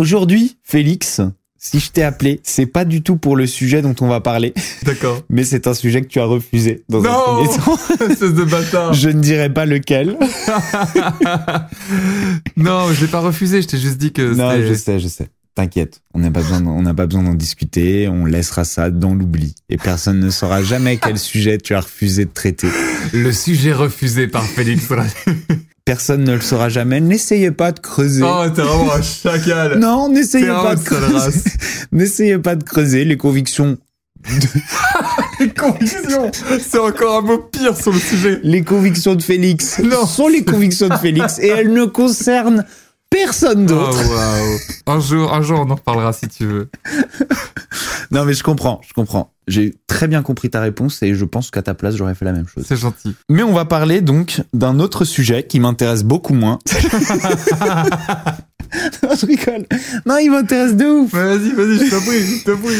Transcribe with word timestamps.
Aujourd'hui, 0.00 0.56
Félix, 0.64 1.20
si 1.58 1.78
je 1.78 1.90
t'ai 1.90 2.02
appelé, 2.02 2.40
c'est 2.42 2.64
pas 2.64 2.86
du 2.86 3.02
tout 3.02 3.16
pour 3.16 3.36
le 3.36 3.46
sujet 3.46 3.82
dont 3.82 3.94
on 4.00 4.08
va 4.08 4.22
parler, 4.22 4.54
D'accord. 4.84 5.22
mais 5.28 5.44
c'est 5.44 5.66
un 5.66 5.74
sujet 5.74 6.00
que 6.00 6.06
tu 6.06 6.18
as 6.20 6.24
refusé 6.24 6.84
dans 6.88 7.00
un 7.00 7.02
Non 7.02 7.22
premier 7.22 7.48
temps. 7.48 7.78
Espèce 8.10 8.32
de 8.32 8.44
bâtard 8.44 8.94
Je 8.94 9.10
ne 9.10 9.20
dirai 9.20 9.52
pas 9.52 9.66
lequel. 9.66 10.16
Non, 12.56 12.90
je 12.94 13.02
l'ai 13.02 13.10
pas 13.10 13.20
refusé, 13.20 13.60
je 13.60 13.66
t'ai 13.68 13.76
juste 13.76 13.98
dit 13.98 14.10
que 14.10 14.22
Non, 14.22 14.52
je 14.66 14.72
sais, 14.72 14.98
je 15.00 15.08
sais. 15.08 15.28
T'inquiète, 15.54 16.00
on 16.14 16.20
n'a 16.20 16.30
pas 16.30 16.40
besoin, 16.40 16.64
on 16.64 16.80
n'a 16.80 16.94
pas 16.94 17.04
besoin 17.04 17.22
d'en 17.24 17.34
discuter. 17.34 18.08
On 18.08 18.24
laissera 18.24 18.64
ça 18.64 18.88
dans 18.88 19.12
l'oubli 19.12 19.54
et 19.68 19.76
personne 19.76 20.18
ne 20.18 20.30
saura 20.30 20.62
jamais 20.62 20.96
quel 20.96 21.18
sujet 21.18 21.58
tu 21.58 21.74
as 21.74 21.80
refusé 21.80 22.24
de 22.24 22.30
traiter. 22.32 22.68
le 23.12 23.32
sujet 23.32 23.74
refusé 23.74 24.28
par 24.28 24.44
Félix. 24.44 24.88
Personne 25.84 26.24
ne 26.24 26.34
le 26.34 26.40
saura 26.40 26.68
jamais. 26.68 27.00
N'essayez 27.00 27.50
pas 27.50 27.72
de 27.72 27.80
creuser. 27.80 28.22
oh, 28.24 28.44
t'es 28.54 28.62
vraiment 28.62 28.92
un 28.94 29.02
chacal. 29.02 29.78
Non, 29.80 30.08
n'essayez 30.08 30.46
pas 30.46 30.76
de 30.76 30.82
creuser. 30.84 31.40
n'essayez 31.92 32.38
pas 32.38 32.54
de 32.56 32.62
creuser 32.64 33.04
les 33.04 33.16
convictions. 33.16 33.76
Conviction 35.58 36.30
C'est 36.60 36.78
encore 36.78 37.18
un 37.18 37.22
mot 37.22 37.38
pire 37.38 37.76
sur 37.76 37.92
le 37.92 37.98
sujet. 37.98 38.40
Les 38.42 38.62
convictions 38.62 39.14
de 39.14 39.22
Félix 39.22 39.78
Non. 39.78 40.06
sont 40.06 40.28
les 40.28 40.44
convictions 40.44 40.88
de 40.88 40.96
Félix 40.96 41.38
et 41.38 41.48
elles 41.48 41.72
ne 41.72 41.86
concernent 41.86 42.64
personne 43.08 43.62
Oh, 43.64 43.74
d'autre. 43.74 44.08
waouh. 44.10 44.58
Un 44.86 45.00
jour, 45.00 45.32
un 45.32 45.40
jour, 45.42 45.60
on 45.66 45.70
en 45.70 45.74
reparlera 45.76 46.12
si 46.12 46.28
tu 46.28 46.44
veux. 46.46 46.70
Non, 48.10 48.24
mais 48.24 48.34
je 48.34 48.42
comprends, 48.42 48.80
je 48.86 48.92
comprends. 48.92 49.32
J'ai 49.46 49.74
très 49.86 50.08
bien 50.08 50.22
compris 50.22 50.50
ta 50.50 50.60
réponse 50.60 51.02
et 51.02 51.14
je 51.14 51.24
pense 51.24 51.50
qu'à 51.50 51.62
ta 51.62 51.74
place, 51.74 51.96
j'aurais 51.96 52.14
fait 52.14 52.24
la 52.24 52.32
même 52.32 52.46
chose. 52.46 52.64
C'est 52.66 52.76
gentil. 52.76 53.14
Mais 53.28 53.42
on 53.42 53.52
va 53.52 53.64
parler 53.64 54.00
donc 54.00 54.42
d'un 54.52 54.80
autre 54.80 55.04
sujet 55.04 55.44
qui 55.44 55.60
m'intéresse 55.60 56.02
beaucoup 56.02 56.34
moins. 56.34 56.58
non, 59.02 59.10
je 59.14 59.26
rigole. 59.26 59.66
Non, 60.06 60.18
il 60.18 60.30
m'intéresse 60.30 60.76
de 60.76 60.84
ouf. 60.84 61.12
Vas-y, 61.12 61.50
vas-y, 61.52 61.86
je 61.86 61.90
t'en 61.90 62.00
prie, 62.00 62.20
je 62.20 62.44
t'en 62.44 62.56
prie. 62.58 62.76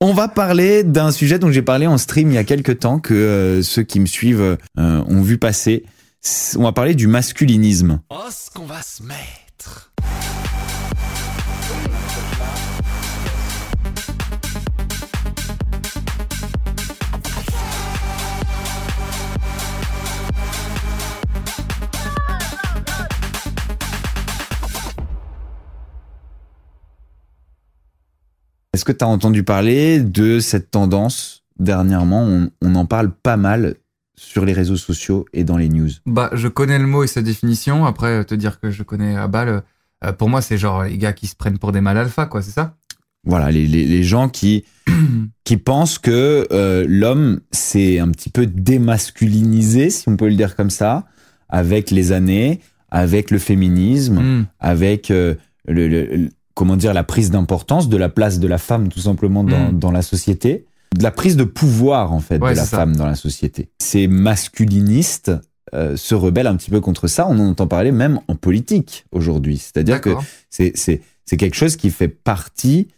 On 0.00 0.14
va 0.14 0.28
parler 0.28 0.84
d'un 0.84 1.10
sujet 1.10 1.40
dont 1.40 1.50
j'ai 1.50 1.62
parlé 1.62 1.88
en 1.88 1.98
stream 1.98 2.30
il 2.30 2.34
y 2.34 2.38
a 2.38 2.44
quelques 2.44 2.78
temps 2.78 3.00
que 3.00 3.14
euh, 3.14 3.62
ceux 3.62 3.82
qui 3.82 3.98
me 3.98 4.06
suivent 4.06 4.40
euh, 4.40 4.56
ont 4.76 5.22
vu 5.22 5.38
passer. 5.38 5.84
On 6.56 6.62
va 6.62 6.72
parler 6.72 6.94
du 6.94 7.08
masculinisme. 7.08 8.00
Oh, 8.10 8.16
ce 8.30 8.50
qu'on 8.50 8.66
va 8.66 8.80
se 8.82 9.02
mettre 9.02 9.87
Est-ce 28.74 28.84
que 28.84 28.92
tu 28.92 29.04
as 29.04 29.08
entendu 29.08 29.42
parler 29.44 30.00
de 30.00 30.40
cette 30.40 30.70
tendance 30.70 31.44
dernièrement? 31.58 32.22
On, 32.24 32.50
on 32.62 32.74
en 32.74 32.86
parle 32.86 33.10
pas 33.12 33.36
mal 33.36 33.76
sur 34.16 34.44
les 34.44 34.52
réseaux 34.52 34.76
sociaux 34.76 35.24
et 35.32 35.44
dans 35.44 35.56
les 35.56 35.68
news. 35.68 35.88
Bah, 36.06 36.30
je 36.34 36.48
connais 36.48 36.78
le 36.78 36.86
mot 36.86 37.04
et 37.04 37.06
sa 37.06 37.22
définition. 37.22 37.86
Après, 37.86 38.24
te 38.24 38.34
dire 38.34 38.60
que 38.60 38.70
je 38.70 38.82
connais 38.82 39.16
à 39.16 39.26
balle, 39.28 39.62
euh, 40.04 40.12
pour 40.12 40.28
moi, 40.28 40.42
c'est 40.42 40.58
genre 40.58 40.82
les 40.84 40.98
gars 40.98 41.12
qui 41.12 41.26
se 41.28 41.36
prennent 41.36 41.58
pour 41.58 41.72
des 41.72 41.80
mâles 41.80 41.98
alpha, 41.98 42.26
quoi, 42.26 42.42
c'est 42.42 42.50
ça? 42.50 42.74
Voilà, 43.24 43.50
les, 43.50 43.66
les, 43.66 43.84
les 43.84 44.02
gens 44.02 44.28
qui, 44.28 44.64
qui 45.44 45.56
pensent 45.56 45.98
que 45.98 46.46
euh, 46.52 46.84
l'homme 46.88 47.40
s'est 47.52 47.98
un 48.00 48.10
petit 48.10 48.30
peu 48.30 48.46
démasculinisé, 48.46 49.90
si 49.90 50.08
on 50.08 50.16
peut 50.16 50.28
le 50.28 50.34
dire 50.34 50.56
comme 50.56 50.70
ça, 50.70 51.06
avec 51.48 51.90
les 51.90 52.12
années, 52.12 52.60
avec 52.90 53.30
le 53.30 53.38
féminisme, 53.38 54.18
Hmm. 54.18 54.44
avec 54.60 55.10
euh, 55.10 55.34
le- 55.66 56.28
comment 56.58 56.76
dire 56.76 56.92
la 56.92 57.04
prise 57.04 57.30
d'importance 57.30 57.88
de 57.88 57.96
la 57.96 58.08
place 58.08 58.40
de 58.40 58.48
la 58.48 58.58
femme 58.58 58.88
tout 58.88 58.98
simplement 58.98 59.44
dans, 59.44 59.70
Mm. 59.72 59.78
dans 59.78 59.92
la 59.92 60.02
société, 60.02 60.64
de 60.96 61.02
la 61.04 61.10
prise 61.12 61.36
de 61.36 61.44
pouvoir 61.44 62.12
en 62.12 62.18
fait 62.20 62.42
Ouais, 62.42 62.50
de 62.52 62.56
la 62.56 62.64
ça. 62.64 62.78
femme 62.78 62.96
dans 62.96 63.06
la 63.06 63.14
société. 63.14 63.68
Ces 63.78 64.08
masculinistes 64.08 65.30
euh, 65.74 65.96
se 65.96 66.14
rebellent 66.14 66.46
un 66.46 66.56
petit 66.56 66.70
peu 66.70 66.80
contre 66.80 67.06
ça. 67.08 67.26
On 67.28 67.38
en 67.38 67.48
entend 67.50 67.66
parler 67.66 67.92
même 67.92 68.18
en 68.26 68.34
politique 68.34 69.04
aujourd'hui. 69.12 69.58
C'est-à-dire 69.58 70.00
que 70.00 70.10
c'est 70.50 70.72
c'est 70.74 71.00
c'est 71.26 71.36
quelque 71.36 71.54
chose 71.56 71.76
qui 71.76 71.90
fait 71.90 72.08
partie 72.08 72.88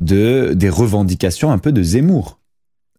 de 0.00 0.52
des 0.54 0.68
revendications 0.68 1.50
un 1.50 1.58
peu 1.58 1.72
de 1.72 1.82
Zemmour. 1.82 2.38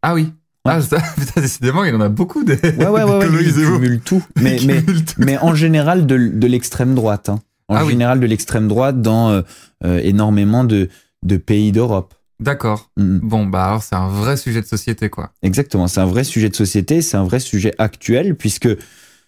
Ah 0.01 0.13
oui. 0.15 0.33
Ah, 0.65 0.81
ça- 0.81 0.97
putain, 1.17 1.41
décidément, 1.41 1.83
il 1.85 1.95
en 1.95 2.01
a 2.01 2.09
beaucoup 2.09 2.43
des. 2.43 2.55
Ouais 2.55 2.87
ouais 2.87 3.03
ouais, 3.03 3.03
ouais 3.03 3.27
il 3.43 3.53
cumule 3.53 4.01
tout. 4.01 4.23
Mais 4.35 4.57
mais 4.65 4.81
tout. 4.81 4.95
mais 5.17 5.37
en 5.37 5.55
général 5.55 6.05
de, 6.05 6.17
de 6.17 6.47
l'extrême 6.47 6.93
droite. 6.95 7.29
hein. 7.29 7.39
En 7.69 7.75
Ah 7.75 7.85
oui. 7.85 7.91
général 7.91 8.19
de 8.19 8.25
l'extrême 8.25 8.67
droite 8.67 8.99
dans 9.01 9.29
euh, 9.29 9.41
énormément 9.83 10.63
de, 10.63 10.89
de 11.23 11.37
pays 11.37 11.71
d'Europe. 11.71 12.13
D'accord. 12.39 12.89
Mm. 12.97 13.19
Bon, 13.19 13.45
bah 13.45 13.65
alors, 13.65 13.83
c'est 13.83 13.95
un 13.95 14.07
vrai 14.07 14.37
sujet 14.37 14.61
de 14.61 14.65
société, 14.65 15.09
quoi. 15.09 15.31
Exactement, 15.41 15.87
c'est 15.87 15.99
un 15.99 16.05
vrai 16.05 16.23
sujet 16.23 16.49
de 16.49 16.55
société, 16.55 17.01
c'est 17.01 17.17
un 17.17 17.25
vrai 17.25 17.39
sujet 17.39 17.73
actuel, 17.77 18.35
puisque 18.35 18.69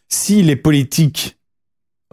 si 0.07 0.41
les 0.41 0.55
politiques 0.55 1.37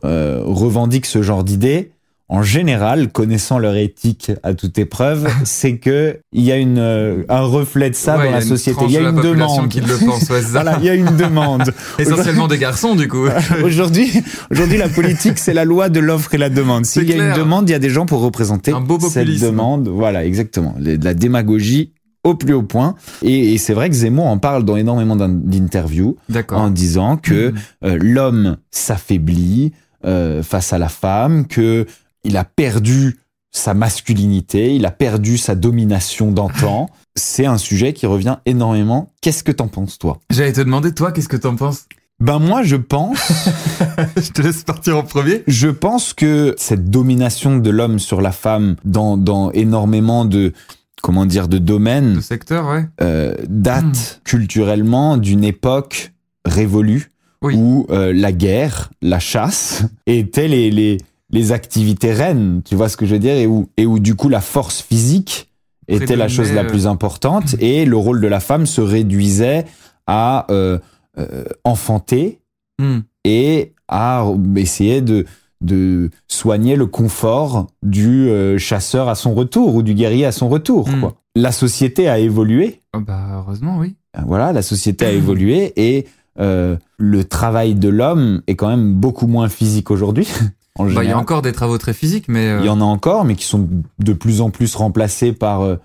euh, 0.04 0.42
revendiquent 0.44 1.06
ce 1.06 1.22
genre 1.22 1.44
d'idées, 1.44 1.92
en 2.30 2.42
général, 2.42 3.10
connaissant 3.10 3.58
leur 3.58 3.74
éthique 3.76 4.30
à 4.42 4.52
toute 4.54 4.78
épreuve, 4.78 5.28
c'est 5.44 5.78
que 5.78 6.18
il 6.32 6.42
y 6.42 6.52
a 6.52 6.56
une, 6.56 6.78
euh, 6.78 7.22
un 7.30 7.40
reflet 7.40 7.88
de 7.90 7.94
ça 7.94 8.18
Ouais, 8.18 8.24
dans 8.24 8.24
il 8.24 8.28
y 8.28 8.32
la 8.32 8.38
a 8.38 8.42
une 8.42 8.48
société. 8.48 8.84
Il 8.86 8.92
y 8.92 8.96
a 8.98 9.00
de 9.10 9.16
une 9.16 9.22
demande. 9.22 9.68
qui 9.68 9.80
le 9.80 9.96
pense, 10.06 10.22
ouais, 10.28 10.40
c'est 10.40 10.42
ça. 10.42 10.48
Voilà, 10.62 10.76
il 10.80 10.84
y 10.84 10.90
a 10.90 10.94
une 10.94 11.16
demande. 11.16 11.72
Essentiellement 11.98 12.46
des 12.48 12.58
garçons, 12.58 12.94
du 12.96 13.08
coup. 13.08 13.26
Aujourd'hui, 13.64 14.10
aujourd'hui, 14.50 14.76
la 14.78 14.88
politique, 14.88 15.38
c'est 15.38 15.54
la 15.54 15.64
loi 15.64 15.88
de 15.88 16.00
l'offre 16.00 16.34
et 16.34 16.38
la 16.38 16.50
demande. 16.50 16.84
S'il 16.84 17.08
y 17.08 17.12
a 17.18 17.30
une 17.30 17.34
demande, 17.36 17.68
il 17.68 17.72
y 17.72 17.74
a 17.74 17.78
des 17.78 17.90
gens 17.90 18.04
pour 18.06 18.20
représenter 18.20 18.72
Un 18.72 18.80
beau 18.80 18.98
cette 19.00 19.26
demande. 19.40 19.88
Voilà, 19.88 20.24
exactement. 20.26 20.74
De 20.78 20.98
la 21.02 21.14
démagogie 21.14 21.92
au 22.24 22.34
plus 22.34 22.52
haut 22.52 22.62
point. 22.62 22.94
Et, 23.22 23.54
et 23.54 23.58
c'est 23.58 23.72
vrai 23.72 23.88
que 23.88 23.94
Zemmour 23.94 24.26
en 24.26 24.36
parle 24.38 24.64
dans 24.64 24.76
énormément 24.76 25.16
d'in- 25.16 25.28
d'interviews 25.30 26.16
en 26.50 26.68
disant 26.68 27.16
que 27.16 27.50
Mhm. 27.52 27.54
euh, 27.84 27.98
l'homme 28.00 28.56
s'affaiblit 28.70 29.72
euh, 30.04 30.42
face 30.42 30.72
à 30.72 30.78
la 30.78 30.88
femme, 30.88 31.46
que 31.46 31.86
il 32.28 32.36
a 32.36 32.44
perdu 32.44 33.18
sa 33.50 33.72
masculinité, 33.74 34.74
il 34.74 34.84
a 34.86 34.90
perdu 34.90 35.38
sa 35.38 35.54
domination 35.54 36.30
d'antan. 36.30 36.90
C'est 37.16 37.46
un 37.46 37.56
sujet 37.58 37.94
qui 37.94 38.06
revient 38.06 38.36
énormément. 38.46 39.10
Qu'est-ce 39.22 39.42
que 39.42 39.50
t'en 39.52 39.68
penses, 39.68 39.98
toi? 39.98 40.20
J'allais 40.30 40.52
te 40.52 40.60
demander, 40.60 40.92
toi, 40.94 41.10
qu'est-ce 41.12 41.28
que 41.28 41.36
t'en 41.38 41.56
penses? 41.56 41.86
Ben 42.20 42.38
moi, 42.40 42.62
je 42.62 42.76
pense 42.76 43.16
Je 44.16 44.30
te 44.32 44.42
laisse 44.42 44.64
partir 44.64 44.96
en 44.98 45.02
premier. 45.02 45.44
Je 45.46 45.68
pense 45.68 46.12
que 46.12 46.54
cette 46.58 46.90
domination 46.90 47.56
de 47.58 47.70
l'homme 47.70 47.98
sur 47.98 48.20
la 48.20 48.32
femme 48.32 48.76
dans, 48.84 49.16
dans 49.16 49.50
énormément 49.52 50.24
de 50.24 50.52
comment 51.00 51.26
dire 51.26 51.48
de 51.48 51.58
domaines 51.58 52.16
Le 52.16 52.20
secteur, 52.20 52.68
ouais. 52.68 52.84
euh, 53.00 53.34
date 53.48 54.20
culturellement 54.24 55.16
d'une 55.16 55.44
époque 55.44 56.12
révolue 56.44 57.12
Oui. 57.40 57.54
où 57.56 57.86
euh, 57.90 58.12
la 58.12 58.32
guerre, 58.32 58.90
la 59.00 59.20
chasse 59.20 59.84
étaient 60.06 60.48
les, 60.48 60.70
les, 60.72 60.98
les 61.30 61.52
activités 61.52 62.12
reines, 62.12 62.62
tu 62.64 62.74
vois 62.74 62.88
ce 62.88 62.96
que 62.96 63.06
je 63.06 63.14
veux 63.14 63.18
dire, 63.20 63.34
et 63.34 63.46
où, 63.46 63.68
et 63.76 63.86
où 63.86 63.98
du 63.98 64.14
coup 64.14 64.28
la 64.28 64.40
force 64.40 64.80
physique 64.80 65.50
était 65.88 66.16
la 66.16 66.28
chose 66.28 66.52
la 66.52 66.64
plus 66.64 66.86
importante 66.86 67.54
et 67.60 67.84
le 67.86 67.96
rôle 67.96 68.20
de 68.20 68.26
la 68.28 68.40
femme 68.40 68.66
se 68.66 68.80
réduisait 68.82 69.64
à 70.06 70.46
euh, 70.50 70.78
euh, 71.18 71.44
enfanter 71.64 72.40
Hmm. 72.80 73.00
et 73.24 73.72
à 73.88 74.24
essayer 74.54 75.00
de, 75.00 75.26
de 75.60 76.10
soigner 76.28 76.76
le 76.76 76.86
confort 76.86 77.66
du 77.82 78.28
euh, 78.28 78.56
chasseur 78.56 79.08
à 79.08 79.16
son 79.16 79.34
retour 79.34 79.74
ou 79.74 79.82
du 79.82 79.94
guerrier 79.94 80.24
à 80.26 80.30
son 80.30 80.48
retour. 80.48 80.88
Mm. 80.88 81.00
quoi. 81.00 81.16
La 81.34 81.50
société 81.50 82.08
a 82.08 82.20
évolué, 82.20 82.82
Oh, 82.96 83.00
bah, 83.00 83.18
heureusement, 83.34 83.78
oui. 83.80 83.96
voilà, 84.26 84.52
la 84.52 84.62
société 84.62 85.06
a 85.06 85.10
évolué 85.10 85.72
et 85.76 86.06
euh, 86.38 86.76
le 86.98 87.24
travail 87.24 87.74
de 87.74 87.88
l'homme 87.88 88.42
est 88.46 88.54
quand 88.54 88.68
même 88.68 88.94
beaucoup 88.94 89.26
moins 89.26 89.48
physique 89.48 89.90
aujourd'hui. 89.90 90.28
en 90.78 90.86
Bah, 90.86 91.04
il 91.04 91.08
y 91.08 91.12
a 91.12 91.18
encore 91.18 91.42
des 91.42 91.52
travaux 91.52 91.78
très 91.78 91.92
physiques, 91.92 92.26
mais. 92.28 92.46
euh, 92.48 92.60
Il 92.60 92.66
y 92.66 92.70
en 92.70 92.80
a 92.80 92.84
encore, 92.84 93.24
mais 93.24 93.34
qui 93.34 93.44
sont 93.44 93.68
de 93.98 94.12
plus 94.12 94.40
en 94.40 94.50
plus 94.50 94.74
remplacés 94.76 95.32
par, 95.32 95.60
euh, 95.62 95.76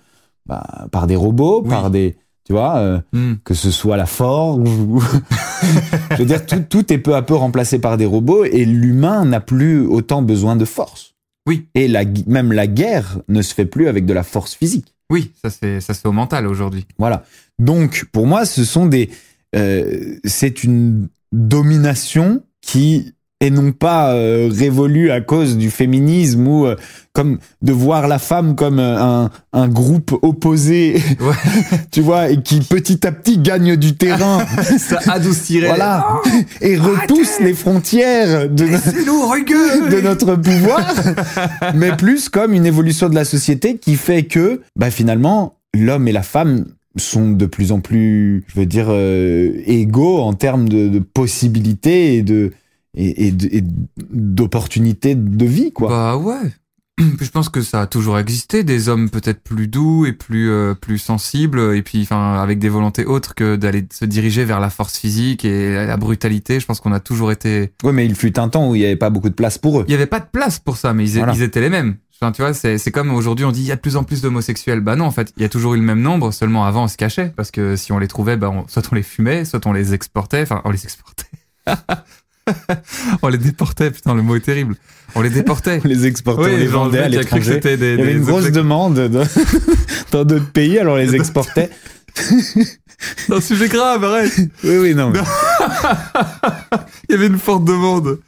bah, 0.46 0.88
par 0.92 1.08
des 1.08 1.16
robots, 1.16 1.62
Oui. 1.64 1.70
par 1.70 1.90
des, 1.90 2.16
tu 2.46 2.54
vois, 2.54 2.78
euh, 2.78 3.00
Hmm. 3.14 3.34
que 3.44 3.54
ce 3.54 3.72
soit 3.72 3.98
la 3.98 4.06
forge. 4.06 4.60
ou- 4.70 5.02
Je 6.12 6.18
veux 6.18 6.26
dire, 6.26 6.46
tout, 6.46 6.64
tout 6.70 6.92
est 6.94 6.98
peu 6.98 7.16
à 7.16 7.22
peu 7.22 7.36
remplacé 7.36 7.80
par 7.80 7.98
des 7.98 8.06
robots 8.06 8.46
et 8.46 8.66
l'humain 8.66 9.26
n'a 9.26 9.40
plus 9.40 9.80
autant 9.86 10.22
besoin 10.22 10.56
de 10.56 10.66
force. 10.66 11.16
Oui. 11.48 11.68
Et 11.76 11.88
la, 11.88 12.04
même 12.28 12.52
la 12.54 12.68
guerre 12.68 13.20
ne 13.28 13.42
se 13.42 13.54
fait 13.54 13.66
plus 13.66 13.88
avec 13.88 14.06
de 14.06 14.14
la 14.14 14.24
force 14.24 14.54
physique. 14.56 14.94
Oui, 15.10 15.32
ça 15.44 15.50
c'est 15.50 15.82
ça 15.82 15.94
c'est 15.94 16.08
au 16.08 16.12
mental 16.14 16.48
aujourd'hui. 16.48 16.86
Voilà. 16.98 17.24
Donc, 17.60 18.06
pour 18.14 18.26
moi, 18.28 18.46
ce 18.46 18.64
sont 18.64 18.86
des. 18.86 19.10
euh, 19.56 20.16
c'est 20.24 20.64
une 20.64 21.10
domination 21.34 22.44
qui 22.62 23.14
est 23.44 23.50
non 23.50 23.72
pas 23.72 24.14
euh, 24.14 24.50
révolue 24.52 25.12
à 25.12 25.22
cause 25.22 25.58
du 25.58 25.70
féminisme 25.70 26.48
ou 26.48 26.66
euh, 26.66 26.76
comme 27.14 27.38
de 27.62 27.72
voir 27.72 28.08
la 28.08 28.18
femme 28.20 28.56
comme 28.56 28.80
euh, 28.80 28.98
un, 29.00 29.30
un 29.54 29.68
groupe 29.68 30.18
opposé, 30.22 30.96
Ouais. 31.20 31.34
tu 31.92 32.02
vois, 32.02 32.30
et 32.30 32.42
qui 32.42 32.60
petit 32.60 33.06
à 33.06 33.12
petit 33.12 33.38
gagne 33.38 33.76
du 33.76 33.96
terrain, 33.96 34.46
ça 34.78 35.00
adoucirait. 35.12 35.68
voilà, 35.68 36.06
et 36.62 36.78
repousse 36.78 37.40
les 37.40 37.54
frontières 37.54 38.50
de, 38.50 38.66
no- 39.06 40.02
notre 40.02 40.36
pouvoir, 40.36 40.94
mais 41.76 41.96
plus 41.96 42.30
comme 42.30 42.54
une 42.54 42.66
évolution 42.66 43.10
de 43.10 43.16
la 43.16 43.26
société 43.26 43.78
qui 43.78 43.96
fait 43.96 44.24
que, 44.24 44.62
bah, 44.76 44.90
finalement, 44.92 45.56
l'homme 45.78 46.08
et 46.08 46.12
la 46.12 46.24
femme 46.24 46.66
sont 46.96 47.32
de 47.32 47.46
plus 47.48 47.72
en 47.72 47.80
plus, 47.80 48.44
je 48.48 48.60
veux 48.60 48.66
dire, 48.68 48.86
euh, 48.90 49.52
égaux 49.66 50.20
en 50.20 50.34
termes 50.34 50.70
de, 50.70 50.90
de 50.90 51.00
possibilités 51.00 52.16
et 52.18 52.22
de 52.22 52.52
et, 52.96 53.28
et 53.28 53.34
et 53.58 53.64
d'opportunités 54.18 55.16
de 55.16 55.46
vie, 55.46 55.72
quoi. 55.72 55.90
Bah 55.90 56.18
ouais. 56.18 56.52
Puis 56.98 57.08
je 57.26 57.32
pense 57.32 57.50
que 57.50 57.62
ça 57.62 57.82
a 57.82 57.88
toujours 57.88 58.20
existé 58.20 58.64
des 58.64 58.88
hommes 58.88 59.10
peut-être 59.10 59.42
plus 59.42 59.68
doux 59.68 60.06
et 60.06 60.14
plus 60.14 60.52
euh, 60.52 60.76
plus 60.76 61.00
sensibles 61.00 61.76
et 61.76 61.82
puis 61.82 62.04
enfin 62.04 62.36
avec 62.40 62.60
des 62.60 62.70
volontés 62.70 63.06
autres 63.06 63.34
que 63.34 63.56
d'aller 63.56 63.84
se 63.92 64.06
diriger 64.06 64.46
vers 64.46 64.60
la 64.60 64.70
force 64.70 64.98
physique 65.00 65.44
et 65.44 65.74
la 65.88 65.98
brutalité. 65.98 66.60
Je 66.60 66.66
pense 66.68 66.80
qu'on 66.80 66.92
a 66.94 67.00
toujours 67.00 67.32
été. 67.32 67.74
Ouais, 67.84 67.92
mais 67.94 68.06
il 68.06 68.14
fut 68.16 68.38
un 68.40 68.48
temps 68.48 68.70
où 68.70 68.76
il 68.76 68.80
n'y 68.80 68.86
avait 68.86 68.96
pas 68.96 69.10
beaucoup 69.10 69.30
de 69.30 69.34
place 69.34 69.58
pour 69.58 69.80
eux. 69.82 69.86
Il 69.88 69.92
y 69.92 69.96
avait 69.96 70.06
pas 70.06 70.20
de 70.20 70.28
place 70.32 70.60
pour 70.60 70.78
ça, 70.78 70.94
mais 70.94 71.10
ils, 71.10 71.18
Voilà. 71.18 71.34
ils 71.34 71.42
étaient 71.42 71.62
les 71.62 71.70
mêmes. 71.72 71.96
Enfin, 72.22 72.32
tu 72.32 72.44
vois, 72.44 72.54
c'est 72.54 72.78
c'est 72.78 72.92
comme 72.92 73.12
aujourd'hui 73.12 73.44
on 73.44 73.52
dit 73.52 73.62
il 73.62 73.68
y 73.68 73.72
a 73.72 73.76
de 73.76 73.82
plus 73.82 73.96
en 73.98 74.04
plus 74.04 74.22
d'homosexuels. 74.22 74.80
Bah 74.82 74.96
non, 74.96 75.06
en 75.06 75.12
fait, 75.12 75.34
il 75.36 75.42
y 75.42 75.46
a 75.46 75.50
toujours 75.50 75.74
eu 75.74 75.78
le 75.78 75.84
même 75.84 76.00
nombre. 76.02 76.32
Seulement 76.32 76.64
avant 76.66 76.84
on 76.84 76.88
se 76.88 76.96
cachait 76.96 77.34
parce 77.36 77.50
que 77.50 77.76
si 77.76 77.92
on 77.92 77.98
les 77.98 78.08
trouvait, 78.08 78.38
bah 78.38 78.52
on- 78.52 78.68
soit 78.68 78.84
on 78.92 78.96
les 78.96 79.04
fumait, 79.04 79.46
soit 79.46 79.66
on 79.66 79.74
les 79.74 79.96
exportait. 79.96 80.44
Enfin, 80.44 80.62
on 80.64 80.70
les 80.70 80.84
exportait. 80.84 81.26
on 83.22 83.28
les 83.30 83.38
déportait. 83.38 83.92
Putain, 83.92 84.16
le 84.16 84.22
mot 84.22 84.36
est 84.36 84.42
terrible. 84.42 84.76
On 85.16 85.22
les 85.22 85.30
déportait. 85.30 85.82
On 85.84 85.88
les 85.88 86.06
exportait, 86.06 86.42
on 86.54 86.58
les 86.58 86.68
vendait 86.68 87.00
à 87.00 87.10
l'étranger. 87.10 87.60
Il 87.64 87.70
y 87.70 87.74
avait 87.74 87.98
des 87.98 88.12
une 88.14 88.24
grosse 88.24 88.46
objets- 88.46 88.52
demande 88.52 88.96
de- 88.96 89.24
dans 90.12 90.26
d'autres 90.26 90.52
pays, 90.52 90.78
alors 90.80 90.96
on 90.96 90.98
les 90.98 91.16
exportait. 91.16 91.70
C'est 92.16 93.34
un 93.34 93.42
sujet 93.42 93.68
grave, 93.68 94.04
arrête. 94.04 94.32
Oui, 94.64 94.78
oui, 94.78 94.96
non. 94.96 95.10
mais- 95.12 95.20
Il 97.10 97.14
y 97.14 97.16
avait 97.16 97.28
une 97.28 97.38
forte 97.40 97.66
demande. 97.66 98.20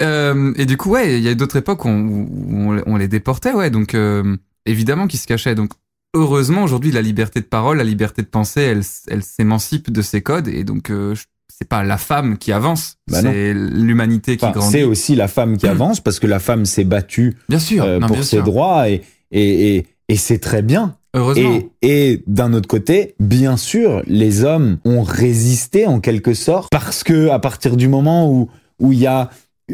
Euh, 0.00 0.52
et 0.56 0.66
du 0.66 0.76
coup, 0.76 0.90
ouais, 0.90 1.18
il 1.18 1.24
y 1.24 1.28
a 1.28 1.34
d'autres 1.34 1.56
époques 1.56 1.84
où 1.84 1.88
on, 1.88 2.00
où 2.06 2.72
on, 2.74 2.82
on 2.86 2.96
les 2.96 3.08
déportait, 3.08 3.52
ouais. 3.52 3.70
Donc, 3.70 3.94
euh, 3.94 4.36
évidemment 4.66 5.06
qu'ils 5.06 5.18
se 5.20 5.26
cachaient. 5.26 5.54
Donc, 5.54 5.72
heureusement, 6.14 6.62
aujourd'hui, 6.62 6.92
la 6.92 7.02
liberté 7.02 7.40
de 7.40 7.46
parole, 7.46 7.78
la 7.78 7.84
liberté 7.84 8.22
de 8.22 8.26
penser, 8.28 8.60
elle, 8.60 8.82
elle 9.08 9.22
s'émancipe 9.22 9.90
de 9.90 10.02
ces 10.02 10.20
codes. 10.22 10.48
Et 10.48 10.64
donc, 10.64 10.90
euh, 10.90 11.14
je- 11.14 11.24
c'est 11.48 11.68
pas 11.68 11.82
la 11.84 11.96
femme 11.98 12.36
qui 12.38 12.52
avance, 12.52 12.96
Bah 13.10 13.20
c'est 13.22 13.54
l'humanité 13.54 14.36
qui 14.36 14.44
Enfin, 14.44 14.58
grandit. 14.58 14.72
c'est 14.72 14.82
aussi 14.84 15.14
la 15.16 15.28
femme 15.28 15.56
qui 15.56 15.66
avance 15.66 16.00
parce 16.00 16.18
que 16.20 16.26
la 16.26 16.38
femme 16.38 16.66
s'est 16.66 16.84
battue 16.84 17.36
Bien 17.48 17.58
sûr, 17.58 17.84
euh, 17.84 17.98
non, 17.98 18.06
pour 18.08 18.16
bien 18.16 18.24
ses 18.24 18.36
sûr. 18.36 18.44
droits 18.44 18.88
et, 18.90 19.02
et, 19.30 19.76
et, 19.76 19.86
et 20.08 20.16
c'est 20.16 20.38
très 20.38 20.62
bien. 20.62 20.96
Heureusement. 21.14 21.60
Et, 21.80 22.10
et 22.12 22.22
d'un 22.26 22.52
autre 22.52 22.68
côté, 22.68 23.14
bien 23.18 23.56
sûr, 23.56 24.02
les 24.06 24.44
hommes 24.44 24.78
ont 24.84 25.02
résisté 25.02 25.86
en 25.86 25.98
quelque 26.00 26.34
sorte 26.34 26.70
parce 26.70 27.02
que 27.04 27.30
à 27.30 27.38
partir 27.38 27.76
du 27.76 27.88
moment 27.88 28.30
où 28.30 28.50
où 28.78 28.92
il 28.92 28.98
y 28.98 29.06
a 29.06 29.30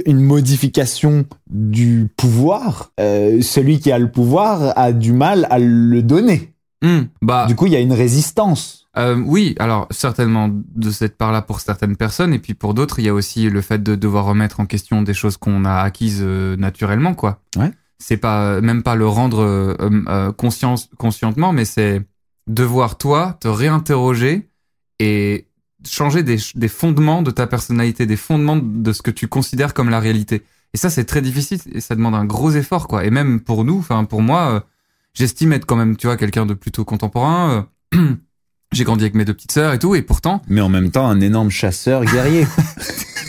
une 0.06 0.20
modification 0.20 1.24
du 1.50 2.06
pouvoir, 2.16 2.92
euh, 3.00 3.42
celui 3.42 3.80
qui 3.80 3.90
a 3.90 3.98
le 3.98 4.10
pouvoir 4.10 4.72
a 4.78 4.92
du 4.92 5.12
mal 5.12 5.46
à 5.50 5.58
le 5.58 6.02
donner. 6.02 6.52
Hum, 6.84 7.08
bah, 7.20 7.46
Du 7.46 7.56
coup, 7.56 7.66
il 7.66 7.72
y 7.72 7.76
a 7.76 7.80
une 7.80 7.92
résistance. 7.92 8.81
Euh, 8.99 9.17
oui, 9.17 9.55
alors 9.59 9.87
certainement 9.91 10.50
de 10.50 10.91
cette 10.91 11.17
part-là 11.17 11.41
pour 11.43 11.61
certaines 11.61 11.97
personnes, 11.97 12.35
et 12.35 12.39
puis 12.39 12.55
pour 12.55 12.75
d'autres, 12.75 12.99
il 12.99 13.06
y 13.06 13.09
a 13.09 13.15
aussi 13.15 13.49
le 13.49 13.61
fait 13.62 13.83
de 13.83 13.94
devoir 13.94 14.27
remettre 14.27 14.61
en 14.61 14.67
question 14.67 15.03
des 15.03 15.15
choses 15.15 15.37
qu'on 15.37 15.65
a 15.65 15.77
acquises 15.81 16.21
euh, 16.23 16.56
naturellement, 16.56 17.15
quoi. 17.15 17.41
Ouais. 17.56 17.73
C'est 17.99 18.17
pas 18.17 18.61
même 18.61 18.83
pas 18.83 18.97
le 18.97 19.06
rendre 19.06 19.41
euh, 19.43 19.77
euh, 20.09 20.33
conscience, 20.33 20.91
conscientement, 20.99 21.53
mais 21.53 21.65
c'est 21.65 22.03
devoir 22.49 22.99
toi 22.99 23.39
te 23.41 23.47
réinterroger 23.47 24.50
et 24.99 25.47
changer 25.87 26.23
des, 26.23 26.39
des 26.55 26.69
fondements 26.69 27.23
de 27.23 27.31
ta 27.31 27.47
personnalité, 27.47 28.06
des 28.06 28.17
fondements 28.17 28.56
de 28.56 28.93
ce 28.93 29.03
que 29.03 29.11
tu 29.11 29.29
considères 29.29 29.73
comme 29.73 29.89
la 29.89 30.00
réalité. 30.00 30.43
Et 30.75 30.79
ça, 30.79 30.91
c'est 30.91 31.05
très 31.05 31.21
difficile 31.21 31.61
et 31.71 31.81
ça 31.81 31.94
demande 31.94 32.15
un 32.15 32.25
gros 32.25 32.50
effort, 32.50 32.89
quoi. 32.89 33.05
Et 33.05 33.11
même 33.11 33.41
pour 33.41 33.65
nous, 33.65 33.79
enfin 33.79 34.05
pour 34.05 34.23
moi, 34.23 34.53
euh, 34.53 34.61
j'estime 35.15 35.53
être 35.53 35.67
quand 35.67 35.77
même, 35.77 35.97
tu 35.97 36.06
vois, 36.06 36.17
quelqu'un 36.17 36.47
de 36.47 36.55
plutôt 36.55 36.85
contemporain. 36.85 37.69
j'ai 38.72 38.84
grandi 38.84 39.04
avec 39.04 39.14
mes 39.14 39.24
deux 39.24 39.34
petites 39.34 39.52
sœurs 39.52 39.72
et 39.74 39.78
tout, 39.78 39.94
et 39.94 40.02
pourtant, 40.02 40.42
Mais 40.48 40.60
en 40.60 40.69
même 40.69 40.90
temps, 40.90 41.08
un 41.08 41.20
énorme 41.20 41.50
chasseur 41.50 42.04
guerrier. 42.04 42.46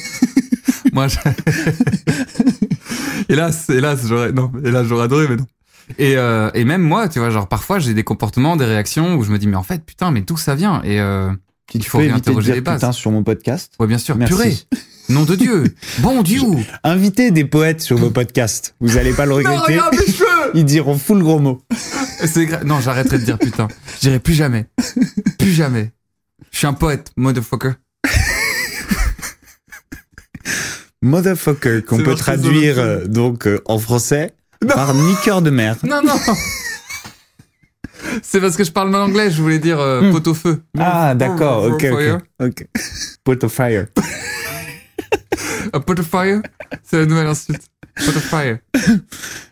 moi, 0.93 1.07
je... 1.07 1.17
hélas, 3.29 3.69
hélas, 3.69 4.01
j'aurais, 4.07 4.31
non, 4.31 4.51
hélas, 4.63 4.85
j'aurais 4.87 5.05
adoré, 5.05 5.27
mais 5.29 5.35
non. 5.37 5.45
Et, 5.97 6.15
euh, 6.15 6.49
et 6.53 6.63
même 6.63 6.81
moi, 6.81 7.09
tu 7.09 7.19
vois, 7.19 7.29
genre 7.29 7.49
parfois 7.49 7.77
j'ai 7.77 7.93
des 7.93 8.05
comportements, 8.05 8.55
des 8.55 8.63
réactions 8.65 9.15
où 9.15 9.23
je 9.23 9.31
me 9.31 9.37
dis 9.37 9.47
mais 9.47 9.57
en 9.57 9.63
fait 9.63 9.83
putain 9.85 10.11
mais 10.11 10.21
d'où 10.21 10.37
ça 10.37 10.55
vient? 10.55 10.81
Et 10.83 11.01
euh, 11.01 11.29
Tu 11.69 11.77
Il 11.77 11.85
faut 11.85 11.97
peux 11.97 12.05
éviter 12.05 12.33
de 12.33 12.39
dire 12.41 12.55
les 12.55 12.61
bases. 12.61 12.75
putain 12.75 12.91
sur 12.93 13.11
mon 13.11 13.21
podcast? 13.21 13.73
ouais 13.79 13.87
bien 13.87 13.97
sûr 13.97 14.15
Merci. 14.15 14.33
purée, 14.33 14.55
nom 15.09 15.25
de 15.25 15.35
Dieu, 15.35 15.75
bon 15.99 16.23
Dieu. 16.23 16.39
Invitez 16.85 17.31
des 17.31 17.43
poètes 17.43 17.81
sur 17.81 17.97
vos 17.97 18.11
podcasts. 18.11 18.75
Vous 18.79 18.97
allez 18.97 19.11
pas 19.11 19.25
le 19.25 19.31
Non 19.31 19.37
regretter. 19.39 19.73
regarde 19.73 19.93
mes 19.93 20.13
cheveux. 20.13 20.22
Ils 20.59 20.65
diront 20.65 20.97
full 20.97 21.21
gros 21.23 21.39
gra- 22.45 22.63
non 22.63 22.79
j'arrêterai 22.79 23.19
de 23.19 23.25
dire 23.25 23.37
putain, 23.39 23.67
je 23.95 23.99
dirai 24.01 24.19
plus 24.19 24.33
jamais, 24.33 24.65
plus 25.39 25.51
jamais. 25.51 25.91
Je 26.51 26.57
suis 26.59 26.67
un 26.67 26.73
poète, 26.73 27.11
motherfucker. 27.17 27.71
Motherfucker, 31.01 31.81
qu'on 31.85 31.97
peut 31.97 32.15
traduire 32.15 32.79
euh, 32.79 33.05
donc 33.05 33.45
euh, 33.47 33.59
en 33.65 33.77
français 33.77 34.33
par 34.67 34.93
niqueur 35.09 35.41
de 35.41 35.49
mer. 35.49 35.75
Non 35.83 36.01
non. 36.03 36.15
C'est 38.21 38.39
parce 38.39 38.55
que 38.55 38.63
je 38.63 38.71
parle 38.71 38.89
mal 38.89 39.01
anglais, 39.01 39.31
je 39.31 39.41
voulais 39.41 39.59
dire 39.59 39.79
euh, 39.79 40.01
Hmm. 40.01 40.11
pot 40.11 40.27
au 40.27 40.33
feu. 40.33 40.61
Ah, 40.77 41.15
d'accord, 41.15 41.63
ok, 41.65 41.81
Fire. 41.81 42.19
ok. 42.39 42.47
ok. 42.47 42.67
Pot 43.23 43.43
of 43.43 43.51
fire. 43.53 43.87
A 45.73 45.79
pot 45.79 45.99
of 45.99 46.05
fire, 46.05 46.41
c'est 46.83 46.97
la 46.99 47.05
nouvelle 47.05 47.27
insulte. 47.27 47.63
Fire. 47.95 48.57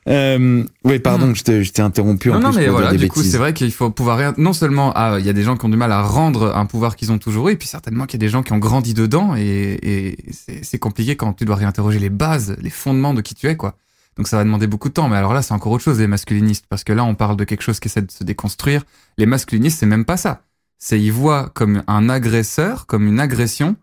Euh, 0.07 0.63
oui, 0.83 0.99
pardon, 0.99 1.35
je 1.35 1.43
t'ai 1.43 1.63
je 1.63 1.71
t'ai 1.71 1.83
interrompu 1.83 2.31
en 2.31 2.39
Hmm. 2.39 2.41
non, 2.41 2.47
non, 2.47 2.53
plus 2.53 2.59
mais 2.61 2.65
pour 2.65 2.73
voilà, 2.73 2.91
des 2.91 2.97
du 2.97 3.07
coup, 3.07 3.21
c'est 3.21 3.37
vrai 3.37 3.53
qu'il 3.53 3.71
faut 3.71 3.91
pouvoir 3.91 4.17
rien. 4.17 4.33
Non 4.37 4.53
seulement, 4.53 4.91
ah, 4.95 5.17
il 5.19 5.25
y 5.25 5.29
a 5.29 5.33
des 5.33 5.43
gens 5.43 5.57
qui 5.57 5.65
ont 5.65 5.69
du 5.69 5.77
mal 5.77 5.91
à 5.91 6.01
rendre 6.01 6.55
un 6.55 6.65
pouvoir 6.65 6.95
qu'ils 6.95 7.11
ont 7.11 7.19
toujours 7.19 7.49
eu, 7.49 7.53
et 7.53 7.55
puis 7.55 7.67
certainement 7.67 8.07
qu'il 8.07 8.19
y 8.19 8.23
a 8.23 8.25
des 8.25 8.31
gens 8.31 8.41
qui 8.41 8.51
ont 8.53 8.57
grandi 8.57 8.95
dedans, 8.95 9.35
et, 9.35 9.77
et 9.83 10.17
c'est 10.63 10.79
compliqué 10.79 11.15
quand 11.15 11.33
tu 11.33 11.45
dois 11.45 11.55
réinterroger 11.55 11.99
les 11.99 12.09
bases, 12.09 12.55
les 12.59 12.71
fondements 12.71 13.13
de 13.13 13.21
qui 13.21 13.35
tu 13.35 13.47
es, 13.47 13.55
quoi. 13.55 13.77
Donc 14.17 14.27
ça 14.27 14.37
va 14.37 14.43
demander 14.43 14.65
beaucoup 14.65 14.89
de 14.89 14.93
temps. 14.93 15.07
Mais 15.07 15.17
alors 15.17 15.33
là, 15.35 15.43
c'est 15.43 15.53
encore 15.53 15.71
autre 15.71 15.83
chose, 15.83 15.99
les 15.99 16.07
masculinistes, 16.07 16.65
parce 16.67 16.83
que 16.83 16.93
là, 16.93 17.03
on 17.03 17.13
parle 17.13 17.37
de 17.37 17.43
quelque 17.43 17.61
chose 17.61 17.79
qui 17.79 17.89
essaie 17.89 18.01
de 18.01 18.11
se 18.11 18.23
déconstruire. 18.23 18.83
Les 19.19 19.27
masculinistes, 19.27 19.79
c'est 19.79 19.85
même 19.85 20.05
pas 20.05 20.17
ça. 20.17 20.41
C'est 20.79 20.99
ils 20.99 21.11
voient 21.11 21.51
comme 21.53 21.83
un 21.85 22.09
agresseur, 22.09 22.87
comme 22.87 23.07
une 23.07 23.19
agression, 23.19 23.75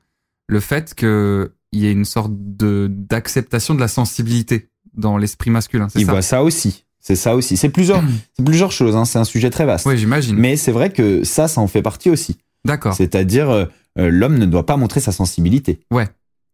le 0.48 0.58
fait 0.58 0.94
que 0.96 1.52
il 1.72 1.80
y 1.80 1.86
ait 1.86 1.92
une 1.92 2.04
sorte 2.04 2.32
de 2.32 2.88
d'acceptation 2.90 3.74
de 3.74 3.80
la 3.80 3.88
sensibilité 3.88 4.68
dans 4.94 5.16
l'esprit 5.16 5.50
masculin. 5.50 5.88
Ils 5.94 6.06
ça. 6.06 6.12
voient 6.12 6.22
ça 6.22 6.42
aussi. 6.42 6.84
C'est 7.00 7.16
ça 7.16 7.36
aussi. 7.36 7.56
C'est 7.56 7.68
plusieurs, 7.68 8.02
c'est 8.36 8.44
plusieurs 8.44 8.72
choses. 8.72 8.96
Hein. 8.96 9.04
C'est 9.04 9.18
un 9.18 9.24
sujet 9.24 9.50
très 9.50 9.66
vaste. 9.66 9.86
Oui, 9.86 9.96
j'imagine. 9.96 10.36
Mais 10.36 10.56
c'est 10.56 10.72
vrai 10.72 10.90
que 10.90 11.24
ça, 11.24 11.48
ça 11.48 11.60
en 11.60 11.66
fait 11.68 11.82
partie 11.82 12.10
aussi. 12.10 12.38
D'accord. 12.64 12.94
C'est-à-dire, 12.94 13.50
euh, 13.50 13.64
euh, 13.98 14.10
l'homme 14.10 14.38
ne 14.38 14.46
doit 14.46 14.66
pas 14.66 14.76
montrer 14.76 15.00
sa 15.00 15.12
sensibilité. 15.12 15.80
Ouais. 15.90 16.08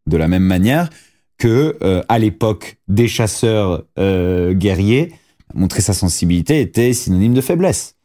De 0.06 0.16
la 0.16 0.28
même 0.28 0.42
manière 0.42 0.90
que 1.38 1.76
euh, 1.82 2.02
à 2.08 2.18
l'époque 2.18 2.78
des 2.88 3.08
chasseurs 3.08 3.84
euh, 3.98 4.52
guerriers, 4.52 5.12
montrer 5.54 5.82
sa 5.82 5.92
sensibilité 5.92 6.60
était 6.60 6.92
synonyme 6.92 7.34
de 7.34 7.40
faiblesse. 7.40 7.96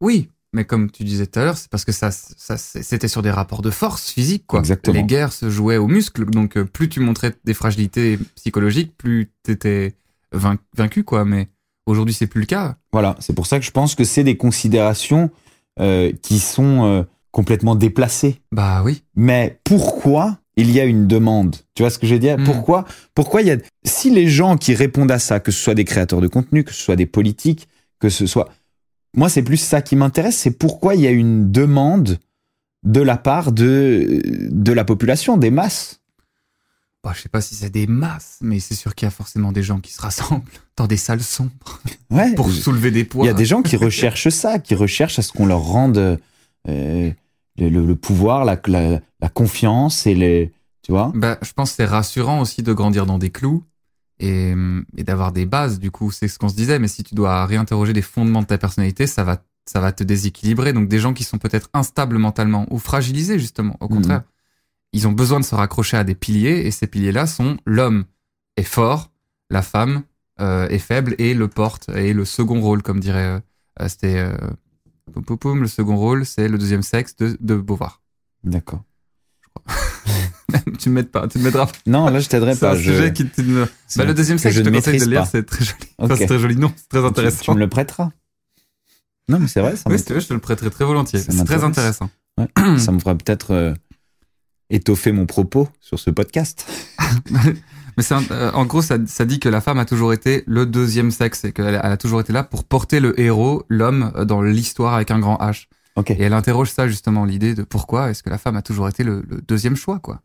Oui, 0.00 0.30
mais 0.52 0.64
comme 0.64 0.90
tu 0.90 1.04
disais 1.04 1.26
tout 1.26 1.40
à 1.40 1.44
l'heure, 1.44 1.58
c'est 1.58 1.70
parce 1.70 1.84
que 1.84 1.92
ça, 1.92 2.10
ça 2.10 2.56
c'était 2.56 3.08
sur 3.08 3.22
des 3.22 3.30
rapports 3.30 3.62
de 3.62 3.70
force 3.70 4.10
physique, 4.10 4.44
quoi. 4.46 4.60
Exactement. 4.60 4.96
Les 4.96 5.02
guerres 5.04 5.32
se 5.32 5.50
jouaient 5.50 5.76
aux 5.76 5.88
muscles, 5.88 6.24
donc 6.26 6.56
euh, 6.56 6.64
plus 6.64 6.88
tu 6.88 7.00
montrais 7.00 7.34
des 7.44 7.54
fragilités 7.54 8.18
psychologiques, 8.34 8.96
plus 8.96 9.30
t'étais 9.42 9.94
vain- 10.32 10.58
vaincu, 10.76 11.04
quoi. 11.04 11.24
Mais 11.24 11.48
aujourd'hui, 11.86 12.14
c'est 12.14 12.26
plus 12.26 12.40
le 12.40 12.46
cas. 12.46 12.76
Voilà, 12.92 13.16
c'est 13.20 13.34
pour 13.34 13.46
ça 13.46 13.58
que 13.58 13.64
je 13.64 13.70
pense 13.70 13.94
que 13.94 14.04
c'est 14.04 14.24
des 14.24 14.36
considérations 14.36 15.30
euh, 15.80 16.12
qui 16.22 16.38
sont 16.38 16.84
euh, 16.86 17.02
complètement 17.30 17.74
déplacées. 17.74 18.40
Bah 18.50 18.82
oui. 18.84 19.02
Mais 19.14 19.60
pourquoi 19.64 20.38
il 20.56 20.70
y 20.72 20.80
a 20.80 20.84
une 20.84 21.06
demande? 21.06 21.56
Tu 21.74 21.82
vois 21.82 21.90
ce 21.90 21.98
que 21.98 22.06
je 22.06 22.14
veux 22.14 22.18
dire? 22.20 22.38
Mm. 22.38 22.44
Pourquoi 22.44 22.84
Pourquoi 23.14 23.42
il 23.42 23.48
y 23.48 23.50
a 23.52 23.58
si 23.84 24.10
les 24.10 24.28
gens 24.28 24.56
qui 24.56 24.74
répondent 24.74 25.10
à 25.10 25.18
ça, 25.18 25.40
que 25.40 25.52
ce 25.52 25.62
soit 25.62 25.74
des 25.74 25.84
créateurs 25.84 26.20
de 26.20 26.26
contenu, 26.26 26.64
que 26.64 26.72
ce 26.72 26.82
soit 26.82 26.96
des 26.96 27.06
politiques, 27.06 27.68
que 28.00 28.08
ce 28.08 28.26
soit 28.26 28.48
moi, 29.14 29.28
c'est 29.28 29.42
plus 29.42 29.56
ça 29.56 29.82
qui 29.82 29.96
m'intéresse, 29.96 30.36
c'est 30.36 30.50
pourquoi 30.50 30.94
il 30.94 31.00
y 31.00 31.06
a 31.06 31.10
une 31.10 31.50
demande 31.50 32.18
de 32.84 33.00
la 33.00 33.16
part 33.16 33.52
de, 33.52 34.20
de 34.50 34.72
la 34.72 34.84
population, 34.84 35.36
des 35.36 35.50
masses. 35.50 36.00
Bah, 37.04 37.12
je 37.14 37.22
sais 37.22 37.28
pas 37.28 37.40
si 37.40 37.54
c'est 37.54 37.70
des 37.70 37.86
masses, 37.86 38.38
mais 38.40 38.58
c'est 38.60 38.74
sûr 38.74 38.94
qu'il 38.94 39.06
y 39.06 39.08
a 39.08 39.10
forcément 39.12 39.52
des 39.52 39.62
gens 39.62 39.78
qui 39.80 39.92
se 39.92 40.00
rassemblent 40.02 40.42
dans 40.76 40.86
des 40.86 40.96
salles 40.96 41.22
sombres 41.22 41.52
Ouais. 42.10 42.34
pour 42.34 42.50
soulever 42.50 42.90
des 42.90 43.04
poids. 43.04 43.24
Il 43.24 43.28
y 43.28 43.30
a 43.30 43.34
des 43.34 43.44
gens 43.44 43.62
qui 43.62 43.76
recherchent 43.88 44.28
ça, 44.30 44.58
qui 44.58 44.74
recherchent 44.74 45.18
à 45.18 45.22
ce 45.22 45.32
qu'on 45.32 45.46
leur 45.46 45.60
rende 45.62 45.98
euh, 45.98 46.16
le, 47.56 47.68
le- 47.68 47.86
le 47.86 47.96
pouvoir, 47.96 48.44
la, 48.44 48.60
la, 48.66 49.00
la 49.20 49.28
confiance 49.28 50.06
et 50.06 50.14
les, 50.14 50.52
tu 50.82 50.92
vois. 50.92 51.12
Bah, 51.14 51.38
je 51.42 51.52
pense 51.52 51.70
que 51.70 51.76
c'est 51.76 51.84
rassurant 51.84 52.40
aussi 52.40 52.62
de 52.62 52.72
grandir 52.72 53.06
dans 53.06 53.18
des 53.18 53.30
clous 53.30 53.64
et, 54.20 54.54
et 54.96 55.04
d'avoir 55.04 55.32
des 55.32 55.46
bases. 55.46 55.78
Du 55.78 55.90
coup, 55.90 56.10
c'est 56.10 56.28
ce 56.28 56.38
qu'on 56.38 56.48
se 56.48 56.56
disait. 56.56 56.78
Mais 56.78 56.88
si 56.88 57.02
tu 57.04 57.14
dois 57.14 57.46
réinterroger 57.46 57.92
les 57.92 58.02
fondements 58.02 58.42
de 58.42 58.46
ta 58.46 58.58
personnalité, 58.58 59.06
ça 59.06 59.24
va, 59.24 59.42
ça 59.66 59.80
va 59.80 59.92
te 59.92 60.04
déséquilibrer. 60.04 60.72
Donc, 60.72 60.88
des 60.88 60.98
gens 60.98 61.12
qui 61.14 61.24
sont 61.24 61.38
peut-être 61.38 61.68
instables 61.74 62.18
mentalement 62.18 62.66
ou 62.70 62.78
fragilisés, 62.78 63.38
justement, 63.38 63.76
au 63.80 63.88
Mhm. 63.88 63.94
contraire, 63.96 64.22
ils 64.92 65.06
ont 65.06 65.12
besoin 65.12 65.38
de 65.40 65.44
se 65.44 65.54
raccrocher 65.54 65.96
à 65.96 66.04
des 66.04 66.14
piliers. 66.14 66.66
Et 66.66 66.70
ces 66.70 66.86
piliers-là 66.86 67.26
sont 67.26 67.58
l'homme 67.66 68.04
est 68.56 68.62
fort, 68.64 69.10
la 69.50 69.62
femme 69.62 70.02
euh, 70.40 70.68
est 70.68 70.78
faible 70.78 71.14
et 71.18 71.34
le 71.34 71.48
porte 71.48 71.88
et 71.90 72.12
le 72.12 72.24
second 72.24 72.60
rôle, 72.60 72.82
comme 72.82 73.00
dirait, 73.00 73.40
euh, 73.80 73.88
c'était, 73.88 74.18
euh, 74.18 74.36
poum, 75.12 75.24
poum, 75.24 75.38
poum, 75.38 75.60
le 75.62 75.68
second 75.68 75.96
rôle, 75.96 76.24
c'est 76.24 76.48
le 76.48 76.58
deuxième 76.58 76.82
sexe 76.82 77.16
de, 77.16 77.36
de 77.40 77.56
Beauvoir. 77.56 78.02
D'accord. 78.44 78.82
tu 80.78 80.88
me 80.90 80.94
mets 80.96 81.02
pas, 81.04 81.28
tu 81.28 81.38
me 81.38 81.44
mettras 81.44 81.68
Non, 81.86 82.08
là, 82.08 82.20
je 82.20 82.28
t'aiderai 82.28 82.54
C'est 82.54 82.60
pas. 82.60 82.72
un 82.72 82.76
je- 82.76 82.90
sujet 82.92 83.12
qui 83.12 83.26
te... 83.26 83.42
c'est 83.86 83.98
Bah, 83.98 84.04
le 84.04 84.10
un 84.10 84.14
deuxième 84.14 84.38
truc 84.38 84.50
que 84.50 84.54
sexe, 84.54 84.56
je 84.66 84.70
te 84.70 84.74
conseille 84.74 84.98
de 85.00 85.04
le 85.04 85.10
lire, 85.10 85.20
pas. 85.22 85.26
c'est 85.26 85.42
très 85.44 85.64
joli. 85.64 85.78
Enfin, 85.98 86.16
c'est 86.16 86.26
très 86.26 86.38
joli, 86.38 86.56
non, 86.56 86.72
c'est 86.76 86.88
très 86.88 87.04
intéressant. 87.04 87.42
tu 87.44 87.50
me 87.52 87.58
le 87.58 87.68
prêteras? 87.68 88.10
Non, 89.28 89.38
mais 89.38 89.46
c'est 89.48 89.60
vrai, 89.60 89.76
ça, 89.76 89.82
Oui, 89.86 89.92
me- 89.92 89.98
si 89.98 90.04
tu 90.04 90.14
veux, 90.14 90.20
je 90.20 90.26
te 90.28 90.34
le 90.34 90.40
prêterai 90.40 90.70
très 90.70 90.84
volontiers. 90.84 91.20
C'est 91.20 91.44
très 91.44 91.64
intéressant. 91.64 92.08
ouais, 92.38 92.48
ça 92.78 92.92
me 92.92 92.98
fera 92.98 93.14
peut-être 93.14 93.50
euh, 93.52 93.74
étoffer 94.70 95.12
mon 95.12 95.26
propos 95.26 95.68
sur 95.80 95.98
ce 95.98 96.10
podcast. 96.10 96.66
Mais 97.30 98.04
c'est 98.04 98.14
euh, 98.30 98.52
en 98.52 98.64
gros, 98.64 98.80
ça, 98.80 98.96
ça 99.06 99.24
dit 99.24 99.40
que 99.40 99.48
la 99.48 99.60
femme 99.60 99.78
a 99.80 99.84
toujours 99.84 100.12
été 100.12 100.44
le 100.46 100.66
deuxième 100.66 101.10
sexe 101.10 101.44
et 101.44 101.52
qu'elle 101.52 101.74
a- 101.74 101.84
elle 101.84 101.92
a 101.92 101.96
toujours 101.96 102.20
été 102.20 102.32
là 102.32 102.44
pour 102.44 102.62
porter 102.64 103.00
le 103.00 103.18
héros, 103.20 103.64
l'homme, 103.68 104.12
euh, 104.14 104.24
dans 104.24 104.40
l'histoire 104.40 104.94
avec 104.94 105.10
un 105.10 105.18
grand 105.18 105.36
H. 105.38 105.66
Et 106.06 106.16
elle 106.22 106.32
interroge 106.32 106.70
ça 106.70 106.86
justement, 106.88 107.24
l'idée 107.24 107.54
de 107.54 107.62
pourquoi 107.62 108.10
est-ce 108.10 108.22
que 108.22 108.30
la 108.30 108.38
femme 108.38 108.56
a 108.56 108.62
toujours 108.62 108.88
été 108.88 109.02
le, 109.04 109.24
le 109.28 109.40
deuxième 109.46 109.76
choix, 109.76 109.98
quoi. 109.98 110.20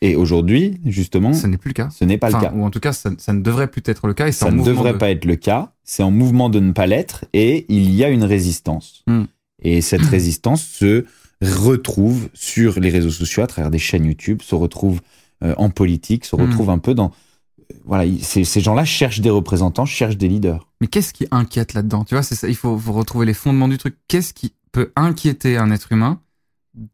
Et 0.00 0.14
aujourd'hui, 0.16 0.80
justement, 0.84 1.32
Ce 1.34 1.46
n'est 1.46 1.56
plus 1.58 1.68
le 1.70 1.74
cas. 1.74 1.88
ce 1.90 2.04
n'est 2.04 2.18
pas 2.18 2.28
Enfin, 2.28 2.38
le 2.40 2.44
cas. 2.46 2.52
Ou 2.54 2.64
en 2.64 2.70
tout 2.70 2.80
cas, 2.80 2.92
ça, 2.92 3.10
ça 3.18 3.32
ne 3.32 3.40
devrait 3.40 3.66
plus 3.68 3.82
être 3.86 4.06
le 4.06 4.14
cas. 4.14 4.28
Et 4.28 4.32
Ça 4.32 4.50
ne 4.50 4.62
devrait 4.62 4.92
de- 4.92 4.98
pas 4.98 5.10
être 5.10 5.24
le 5.24 5.36
cas. 5.36 5.72
C'est 5.84 6.02
en 6.02 6.10
mouvement 6.10 6.48
de 6.48 6.60
ne 6.60 6.72
pas 6.72 6.86
l'être 6.86 7.24
et 7.32 7.66
il 7.68 7.92
y 7.94 8.04
a 8.04 8.08
une 8.10 8.24
résistance. 8.24 9.02
Hmm. 9.06 9.24
Et 9.62 9.80
cette 9.80 10.02
résistance 10.02 10.62
se 10.62 11.04
retrouve 11.42 12.28
sur 12.34 12.78
les 12.80 12.90
réseaux 12.90 13.10
sociaux 13.10 13.42
à 13.42 13.46
travers 13.46 13.70
des 13.70 13.78
chaînes 13.78 14.04
YouTube, 14.04 14.42
se 14.42 14.54
retrouve 14.54 15.00
euh, 15.44 15.54
en 15.58 15.68
politique, 15.70 16.24
se 16.24 16.34
Hmm. 16.36 16.42
retrouve 16.42 16.70
un 16.70 16.78
peu 16.78 16.94
dans. 16.94 17.06
euh, 17.70 17.74
Voilà, 17.84 18.04
il- 18.06 18.22
ces, 18.24 18.44
ces 18.44 18.60
gens-là 18.60 18.84
cherchent 18.84 19.20
des 19.20 19.30
représentants, 19.30 19.84
cherchent 19.86 20.16
des 20.16 20.28
leaders. 20.28 20.66
Mais 20.80 20.86
qu'est-ce 20.86 21.12
qui 21.12 21.26
inquiète 21.30 21.74
là-dedans? 21.74 22.04
Tu 22.04 22.14
vois, 22.14 22.22
c'est 22.22 22.34
ça, 22.34 22.48
il 22.48 22.54
faut, 22.56 22.78
faut 22.78 22.92
retrouver 22.92 23.26
les 23.26 23.34
fondements 23.34 23.68
du 23.68 23.76
truc. 23.78 23.96
Qu'est-ce 24.08 24.32
qui 24.32 24.52
peut 24.76 24.92
inquiéter 24.94 25.56
un 25.56 25.70
être 25.70 25.90
humain 25.90 26.20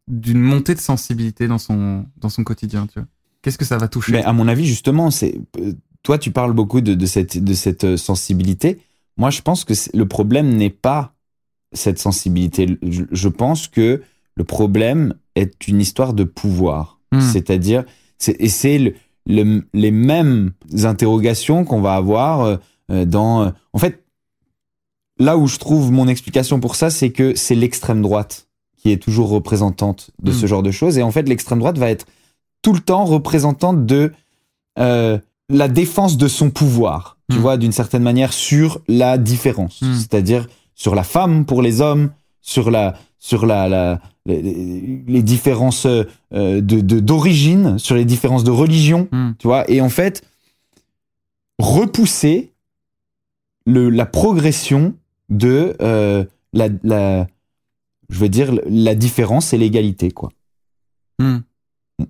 d'une 0.06 0.38
montée 0.40 0.76
de 0.76 0.80
sensibilité 0.80 1.48
dans 1.48 1.58
son, 1.58 2.06
dans 2.16 2.28
son 2.28 2.44
quotidien 2.44 2.86
tu 2.86 3.00
vois 3.00 3.08
Qu'est-ce 3.42 3.58
que 3.58 3.64
ça 3.64 3.76
va 3.76 3.88
toucher 3.88 4.12
Mais 4.12 4.22
à 4.22 4.32
mon 4.32 4.46
avis, 4.46 4.64
justement, 4.66 5.10
c'est 5.10 5.40
euh, 5.58 5.72
toi, 6.04 6.16
tu 6.16 6.30
parles 6.30 6.52
beaucoup 6.52 6.80
de, 6.80 6.94
de 6.94 7.06
cette, 7.06 7.42
de 7.42 7.54
cette 7.54 7.82
euh, 7.82 7.96
sensibilité. 7.96 8.78
Moi, 9.16 9.30
je 9.30 9.40
pense 9.42 9.64
que 9.64 9.74
le 9.92 10.06
problème 10.06 10.54
n'est 10.56 10.70
pas 10.70 11.14
cette 11.72 11.98
sensibilité. 11.98 12.78
Je, 12.82 13.02
je 13.10 13.28
pense 13.28 13.66
que 13.66 14.00
le 14.36 14.44
problème 14.44 15.14
est 15.34 15.66
une 15.66 15.80
histoire 15.80 16.14
de 16.14 16.22
pouvoir. 16.22 17.00
Hmm. 17.10 17.20
C'est-à-dire, 17.20 17.82
c'est- 18.18 18.36
et 18.38 18.48
c'est 18.48 18.78
le- 18.78 18.94
le- 19.26 19.66
les 19.74 19.90
mêmes 19.90 20.52
interrogations 20.84 21.64
qu'on 21.64 21.80
va 21.80 21.94
avoir 21.94 22.60
euh, 22.92 23.04
dans. 23.04 23.52
en 23.72 23.78
fait, 23.78 24.01
là 25.22 25.36
où 25.36 25.46
je 25.46 25.58
trouve 25.58 25.90
mon 25.92 26.06
explication 26.08 26.60
pour 26.60 26.74
ça, 26.76 26.88
c'est 26.90 27.10
que 27.10 27.34
c'est 27.34 27.54
l'extrême 27.54 28.02
droite 28.02 28.34
qui 28.78 28.90
est 28.90 29.02
toujours 29.02 29.28
représentante 29.28 30.10
de 30.22 30.32
ce 30.32 30.44
Hmm. 30.44 30.48
genre 30.48 30.62
de 30.62 30.70
choses. 30.72 30.98
Et 30.98 31.02
en 31.02 31.12
fait, 31.12 31.28
l'extrême 31.28 31.60
droite 31.60 31.78
va 31.78 31.88
être 31.90 32.06
tout 32.62 32.72
le 32.72 32.80
temps 32.80 33.04
représentante 33.04 33.86
de 33.86 34.12
euh, 34.78 35.18
la 35.48 35.68
défense 35.68 36.16
de 36.16 36.28
son 36.28 36.50
pouvoir, 36.50 37.18
tu 37.30 37.36
Mm. 37.36 37.40
vois, 37.40 37.56
d'une 37.58 37.72
certaine 37.72 38.02
manière, 38.02 38.32
sur 38.32 38.80
la 38.88 39.18
différence. 39.18 39.82
Mm. 39.82 39.94
C'est-à-dire 39.98 40.46
sur 40.74 40.94
la 40.94 41.02
femme 41.04 41.44
pour 41.44 41.60
les 41.62 41.80
hommes, 41.80 42.10
sur 42.40 42.70
la 42.70 42.94
sur 43.18 43.46
la, 43.46 43.68
la 43.68 44.00
les, 44.26 44.40
les 45.06 45.22
différences 45.22 45.86
euh, 45.86 46.04
de 46.32 46.80
d'origine, 47.00 47.78
sur 47.78 47.94
les 47.94 48.04
différences 48.04 48.44
de 48.44 48.50
religion, 48.50 49.08
Hmm. 49.12 49.32
tu 49.38 49.46
vois. 49.46 49.62
Et 49.70 49.80
en 49.80 49.88
fait, 49.90 50.22
repousser 51.58 52.52
le, 53.66 53.90
la 53.90 54.06
progression 54.06 54.94
de 55.32 55.76
euh, 55.80 56.24
la, 56.52 56.68
la, 56.82 57.26
je 58.08 58.18
veux 58.18 58.28
dire, 58.28 58.52
la 58.66 58.94
différence 58.94 59.52
et 59.52 59.58
l'égalité, 59.58 60.10
quoi. 60.10 60.30
Hmm. 61.18 61.38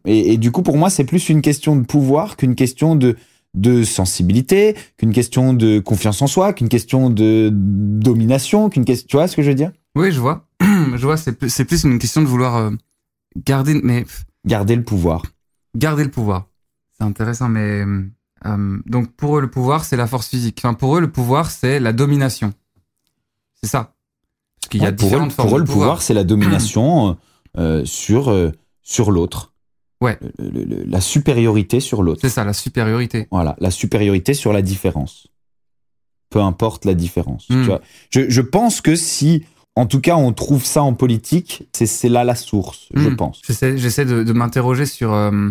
Et, 0.06 0.34
et 0.34 0.36
du 0.38 0.50
coup, 0.50 0.62
pour 0.62 0.76
moi, 0.76 0.90
c'est 0.90 1.04
plus 1.04 1.28
une 1.28 1.42
question 1.42 1.76
de 1.76 1.84
pouvoir 1.84 2.36
qu'une 2.36 2.54
question 2.54 2.96
de, 2.96 3.16
de 3.54 3.84
sensibilité, 3.84 4.76
qu'une 4.96 5.12
question 5.12 5.52
de 5.54 5.78
confiance 5.78 6.22
en 6.22 6.26
soi, 6.26 6.52
qu'une 6.52 6.68
question 6.68 7.10
de 7.10 7.50
domination, 7.52 8.70
qu'une 8.70 8.84
question. 8.84 9.06
Tu 9.08 9.16
vois 9.16 9.28
ce 9.28 9.36
que 9.36 9.42
je 9.42 9.48
veux 9.50 9.54
dire? 9.54 9.72
Oui, 9.94 10.10
je 10.12 10.20
vois. 10.20 10.46
je 10.60 11.02
vois, 11.02 11.16
c'est 11.16 11.32
plus, 11.34 11.84
une 11.84 11.98
question 11.98 12.22
de 12.22 12.26
vouloir 12.26 12.56
euh, 12.56 12.70
garder, 13.36 13.80
mais 13.82 14.04
Garder 14.44 14.74
le 14.74 14.82
pouvoir. 14.82 15.22
garder 15.76 16.02
le 16.02 16.10
pouvoir. 16.10 16.48
C'est 16.98 17.04
intéressant, 17.04 17.48
mais 17.48 17.84
euh, 18.46 18.78
donc 18.86 19.12
pour 19.12 19.38
eux, 19.38 19.40
le 19.40 19.50
pouvoir, 19.50 19.84
c'est 19.84 19.96
la 19.96 20.06
force 20.06 20.28
physique. 20.28 20.58
Enfin, 20.64 20.74
pour 20.74 20.96
eux, 20.96 21.00
le 21.00 21.10
pouvoir, 21.12 21.50
c'est 21.50 21.78
la 21.78 21.92
domination. 21.92 22.52
C'est 23.62 23.71
ça. 23.71 23.95
Parce 24.61 24.69
qu'il 24.71 24.83
y 24.83 24.85
a 24.87 24.90
Ouais, 24.90 24.97
pour 24.97 25.07
eux, 25.07 25.11
différentes 25.11 25.33
formes 25.33 25.49
pour 25.49 25.57
eux, 25.59 25.61
de 25.62 25.66
le 25.66 25.73
pouvoir, 25.73 26.02
c'est 26.02 26.14
la 26.14 26.25
domination 26.25 27.16
euh, 27.59 27.85
sur, 27.85 28.31
euh, 28.31 28.50
sur 28.83 29.11
l'autre. 29.11 29.52
Ouais. 30.00 30.19
Le- 30.38 30.50
le- 30.50 30.64
le- 30.64 30.85
la 30.85 31.00
supériorité 31.00 31.78
sur 31.81 32.02
l'autre. 32.02 32.21
C'est 32.23 32.28
ça, 32.28 32.45
la 32.45 32.52
supériorité. 32.52 33.28
Voilà, 33.31 33.54
la 33.61 33.71
supériorité 33.71 34.35
sur 34.35 34.52
la 34.52 34.62
différence. 34.62 35.28
Peu 36.31 36.40
importe 36.40 36.85
la 36.87 36.95
différence. 36.95 37.49
Mm. 37.50 37.54
Tu 37.61 37.62
vois. 37.66 37.81
Je, 38.11 38.28
je 38.28 38.40
pense 38.40 38.81
que 38.81 38.97
si, 38.97 39.45
en 39.76 39.87
tout 39.87 40.00
cas, 40.00 40.16
on 40.16 40.33
trouve 40.33 40.64
ça 40.64 40.83
en 40.83 40.95
politique, 40.95 41.69
c'est 41.73 42.09
là 42.09 42.25
la 42.25 42.35
source, 42.35 42.88
je 42.95 43.09
Hmm. 43.11 43.16
pense. 43.16 43.42
J'essaie, 43.47 43.76
j'essaie 43.78 44.04
de, 44.04 44.23
de 44.25 44.33
m'interroger 44.33 44.87
sur 44.87 45.12
euh, 45.12 45.50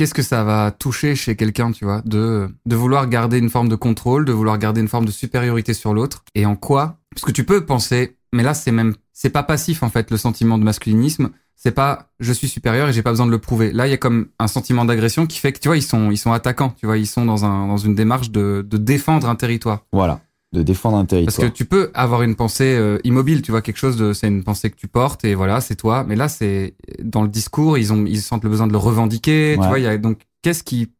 qu'est-ce 0.00 0.14
que 0.14 0.22
ça 0.22 0.44
va 0.44 0.70
toucher 0.70 1.14
chez 1.14 1.36
quelqu'un, 1.36 1.72
tu 1.72 1.84
vois, 1.84 2.00
de, 2.06 2.48
de 2.64 2.74
vouloir 2.74 3.06
garder 3.06 3.36
une 3.36 3.50
forme 3.50 3.68
de 3.68 3.76
contrôle, 3.76 4.24
de 4.24 4.32
vouloir 4.32 4.56
garder 4.56 4.80
une 4.80 4.88
forme 4.88 5.04
de 5.04 5.10
supériorité 5.10 5.74
sur 5.74 5.92
l'autre, 5.92 6.24
et 6.34 6.46
en 6.46 6.56
quoi? 6.56 6.96
Parce 7.14 7.22
que 7.22 7.32
tu 7.32 7.44
peux 7.44 7.66
penser, 7.66 8.16
mais 8.32 8.42
là 8.42 8.54
c'est 8.54 8.72
même, 8.72 8.94
c'est 9.12 9.28
pas 9.28 9.42
passif 9.42 9.82
en 9.82 9.90
fait 9.90 10.10
le 10.10 10.16
sentiment 10.16 10.56
de 10.56 10.64
masculinisme. 10.64 11.28
C'est 11.54 11.72
pas 11.72 12.08
je 12.18 12.32
suis 12.32 12.48
supérieur 12.48 12.88
et 12.88 12.94
j'ai 12.94 13.02
pas 13.02 13.10
besoin 13.10 13.26
de 13.26 13.30
le 13.30 13.38
prouver. 13.38 13.72
Là 13.72 13.86
il 13.86 13.90
y 13.90 13.92
a 13.92 13.98
comme 13.98 14.28
un 14.38 14.46
sentiment 14.46 14.86
d'agression 14.86 15.26
qui 15.26 15.38
fait 15.38 15.52
que 15.52 15.58
tu 15.58 15.68
vois 15.68 15.76
ils 15.76 15.82
sont 15.82 16.10
ils 16.10 16.16
sont 16.16 16.32
attaquants, 16.32 16.70
tu 16.78 16.86
vois 16.86 16.96
ils 16.96 17.06
sont 17.06 17.26
dans 17.26 17.44
un 17.44 17.66
dans 17.66 17.76
une 17.76 17.94
démarche 17.94 18.30
de, 18.30 18.66
de 18.66 18.78
défendre 18.78 19.28
un 19.28 19.34
territoire. 19.34 19.84
Voilà, 19.92 20.22
de 20.52 20.62
défendre 20.62 20.96
un 20.96 21.00
Parce 21.04 21.10
territoire. 21.10 21.48
que 21.50 21.54
tu 21.56 21.64
peux 21.64 21.90
avoir 21.94 22.22
une 22.22 22.34
pensée 22.34 22.74
euh, 22.76 22.98
immobile, 23.04 23.40
tu 23.42 23.50
vois, 23.52 23.62
quelque 23.62 23.76
chose 23.76 23.96
de, 23.96 24.12
c'est 24.12 24.26
une 24.28 24.42
pensée 24.42 24.68
que 24.70 24.76
tu 24.76 24.88
portes 24.88 25.24
et 25.24 25.34
voilà, 25.34 25.60
c'est 25.60 25.76
toi. 25.76 26.04
Mais 26.06 26.16
là, 26.16 26.28
c'est 26.28 26.74
dans 27.02 27.22
le 27.22 27.28
discours, 27.28 27.78
ils 27.78 27.92
ont, 27.92 28.04
ils 28.06 28.20
sentent 28.20 28.42
le 28.44 28.50
besoin 28.50 28.66
de 28.66 28.72
le 28.72 28.78
revendiquer. 28.78 29.56
Ouais. 29.56 29.62
Tu 29.62 29.68
vois, 29.68 29.78
il 29.78 29.84
y 29.84 29.86
a 29.86 29.96
donc 29.96 30.22
qu'est-ce 30.42 30.64
qui, 30.64 30.90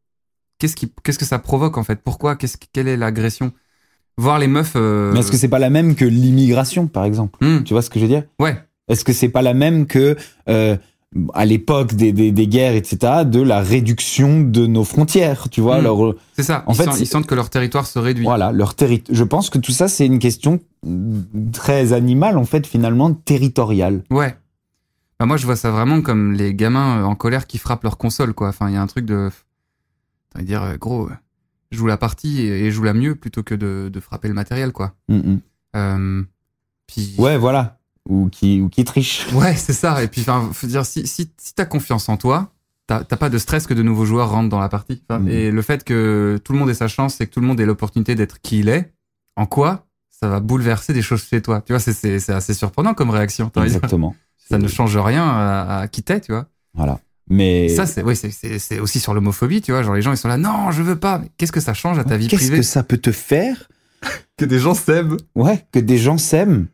qu'est-ce 0.59 0.77
qui, 0.77 0.93
qu'est-ce 1.03 1.19
que 1.19 1.25
ça 1.25 1.39
provoque 1.41 1.79
en 1.79 1.83
fait? 1.85 2.01
Pourquoi? 2.03 2.37
Qu'est-ce, 2.37 2.57
quelle 2.73 2.87
est 2.87 2.97
l'agression? 2.97 3.53
Voir 4.17 4.39
les 4.39 4.47
meufs. 4.49 4.75
euh, 4.77 5.13
Mais 5.13 5.21
est-ce 5.21 5.33
que 5.33 5.37
c'est 5.37 5.49
pas 5.49 5.59
la 5.59 5.71
même 5.71 5.95
que 5.95 6.05
l'immigration, 6.05 6.87
par 6.87 7.05
exemple? 7.05 7.45
Hmm, 7.45 7.63
Tu 7.65 7.73
vois 7.75 7.83
ce 7.83 7.91
que 7.91 7.99
je 7.99 8.05
veux 8.05 8.11
dire? 8.11 8.25
Ouais, 8.39 8.57
Est-ce 8.89 9.05
que 9.05 9.13
c'est 9.13 9.31
pas 9.31 9.43
la 9.43 9.55
même 9.55 9.87
que 9.87 10.17
euh, 10.49 10.77
à 11.35 11.45
l'époque 11.45 11.95
des, 11.95 12.13
des, 12.13 12.31
des 12.31 12.47
guerres, 12.47 12.75
etc., 12.77 13.25
de 13.27 13.41
la 13.41 13.61
réduction 13.61 14.41
de 14.43 14.67
nos 14.67 14.85
frontières 14.85 15.49
Tu 15.51 15.61
vois, 15.61 15.81
Mm. 15.81 15.85
leur, 15.85 16.15
c'est 16.37 16.43
ça. 16.45 16.63
En 16.67 16.73
ils, 16.73 16.77
fait, 16.77 16.85
sentent, 16.85 17.01
ils 17.01 17.07
sentent 17.07 17.27
que 17.27 17.35
leur 17.35 17.51
territoire 17.51 17.87
se 17.87 17.99
réduit. 17.99 18.25
voilà, 18.25 18.53
leur 18.53 18.75
territoire. 18.75 19.17
Je 19.17 19.25
pense 19.25 19.51
que 19.51 19.59
tout 19.59 19.73
ça, 19.73 19.89
c'est 19.89 20.07
une 20.07 20.19
question 20.21 20.61
très 21.53 21.93
animale, 21.93 22.39
en 22.39 22.45
fait, 22.45 22.67
finalement, 22.67 23.13
territoriale. 23.13 24.05
Ouais. 24.11 24.37
Bah 25.19 25.27
moi, 25.27 25.37
je 25.37 25.45
vois 25.47 25.57
ça 25.57 25.71
vraiment 25.71 26.01
comme 26.01 26.33
les 26.33 26.55
gamins 26.55 27.01
euh, 27.01 27.05
en 27.05 27.15
colère 27.15 27.47
qui 27.47 27.59
frappent 27.59 27.83
leur 27.83 27.99
console, 27.99 28.33
quoi. 28.33 28.49
Enfin, 28.49 28.69
il 28.69 28.75
y 28.75 28.77
a 28.79 28.83
un 28.83 28.87
truc 28.87 29.05
de, 29.05 29.31
t'as 30.33 30.43
dire, 30.43 30.63
euh, 30.63 30.77
gros, 30.77 31.09
euh, 31.09 31.13
joue 31.73 31.87
la 31.87 31.97
partie 31.99 32.41
et, 32.47 32.71
joue 32.71 32.85
la 32.85 32.95
mieux 32.95 33.17
plutôt 33.17 33.43
que 33.43 33.55
de, 33.55 33.91
de 33.93 34.01
frapper 34.01 34.29
le 34.29 34.35
matériel, 34.35 34.73
quoi. 34.73 34.95
Mm, 35.09 35.17
mm. 35.17 35.41
Euh, 35.77 36.23
puis 36.87 37.15
Ouais, 37.19 37.37
voilà. 37.37 37.80
Ou 38.11 38.29
qui, 38.29 38.61
ou 38.61 38.69
qui 38.69 38.85
triche. 38.85 39.27
ouais, 39.35 39.55
c'est 39.55 39.73
ça. 39.73 40.03
Et 40.03 40.09
puis, 40.09 40.25
faut 40.53 40.67
dire 40.67 40.85
si 40.85 41.07
si 41.07 41.31
si 41.41 41.55
t'as 41.55 41.65
confiance 41.65 42.09
en 42.09 42.17
toi, 42.17 42.51
t'as 42.87 43.05
pas 43.05 43.29
de 43.31 43.39
stress 43.39 43.69
que 43.69 43.75
de 43.75 43.83
nouveaux 43.85 44.05
joueurs 44.05 44.31
rentrent 44.31 44.49
dans 44.49 44.59
la 44.59 44.69
partie. 44.69 45.01
Enfin, 45.09 45.21
Mhm. 45.21 45.29
Et 45.29 45.51
le 45.53 45.63
fait 45.63 45.85
que 45.85 46.41
tout 46.43 46.53
le 46.53 46.59
monde 46.59 46.71
ait 46.71 46.75
sa 46.75 46.89
chance 46.89 47.21
et 47.21 47.27
que 47.27 47.33
tout 47.33 47.41
le 47.41 47.47
monde 47.47 47.61
ait 47.61 47.67
l'opportunité 47.67 48.17
d'être 48.17 48.41
qui 48.41 48.59
il 48.61 48.69
est, 48.69 48.93
en 49.37 49.47
quoi 49.47 49.87
ça 50.11 50.29
va 50.29 50.41
bouleverser 50.41 50.93
des 50.93 51.01
choses 51.03 51.23
chez 51.23 51.41
toi. 51.41 51.63
Tu 51.65 51.73
vois, 51.73 51.79
c'est- 51.81 52.29
assez 52.31 52.53
surprenant 52.53 52.93
comme 52.95 53.09
réaction. 53.11 53.51
Exactement. 53.63 54.15
Ça 54.51 54.59
ne 54.59 54.67
change 54.69 54.97
rien 54.99 55.25
à, 55.25 55.79
à 55.83 55.89
qui 55.89 56.03
t'es, 56.03 56.21
tu 56.21 56.33
vois. 56.33 56.47
Voilà. 56.75 56.99
Mais 57.29 57.69
ça, 57.69 57.87
c'est 57.87 58.03
oui, 58.03 58.17
c'est- 58.17 58.81
aussi 58.81 58.99
sur 58.99 59.15
l'homophobie, 59.15 59.63
tu 59.63 59.71
vois. 59.71 59.83
Genre 59.85 59.95
les 59.95 60.03
gens, 60.03 60.11
ils 60.13 60.17
sont 60.19 60.27
là, 60.29 60.37
non, 60.37 60.73
je 60.73 60.83
veux 60.83 60.99
pas. 60.99 61.23
Qu'est-ce 61.39 61.53
que 61.53 61.61
ça 61.61 61.73
change 61.75 61.99
à 62.01 62.05
ta 62.05 62.17
vie 62.17 62.27
qu'est-ce 62.27 62.43
privée 62.43 62.57
que 62.59 62.65
ça 62.65 62.83
peut 62.83 62.99
te 62.99 63.13
faire 63.13 63.69
que 64.37 64.45
des 64.45 64.59
gens 64.59 64.75
s'aiment 64.75 65.17
Ouais, 65.37 65.65
que 65.73 65.79
des 65.79 65.97
gens 65.97 66.19
s'aiment 66.19 66.67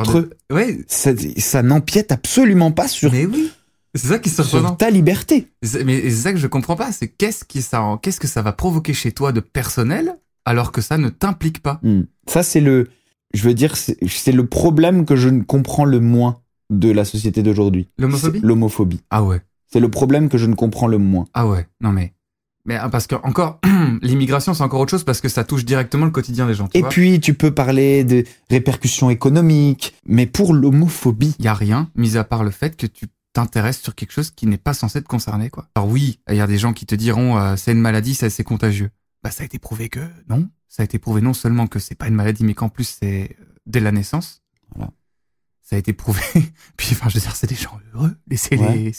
entre 0.00 0.20
de- 0.20 0.26
eux. 0.50 0.54
Ouais, 0.54 0.78
Ça, 0.88 1.10
ça 1.38 1.62
n'empiète 1.62 2.12
absolument 2.12 2.70
pas 2.72 2.88
sur, 2.88 3.10
mais 3.12 3.26
oui. 3.26 3.50
C'est 3.94 4.06
ça 4.08 4.18
qui 4.18 4.30
est 4.30 4.32
surprenant. 4.32 4.68
sur 4.68 4.76
ta 4.78 4.88
liberté. 4.90 5.48
Mais 5.84 6.00
c'est 6.02 6.10
ça 6.10 6.32
que 6.32 6.38
je 6.38 6.46
comprends 6.46 6.76
pas, 6.76 6.92
c'est 6.92 7.08
qu'est-ce 7.08 7.44
qui 7.44 7.60
ça, 7.60 7.98
qu'est-ce 8.02 8.20
que 8.20 8.26
ça 8.28 8.40
va 8.42 8.52
provoquer 8.52 8.94
chez 8.94 9.12
toi 9.12 9.32
de 9.32 9.40
personnel 9.40 10.16
alors 10.46 10.72
que 10.72 10.80
ça 10.80 10.96
ne 10.98 11.08
t'implique 11.10 11.62
pas? 11.62 11.78
Hmm. 11.82 12.02
Ça, 12.26 12.42
c'est 12.42 12.60
le, 12.60 12.88
je 13.34 13.42
veux 13.42 13.52
dire, 13.54 13.76
c'est 13.76 14.32
le 14.32 14.46
problème 14.46 15.04
que 15.04 15.14
je 15.14 15.28
ne 15.28 15.42
comprends 15.42 15.84
le 15.84 16.00
moins 16.00 16.40
de 16.70 16.90
la 16.90 17.04
société 17.04 17.42
d'aujourd'hui. 17.42 17.88
L'homophobie? 17.98 18.40
L'homophobie. 18.42 19.00
Ah 19.10 19.22
ouais, 19.22 19.42
C'est 19.70 19.80
le 19.80 19.90
problème 19.90 20.30
que 20.30 20.38
je 20.38 20.46
ne 20.46 20.54
comprends 20.54 20.86
le 20.88 20.96
moins. 20.96 21.26
ah 21.34 21.46
ouais. 21.46 21.66
Non 21.82 21.92
mais, 21.92 22.14
mais 22.64 22.76
ah, 22.76 22.88
parce 22.88 23.06
que 23.06 23.16
encore, 23.16 23.60
l'immigration 24.02 24.54
c'est 24.54 24.62
encore 24.62 24.80
autre 24.80 24.90
chose 24.90 25.04
parce 25.04 25.20
que 25.20 25.28
ça 25.28 25.44
touche 25.44 25.64
directement 25.64 26.04
le 26.04 26.10
quotidien 26.12 26.46
des 26.46 26.54
gens. 26.54 26.68
Tu 26.68 26.78
Et 26.78 26.80
vois. 26.80 26.90
puis, 26.90 27.20
tu 27.20 27.34
peux 27.34 27.50
parler 27.52 28.04
de 28.04 28.24
répercussions 28.50 29.10
économiques, 29.10 29.94
mais 30.06 30.26
pour 30.26 30.54
l'homophobie, 30.54 31.34
il 31.38 31.44
y 31.44 31.48
a 31.48 31.54
rien, 31.54 31.90
mis 31.96 32.16
à 32.16 32.24
part 32.24 32.44
le 32.44 32.50
fait 32.50 32.76
que 32.76 32.86
tu 32.86 33.06
t'intéresses 33.32 33.80
sur 33.80 33.94
quelque 33.94 34.12
chose 34.12 34.30
qui 34.30 34.46
n'est 34.46 34.58
pas 34.58 34.74
censé 34.74 35.02
te 35.02 35.08
concerner, 35.08 35.50
quoi. 35.50 35.66
Alors 35.74 35.88
oui, 35.88 36.20
il 36.28 36.36
y 36.36 36.40
a 36.40 36.46
des 36.46 36.58
gens 36.58 36.72
qui 36.72 36.86
te 36.86 36.94
diront 36.94 37.38
euh, 37.38 37.56
c'est 37.56 37.72
une 37.72 37.80
maladie, 37.80 38.14
ça 38.14 38.30
c'est 38.30 38.44
contagieux. 38.44 38.90
Bah 39.24 39.30
ça 39.30 39.42
a 39.42 39.46
été 39.46 39.58
prouvé 39.58 39.88
que 39.88 40.00
non. 40.28 40.48
Ça 40.68 40.82
a 40.82 40.84
été 40.84 40.98
prouvé 40.98 41.20
non 41.20 41.34
seulement 41.34 41.66
que 41.66 41.78
c'est 41.78 41.94
pas 41.94 42.08
une 42.08 42.14
maladie, 42.14 42.44
mais 42.44 42.54
qu'en 42.54 42.68
plus 42.68 42.96
c'est 43.00 43.36
euh, 43.40 43.44
dès 43.66 43.80
la 43.80 43.92
naissance. 43.92 44.42
Voilà. 44.74 44.90
Ça 45.62 45.76
a 45.76 45.78
été 45.78 45.92
prouvé. 45.92 46.20
puis 46.76 46.88
enfin, 46.92 47.08
je 47.08 47.14
veux 47.14 47.20
dire, 47.20 47.34
c'est 47.34 47.46
des 47.48 47.54
gens 47.54 47.78
heureux, 47.94 48.14
laissez-les 48.28 48.62
Ouais. 48.62 48.92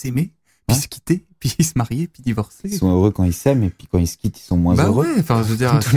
Puis 0.74 0.82
se 0.82 0.88
quitter, 0.88 1.26
puis 1.40 1.50
se 1.64 1.74
marier, 1.76 2.08
puis 2.08 2.22
divorcer. 2.24 2.70
ils 2.70 2.78
sont 2.78 2.92
heureux 2.92 3.12
quand 3.12 3.24
ils 3.24 3.34
s'aiment, 3.34 3.64
et 3.64 3.70
puis 3.70 3.88
quand 3.92 3.98
ils 4.00 4.08
se 4.08 4.18
quittent, 4.18 4.40
ils 4.40 4.44
sont 4.44 4.58
moins 4.58 4.76
bah 4.76 4.86
heureux. 4.86 5.06
ouais, 5.06 5.20
enfin 5.20 5.42
je 5.44 5.50
veux 5.50 5.58
dire, 5.58 5.80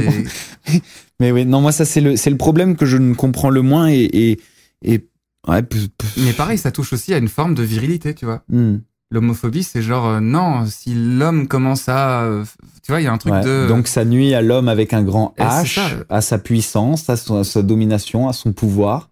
c'est 0.65 0.83
Mais 1.21 1.33
oui, 1.33 1.45
non, 1.47 1.61
moi, 1.61 1.73
ça, 1.73 1.85
c'est 1.85 2.01
le, 2.01 2.17
c'est 2.17 2.31
le 2.31 2.37
problème 2.37 2.77
que 2.77 2.87
je 2.87 2.97
ne 2.97 3.15
comprends 3.15 3.51
le 3.51 3.63
moins, 3.63 3.89
et, 3.91 4.39
et, 4.83 5.09
ouais, 5.49 5.63
mais 6.19 6.33
pareil, 6.33 6.59
ça 6.59 6.71
touche 6.71 6.93
aussi 6.93 7.15
à 7.15 7.19
une 7.19 7.29
forme 7.29 7.55
de 7.55 7.63
virilité, 7.63 8.15
tu 8.15 8.25
vois. 8.27 8.43
hmm. 8.49 8.77
L'homophobie, 9.13 9.63
c'est 9.63 9.83
genre 9.83 10.07
euh, 10.07 10.21
non, 10.21 10.67
si 10.67 10.93
l'homme 10.93 11.47
commence 11.47 11.89
à, 11.89 12.23
euh, 12.25 12.45
tu 12.83 12.91
vois, 12.91 13.01
il 13.01 13.05
y 13.05 13.07
a 13.07 13.13
un 13.13 13.19
truc 13.19 13.35
Ouais. 13.35 13.41
de 13.45 13.67
Donc 13.69 13.87
ça 13.87 14.05
nuit 14.05 14.35
à 14.35 14.43
l'homme 14.43 14.67
avec 14.69 14.93
un 14.93 15.05
grand 15.05 15.33
c'est 15.39 15.45
H, 15.45 16.05
à 16.09 16.21
sa 16.21 16.39
puissance, 16.39 17.09
à, 17.09 17.17
son- 17.17 17.37
à 17.39 17.45
sa 17.45 17.63
domination, 17.63 18.29
à 18.29 18.33
son 18.33 18.53
pouvoir. 18.53 19.09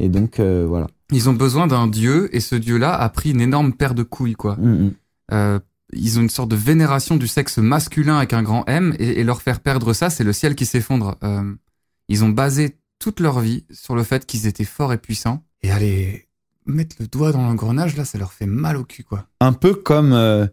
Et 0.00 0.08
donc 0.08 0.40
euh, 0.40 0.66
voilà. 0.68 0.88
Ils 1.12 1.28
ont 1.28 1.34
besoin 1.34 1.66
d'un 1.66 1.86
dieu 1.86 2.28
et 2.34 2.40
ce 2.40 2.54
dieu-là 2.54 2.94
a 2.94 3.08
pris 3.08 3.30
une 3.30 3.40
énorme 3.40 3.72
paire 3.72 3.94
de 3.94 4.02
couilles, 4.02 4.34
quoi. 4.34 4.56
Mm, 4.56 4.68
mm. 4.68 4.94
Euh, 5.32 5.58
ils 5.92 6.18
ont 6.18 6.22
une 6.22 6.30
sorte 6.30 6.50
de 6.50 6.56
vénération 6.56 7.16
du 7.16 7.26
sexe 7.26 7.58
masculin 7.58 8.18
avec 8.18 8.34
un 8.34 8.42
grand 8.42 8.64
M 8.66 8.94
et, 8.98 9.20
et 9.20 9.24
leur 9.24 9.40
faire 9.40 9.60
perdre 9.60 9.92
ça, 9.94 10.10
c'est 10.10 10.24
le 10.24 10.34
ciel 10.34 10.54
qui 10.54 10.66
s'effondre. 10.66 11.16
Euh, 11.22 11.54
ils 12.08 12.24
ont 12.24 12.28
basé 12.28 12.76
toute 12.98 13.20
leur 13.20 13.40
vie 13.40 13.64
sur 13.70 13.94
le 13.94 14.02
fait 14.02 14.26
qu'ils 14.26 14.46
étaient 14.46 14.64
forts 14.64 14.92
et 14.92 14.98
puissants 14.98 15.44
et 15.62 15.70
aller 15.70 16.28
mettre 16.66 16.96
le 17.00 17.06
doigt 17.06 17.32
dans 17.32 17.42
l'engrenage, 17.42 17.96
là, 17.96 18.04
ça 18.04 18.18
leur 18.18 18.32
fait 18.32 18.46
mal 18.46 18.76
au 18.76 18.84
cul, 18.84 19.02
quoi. 19.02 19.26
Un 19.40 19.52
peu 19.52 19.74
comme 19.74 20.12
euh, 20.12 20.46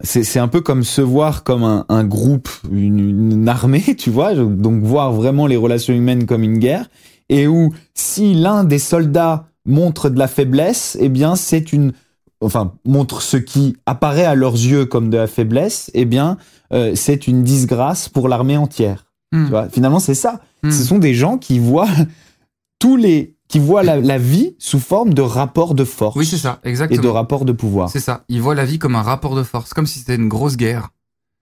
c'est 0.00 0.24
c'est 0.24 0.38
un 0.38 0.48
peu 0.48 0.60
comme 0.60 0.84
se 0.84 1.00
voir 1.00 1.42
comme 1.42 1.64
un, 1.64 1.86
un 1.88 2.04
groupe, 2.04 2.48
une, 2.70 2.98
une 2.98 3.48
armée, 3.48 3.96
tu 3.96 4.10
vois. 4.10 4.34
Donc 4.34 4.82
voir 4.82 5.12
vraiment 5.12 5.46
les 5.46 5.56
relations 5.56 5.94
humaines 5.94 6.26
comme 6.26 6.42
une 6.42 6.58
guerre, 6.58 6.88
et 7.28 7.46
où 7.46 7.72
si 7.94 8.34
l'un 8.34 8.64
des 8.64 8.78
soldats 8.78 9.48
montre 9.66 10.08
de 10.08 10.18
la 10.18 10.28
faiblesse, 10.28 10.96
eh 11.00 11.08
bien 11.08 11.36
c'est 11.36 11.72
une 11.72 11.92
enfin 12.40 12.74
montre 12.84 13.22
ce 13.22 13.36
qui 13.36 13.76
apparaît 13.86 14.24
à 14.24 14.34
leurs 14.34 14.54
yeux 14.54 14.84
comme 14.86 15.10
de 15.10 15.16
la 15.16 15.26
faiblesse, 15.26 15.90
eh 15.94 16.04
bien 16.04 16.38
euh, 16.72 16.92
c'est 16.94 17.26
une 17.26 17.42
disgrâce 17.42 18.08
pour 18.08 18.28
l'armée 18.28 18.56
entière. 18.56 19.06
Hmm. 19.32 19.44
Tu 19.44 19.50
vois, 19.50 19.68
finalement, 19.68 19.98
c'est 19.98 20.14
ça. 20.14 20.40
Hmm. 20.62 20.70
Ce 20.70 20.84
sont 20.84 20.98
des 20.98 21.14
gens 21.14 21.38
qui 21.38 21.58
voient 21.58 21.88
tous 22.78 22.96
les, 22.96 23.36
qui 23.48 23.58
voient 23.58 23.82
la, 23.82 23.96
la 23.96 24.18
vie 24.18 24.54
sous 24.58 24.80
forme 24.80 25.14
de 25.14 25.22
rapports 25.22 25.74
de 25.74 25.84
force. 25.84 26.16
Oui, 26.16 26.26
c'est 26.26 26.38
ça, 26.38 26.60
Et 26.64 26.70
exactement. 26.70 27.02
de 27.02 27.08
rapports 27.08 27.44
de 27.44 27.52
pouvoir. 27.52 27.90
C'est 27.90 28.00
ça. 28.00 28.24
Ils 28.28 28.42
voient 28.42 28.54
la 28.54 28.64
vie 28.64 28.78
comme 28.78 28.94
un 28.96 29.02
rapport 29.02 29.34
de 29.34 29.42
force, 29.42 29.74
comme 29.74 29.86
si 29.86 30.00
c'était 30.00 30.16
une 30.16 30.28
grosse 30.28 30.56
guerre. 30.56 30.90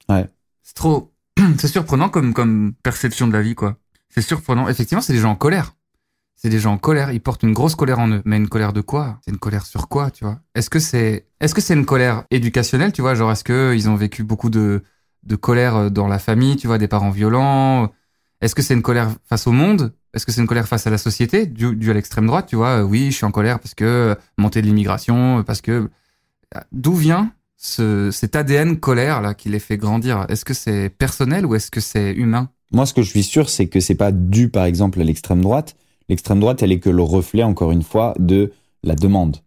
Ouais. 0.09 0.27
C'est 0.63 0.75
trop, 0.75 1.13
c'est 1.59 1.69
surprenant 1.69 2.09
comme, 2.09 2.35
comme 2.35 2.75
perception 2.83 3.27
de 3.27 3.33
la 3.33 3.43
vie, 3.43 3.55
quoi. 3.55 3.77
C'est 4.09 4.23
surprenant. 4.23 4.69
Effectivement, 4.69 5.03
c'est 5.03 5.13
des 5.13 5.19
gens 5.19 5.33
en 5.33 5.37
colère. 5.37 5.74
C'est 6.37 6.51
des 6.51 6.59
gens 6.59 6.73
en 6.75 6.79
colère. 6.79 7.11
Ils 7.12 7.20
portent 7.20 7.42
une 7.42 7.53
grosse 7.53 7.75
colère 7.75 7.99
en 7.99 8.09
eux. 8.09 8.23
Mais 8.25 8.37
une 8.37 8.49
colère 8.49 8.73
de 8.73 8.81
quoi? 8.81 9.18
C'est 9.25 9.31
une 9.31 9.38
colère 9.38 9.64
sur 9.66 9.88
quoi, 9.88 10.11
tu 10.11 10.25
vois? 10.25 10.40
Est-ce 10.55 10.68
que 10.68 10.79
c'est, 10.79 11.27
est-ce 11.40 11.55
que 11.55 11.61
c'est 11.61 11.75
une 11.75 11.87
colère 11.87 12.25
éducationnelle, 12.31 12.92
tu 12.92 13.03
vois? 13.03 13.14
Genre, 13.14 13.33
est-ce 13.33 13.44
que 13.44 13.73
ils 13.75 13.88
ont 13.88 13.94
vécu 13.97 14.25
beaucoup 14.25 14.51
de, 14.51 14.83
de 15.23 15.37
colère 15.37 15.77
euh, 15.77 15.90
dans 15.90 16.07
la 16.09 16.18
famille, 16.18 16.57
tu 16.57 16.66
vois, 16.66 16.79
des 16.79 16.88
parents 16.88 17.11
violents? 17.11 17.90
Est-ce 18.40 18.55
que 18.55 18.62
c'est 18.62 18.75
une 18.75 18.83
colère 18.83 19.11
face 19.25 19.47
au 19.47 19.53
monde? 19.53 19.94
Est-ce 20.12 20.27
que 20.27 20.33
c'est 20.33 20.40
une 20.40 20.47
colère 20.47 20.68
face 20.68 20.87
à 20.87 20.90
la 20.90 20.99
société, 20.99 21.47
due, 21.47 21.75
due 21.77 21.90
à 21.90 21.94
l'extrême 21.94 22.27
droite, 22.27 22.47
tu 22.49 22.57
vois? 22.57 22.81
Euh, 22.81 22.83
Oui, 22.83 23.07
je 23.11 23.16
suis 23.16 23.25
en 23.25 23.31
colère 23.31 23.59
parce 23.59 23.75
que 23.75 23.85
euh, 23.85 24.14
montée 24.37 24.61
de 24.61 24.66
l'immigration, 24.66 25.42
parce 25.44 25.61
que 25.61 25.88
D'où 26.73 26.94
vient 26.94 27.33
ce, 27.57 28.11
cet 28.11 28.37
ADN 28.37 28.79
colère 28.79 29.20
là 29.20 29.35
qui 29.35 29.49
les 29.49 29.59
fait 29.59 29.77
grandir? 29.77 30.27
Est-ce 30.29 30.44
que 30.44 30.55
c'est 30.55 30.88
personnel 30.88 31.47
ou 31.47 31.55
est-ce 31.55 31.70
que 31.70 31.81
c'est 31.81 32.12
humain? 32.12 32.51
Moi, 32.73 32.87
ce 32.87 32.94
que 32.94 33.03
je 33.03 33.11
suis 33.11 33.23
sûr, 33.23 33.49
c'est 33.49 33.66
que 33.66 33.81
c'est 33.81 33.94
pas 33.94 34.12
dû, 34.12 34.49
par 34.49 34.64
exemple, 34.64 35.01
à 35.01 35.05
l'extrême 35.05 35.40
droite. 35.40 35.77
L'extrême 36.09 36.40
droite, 36.40 36.62
elle 36.62 36.73
est 36.73 36.81
que 36.81 36.90
le 36.90 37.03
reflet, 37.03 37.43
encore 37.43 37.73
une 37.73 37.83
fois, 37.83 38.14
de 38.19 38.53
la 38.83 38.95
demande. 38.95 39.38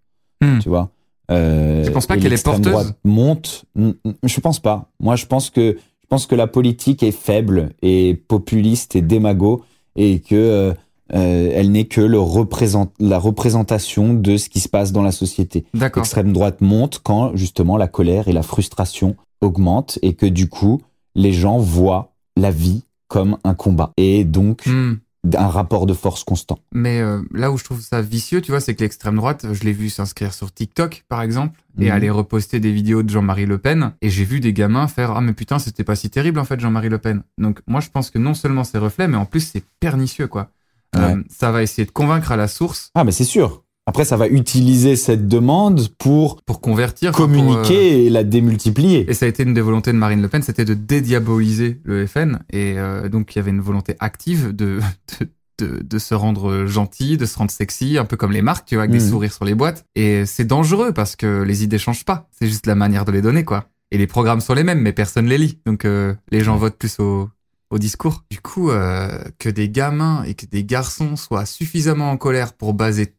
Hmm. 0.41 0.59
Tu 0.59 0.69
vois. 0.69 0.89
Euh, 1.29 1.83
Tu 1.85 1.91
penses 1.91 2.07
pas 2.07 2.17
qu'elle 2.17 2.33
est 2.33 2.43
porteuse 2.43 2.71
droite 2.71 2.95
monte. 3.03 3.65
Je 3.75 4.39
pense 4.39 4.59
pas. 4.59 4.89
Moi, 4.99 5.15
je 5.15 5.25
pense 5.25 5.49
que 5.49 5.77
je 6.01 6.07
pense 6.09 6.25
que 6.25 6.35
la 6.35 6.47
politique 6.47 7.03
est 7.03 7.11
faible 7.11 7.71
et 7.81 8.15
populiste 8.15 8.95
et 8.95 9.01
démago 9.01 9.65
et 9.97 10.19
que 10.21 10.35
euh, 10.35 10.73
euh, 11.13 11.51
elle 11.53 11.71
n'est 11.71 11.85
que 11.85 11.99
le 11.99 12.19
représent 12.19 12.93
la 12.99 13.19
représentation 13.19 14.13
de 14.13 14.37
ce 14.37 14.47
qui 14.47 14.61
se 14.61 14.69
passe 14.69 14.93
dans 14.93 15.03
la 15.03 15.11
société. 15.11 15.65
L'extrême 15.73 16.31
droite 16.31 16.61
monte 16.61 17.01
quand 17.03 17.35
justement 17.35 17.75
la 17.75 17.87
colère 17.89 18.29
et 18.29 18.33
la 18.33 18.41
frustration 18.43 19.17
augmentent 19.41 19.99
et 20.01 20.13
que 20.13 20.25
du 20.25 20.47
coup 20.47 20.81
les 21.13 21.33
gens 21.33 21.57
voient 21.57 22.13
la 22.37 22.51
vie 22.51 22.83
comme 23.09 23.37
un 23.43 23.53
combat 23.53 23.91
et 23.97 24.23
donc 24.23 24.65
Hmm. 24.65 24.95
Un 25.35 25.47
rapport 25.47 25.85
de 25.85 25.93
force 25.93 26.23
constant. 26.23 26.59
Mais 26.73 26.99
euh, 27.01 27.21
là 27.33 27.51
où 27.51 27.57
je 27.57 27.63
trouve 27.63 27.81
ça 27.81 28.01
vicieux, 28.01 28.41
tu 28.41 28.51
vois, 28.51 28.59
c'est 28.61 28.75
que 28.75 28.81
l'extrême 28.81 29.15
droite, 29.15 29.45
je 29.51 29.63
l'ai 29.63 29.73
vu 29.73 29.89
s'inscrire 29.89 30.33
sur 30.33 30.53
TikTok, 30.53 31.03
par 31.09 31.21
exemple, 31.21 31.59
et 31.79 31.85
Mhm. 31.85 31.91
aller 31.91 32.09
reposter 32.09 32.59
des 32.59 32.71
vidéos 32.71 33.03
de 33.03 33.09
Jean-Marie 33.09 33.45
Le 33.45 33.57
Pen. 33.57 33.93
Et 34.01 34.09
j'ai 34.09 34.23
vu 34.25 34.39
des 34.39 34.53
gamins 34.53 34.87
faire 34.87 35.11
ah 35.11 35.21
mais 35.21 35.33
putain 35.33 35.59
c'était 35.59 35.83
pas 35.83 35.95
si 35.95 36.09
terrible 36.09 36.39
en 36.39 36.45
fait 36.45 36.59
Jean-Marie 36.59 36.89
Le 36.89 36.97
Pen. 36.97 37.23
Donc 37.37 37.59
moi 37.67 37.81
je 37.81 37.89
pense 37.89 38.09
que 38.09 38.17
non 38.19 38.33
seulement 38.33 38.63
c'est 38.63 38.77
reflet, 38.79 39.07
mais 39.07 39.17
en 39.17 39.25
plus 39.25 39.41
c'est 39.41 39.63
pernicieux 39.79 40.27
quoi. 40.27 40.49
Euh, 40.95 41.21
ça 41.29 41.51
va 41.51 41.61
essayer 41.63 41.85
de 41.85 41.91
convaincre 41.91 42.31
à 42.31 42.37
la 42.37 42.47
source 42.47 42.91
Ah 42.95 43.03
mais 43.03 43.11
c'est 43.11 43.23
sûr. 43.25 43.63
Après 43.89 44.03
ça 44.05 44.17
va 44.17 44.27
utiliser 44.27 44.95
cette 44.97 45.27
demande 45.29 45.87
pour 45.97 46.41
pour 46.43 46.59
convertir, 46.61 47.11
enfin, 47.11 47.25
pour, 47.25 47.33
euh, 47.33 47.37
communiquer 47.37 48.05
et 48.05 48.09
la 48.09 48.23
démultiplier. 48.25 49.09
Et 49.09 49.13
ça 49.13 49.25
a 49.25 49.29
été 49.29 49.43
une 49.43 49.53
des 49.53 49.61
volontés 49.61 49.93
de 49.93 49.97
Marine 49.97 50.21
Le 50.21 50.27
Pen, 50.27 50.43
c'était 50.43 50.65
de 50.65 50.73
dédiaboliser 50.73 51.79
le 51.83 52.05
FN. 52.05 52.39
Et 52.51 52.73
euh, 52.77 53.09
donc, 53.09 53.33
il 53.35 53.39
y 53.39 53.41
avait 53.41 53.51
une 53.51 53.61
volonté 53.61 53.95
active 53.99 54.55
de, 54.55 54.79
de, 55.19 55.65
de, 55.65 55.83
de 55.83 55.99
se 55.99 56.13
rendre 56.13 56.65
gentil, 56.65 57.17
de 57.17 57.25
se 57.25 57.37
rendre 57.37 57.49
sexy, 57.49 57.97
un 57.97 58.05
peu 58.05 58.17
comme 58.17 58.31
les 58.33 58.41
marques, 58.41 58.67
tu 58.67 58.75
vois, 58.75 58.83
avec 58.83 58.91
des 58.91 59.03
Mhm. 59.03 59.09
sourires 59.09 59.33
sur 59.33 59.45
les 59.45 59.55
boîtes. 59.55 59.85
Et 59.95 60.25
c'est 60.25 60.45
dangereux 60.45 60.91
parce 60.91 61.15
que 61.15 61.41
les 61.43 61.63
idées 61.63 61.79
changent 61.79 62.05
pas. 62.05 62.27
C'est 62.37 62.47
juste 62.47 62.67
la 62.67 62.75
manière 62.75 63.05
de 63.05 63.11
les 63.13 63.21
donner, 63.21 63.43
quoi. 63.45 63.65
Et 63.91 63.97
les 63.97 64.07
programmes 64.07 64.41
sont 64.41 64.53
les 64.53 64.65
mêmes, 64.65 64.81
mais 64.81 64.91
personne 64.93 65.27
les 65.27 65.37
lit. 65.37 65.59
Donc, 65.65 65.85
euh, 65.85 66.13
les 66.29 66.41
gens 66.43 66.57
votent 66.57 66.77
plus 66.77 66.99
au, 66.99 67.29
au 67.71 67.79
discours. 67.79 68.23
Du 68.29 68.41
coup, 68.41 68.69
euh, 68.69 69.17
que 69.39 69.49
des 69.49 69.69
gamins 69.69 70.23
et 70.23 70.33
que 70.33 70.45
des 70.45 70.65
garçons 70.65 71.15
soient 71.15 71.45
suffisamment 71.45 72.11
en 72.11 72.17
colère 72.17 72.51
pour 72.53 72.73
baser 72.73 73.13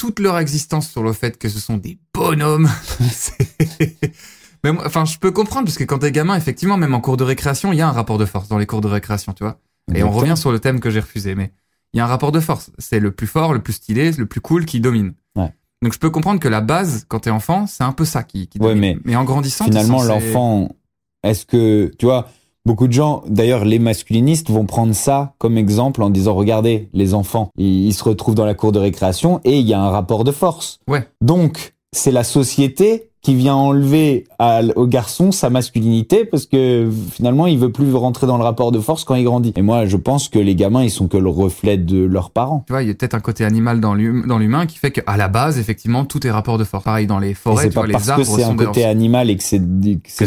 toute 0.00 0.18
leur 0.18 0.38
existence 0.38 0.88
sur 0.88 1.02
le 1.02 1.12
fait 1.12 1.36
que 1.36 1.50
ce 1.50 1.60
sont 1.60 1.76
des 1.76 1.98
bonhommes, 2.14 2.70
mais 4.64 4.72
moi, 4.72 4.82
enfin, 4.86 5.04
je 5.04 5.18
peux 5.18 5.30
comprendre 5.30 5.66
parce 5.66 5.76
que 5.76 5.84
quand 5.84 5.98
t'es 5.98 6.10
gamin, 6.10 6.36
effectivement, 6.36 6.78
même 6.78 6.94
en 6.94 7.00
cours 7.00 7.18
de 7.18 7.24
récréation, 7.24 7.70
il 7.74 7.76
y 7.78 7.82
a 7.82 7.88
un 7.88 7.92
rapport 7.92 8.16
de 8.16 8.24
force 8.24 8.48
dans 8.48 8.56
les 8.56 8.64
cours 8.64 8.80
de 8.80 8.88
récréation, 8.88 9.34
tu 9.34 9.44
vois. 9.44 9.58
Et 9.94 10.02
on 10.02 10.10
revient 10.10 10.36
sur 10.38 10.52
le 10.52 10.58
thème 10.58 10.80
que 10.80 10.88
j'ai 10.88 11.00
refusé, 11.00 11.34
mais 11.34 11.52
il 11.92 11.98
y 11.98 12.00
a 12.00 12.04
un 12.04 12.08
rapport 12.08 12.32
de 12.32 12.40
force. 12.40 12.70
C'est 12.78 12.98
le 12.98 13.10
plus 13.10 13.26
fort, 13.26 13.52
le 13.52 13.60
plus 13.62 13.74
stylé, 13.74 14.12
le 14.12 14.24
plus 14.24 14.40
cool 14.40 14.64
qui 14.64 14.80
domine. 14.80 15.12
Ouais. 15.36 15.52
Donc 15.82 15.92
je 15.92 15.98
peux 15.98 16.08
comprendre 16.08 16.40
que 16.40 16.48
la 16.48 16.62
base, 16.62 17.04
quand 17.06 17.20
t'es 17.20 17.30
enfant, 17.30 17.66
c'est 17.66 17.84
un 17.84 17.92
peu 17.92 18.06
ça 18.06 18.22
qui, 18.22 18.48
qui 18.48 18.58
Ouais, 18.58 18.74
domine. 18.74 19.00
mais 19.04 19.16
en 19.16 19.24
grandissant, 19.24 19.66
Finalement 19.66 20.02
l'enfant 20.02 20.74
est-ce 21.22 21.44
que 21.44 21.92
tu 21.98 22.06
vois 22.06 22.30
beaucoup 22.66 22.86
de 22.86 22.92
gens 22.92 23.22
d'ailleurs 23.26 23.64
les 23.64 23.78
masculinistes 23.78 24.50
vont 24.50 24.66
prendre 24.66 24.94
ça 24.94 25.34
comme 25.38 25.58
exemple 25.58 26.02
en 26.02 26.10
disant 26.10 26.34
regardez 26.34 26.88
les 26.92 27.14
enfants 27.14 27.50
ils, 27.56 27.86
ils 27.86 27.94
se 27.94 28.04
retrouvent 28.04 28.34
dans 28.34 28.44
la 28.44 28.54
cour 28.54 28.72
de 28.72 28.78
récréation 28.78 29.40
et 29.44 29.58
il 29.58 29.66
y 29.66 29.74
a 29.74 29.80
un 29.80 29.90
rapport 29.90 30.24
de 30.24 30.32
force. 30.32 30.78
Ouais. 30.88 31.08
Donc 31.20 31.74
c'est 31.92 32.12
la 32.12 32.24
société 32.24 33.09
qui 33.22 33.34
vient 33.34 33.54
enlever 33.54 34.24
à- 34.38 34.62
au 34.76 34.86
garçon 34.86 35.30
sa 35.32 35.50
masculinité 35.50 36.24
parce 36.24 36.46
que 36.46 36.88
finalement 37.12 37.46
il 37.46 37.58
veut 37.58 37.70
plus 37.70 37.94
rentrer 37.94 38.26
dans 38.26 38.38
le 38.38 38.44
rapport 38.44 38.72
de 38.72 38.80
force 38.80 39.04
quand 39.04 39.14
il 39.14 39.24
grandit. 39.24 39.52
Et 39.56 39.62
moi 39.62 39.84
je 39.86 39.96
pense 39.96 40.28
que 40.28 40.38
les 40.38 40.54
gamins 40.54 40.82
ils 40.82 40.90
sont 40.90 41.06
que 41.08 41.18
le 41.18 41.28
reflet 41.28 41.76
de 41.76 42.02
leurs 42.04 42.30
parents. 42.30 42.64
Tu 42.66 42.72
vois, 42.72 42.82
il 42.82 42.88
y 42.88 42.90
a 42.90 42.94
peut-être 42.94 43.14
un 43.14 43.20
côté 43.20 43.44
animal 43.44 43.80
dans 43.80 43.94
l'hum- 43.94 44.26
dans 44.26 44.38
l'humain 44.38 44.64
qui 44.66 44.78
fait 44.78 44.90
qu'à 44.90 45.16
la 45.16 45.28
base, 45.28 45.58
effectivement, 45.58 46.04
tout 46.04 46.26
est 46.26 46.30
rapport 46.30 46.56
de 46.56 46.64
force. 46.64 46.84
Pareil 46.84 47.06
dans 47.06 47.18
les 47.18 47.34
forêts, 47.34 47.68
tu 47.68 47.74
pas 47.74 47.80
vois, 47.80 47.86
les 47.88 47.92
parce 47.92 48.08
arbres 48.08 48.24
que 48.24 48.30
c'est 48.30 48.42
un 48.44 48.54
côté 48.56 48.84
animal 48.84 49.28
et 49.30 49.36
que 49.36 49.42
c'est 49.42 49.60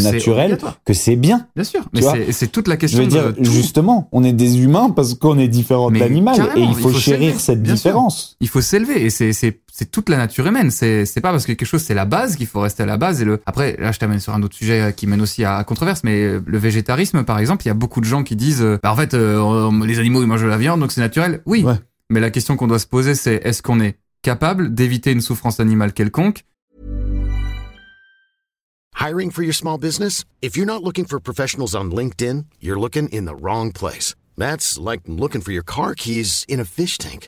naturel 0.01 0.57
que 0.85 0.93
c'est 0.93 1.15
bien. 1.15 1.47
Bien 1.55 1.63
sûr, 1.63 1.81
mais 1.93 2.01
c'est 2.31 2.51
toute 2.51 2.67
la 2.67 2.75
Je 2.75 2.79
question 2.81 2.99
veux 2.99 3.07
dire, 3.07 3.33
de 3.33 3.43
justement, 3.43 4.07
on 4.11 4.23
est 4.23 4.33
des 4.33 4.59
humains 4.61 4.89
parce 4.91 5.13
qu'on 5.15 5.37
est 5.39 5.47
différents 5.47 5.89
de 5.91 5.97
l'animal 5.99 6.35
et 6.55 6.59
il 6.61 6.69
il 6.69 6.75
faut, 6.75 6.91
chérir 6.93 7.39
cette 7.39 7.61
bien 7.63 7.75
sûr. 7.75 7.91
différence. 7.91 8.35
il 8.39 8.47
faut 8.49 8.61
s'élever 8.61 9.05
et 9.05 9.09
c'est 9.09 9.59
c'est 9.75 9.89
toute 9.89 10.07
la 10.09 10.17
nature 10.17 10.45
humaine 10.45 10.69
c'est 10.69 11.03
c'est 11.07 11.19
pas 11.19 11.31
parce 11.31 11.47
que 11.47 11.51
quelque 11.53 11.67
chose 11.67 11.81
c'est 11.81 11.95
la 11.95 12.05
base 12.05 12.35
qu'il 12.35 12.45
faut 12.45 12.59
rester 12.61 12.83
à 12.83 12.85
la 12.85 12.97
base 12.97 13.21
et 13.21 13.25
le 13.25 13.41
après 13.47 13.75
là 13.79 13.91
je 13.91 13.97
t'amène 13.97 14.19
sur 14.19 14.31
un 14.33 14.43
autre 14.43 14.55
sujet 14.55 14.81
euh, 14.81 14.91
qui 14.91 15.07
mène 15.07 15.19
aussi 15.19 15.43
à, 15.43 15.57
à 15.57 15.63
controverse 15.63 16.03
mais 16.03 16.21
euh, 16.21 16.43
le 16.45 16.57
végétarisme 16.59 17.23
par 17.23 17.39
exemple 17.39 17.63
il 17.65 17.69
y 17.69 17.71
a 17.71 17.73
beaucoup 17.73 17.99
de 17.99 18.05
gens 18.05 18.23
qui 18.23 18.35
disent 18.35 18.61
euh, 18.61 18.77
bah, 18.83 18.91
en 18.91 18.95
fait 18.95 19.15
euh, 19.15 19.71
les 19.83 19.97
animaux 19.97 20.21
ils 20.21 20.27
mangent 20.27 20.43
de 20.43 20.47
la 20.47 20.57
viande 20.59 20.79
donc 20.79 20.91
c'est 20.91 21.01
naturel 21.01 21.41
oui 21.47 21.63
Ouais. 21.63 21.79
mais 22.11 22.19
la 22.19 22.29
question 22.29 22.55
qu'on 22.55 22.67
doit 22.67 22.77
se 22.77 22.85
poser 22.85 23.15
c'est 23.15 23.41
est-ce 23.43 23.63
qu'on 23.63 23.79
est 23.79 23.97
capable 24.21 24.75
d'éviter 24.75 25.11
une 25.11 25.21
souffrance 25.21 25.59
animale 25.59 25.91
quelconque? 25.91 26.43
Hiring 28.95 29.31
for 29.31 29.43
your 29.43 29.53
small 29.55 29.77
business? 29.79 30.23
If 30.41 30.55
you're 30.55 30.67
not 30.67 30.83
looking 30.83 31.05
for 31.05 31.19
professionals 31.19 31.75
on 31.75 31.85
LinkedIn, 31.91 32.45
you're 32.61 32.79
looking 32.79 33.09
in 33.09 33.25
the 33.25 33.35
wrong 33.35 33.71
place. 33.73 34.15
That's 34.37 34.77
like 34.79 35.01
looking 35.07 35.41
for 35.41 35.51
your 35.51 35.63
car 35.65 35.93
keys 35.95 36.45
in 36.47 36.59
a 36.59 36.65
fish 36.65 36.97
tank. 36.97 37.27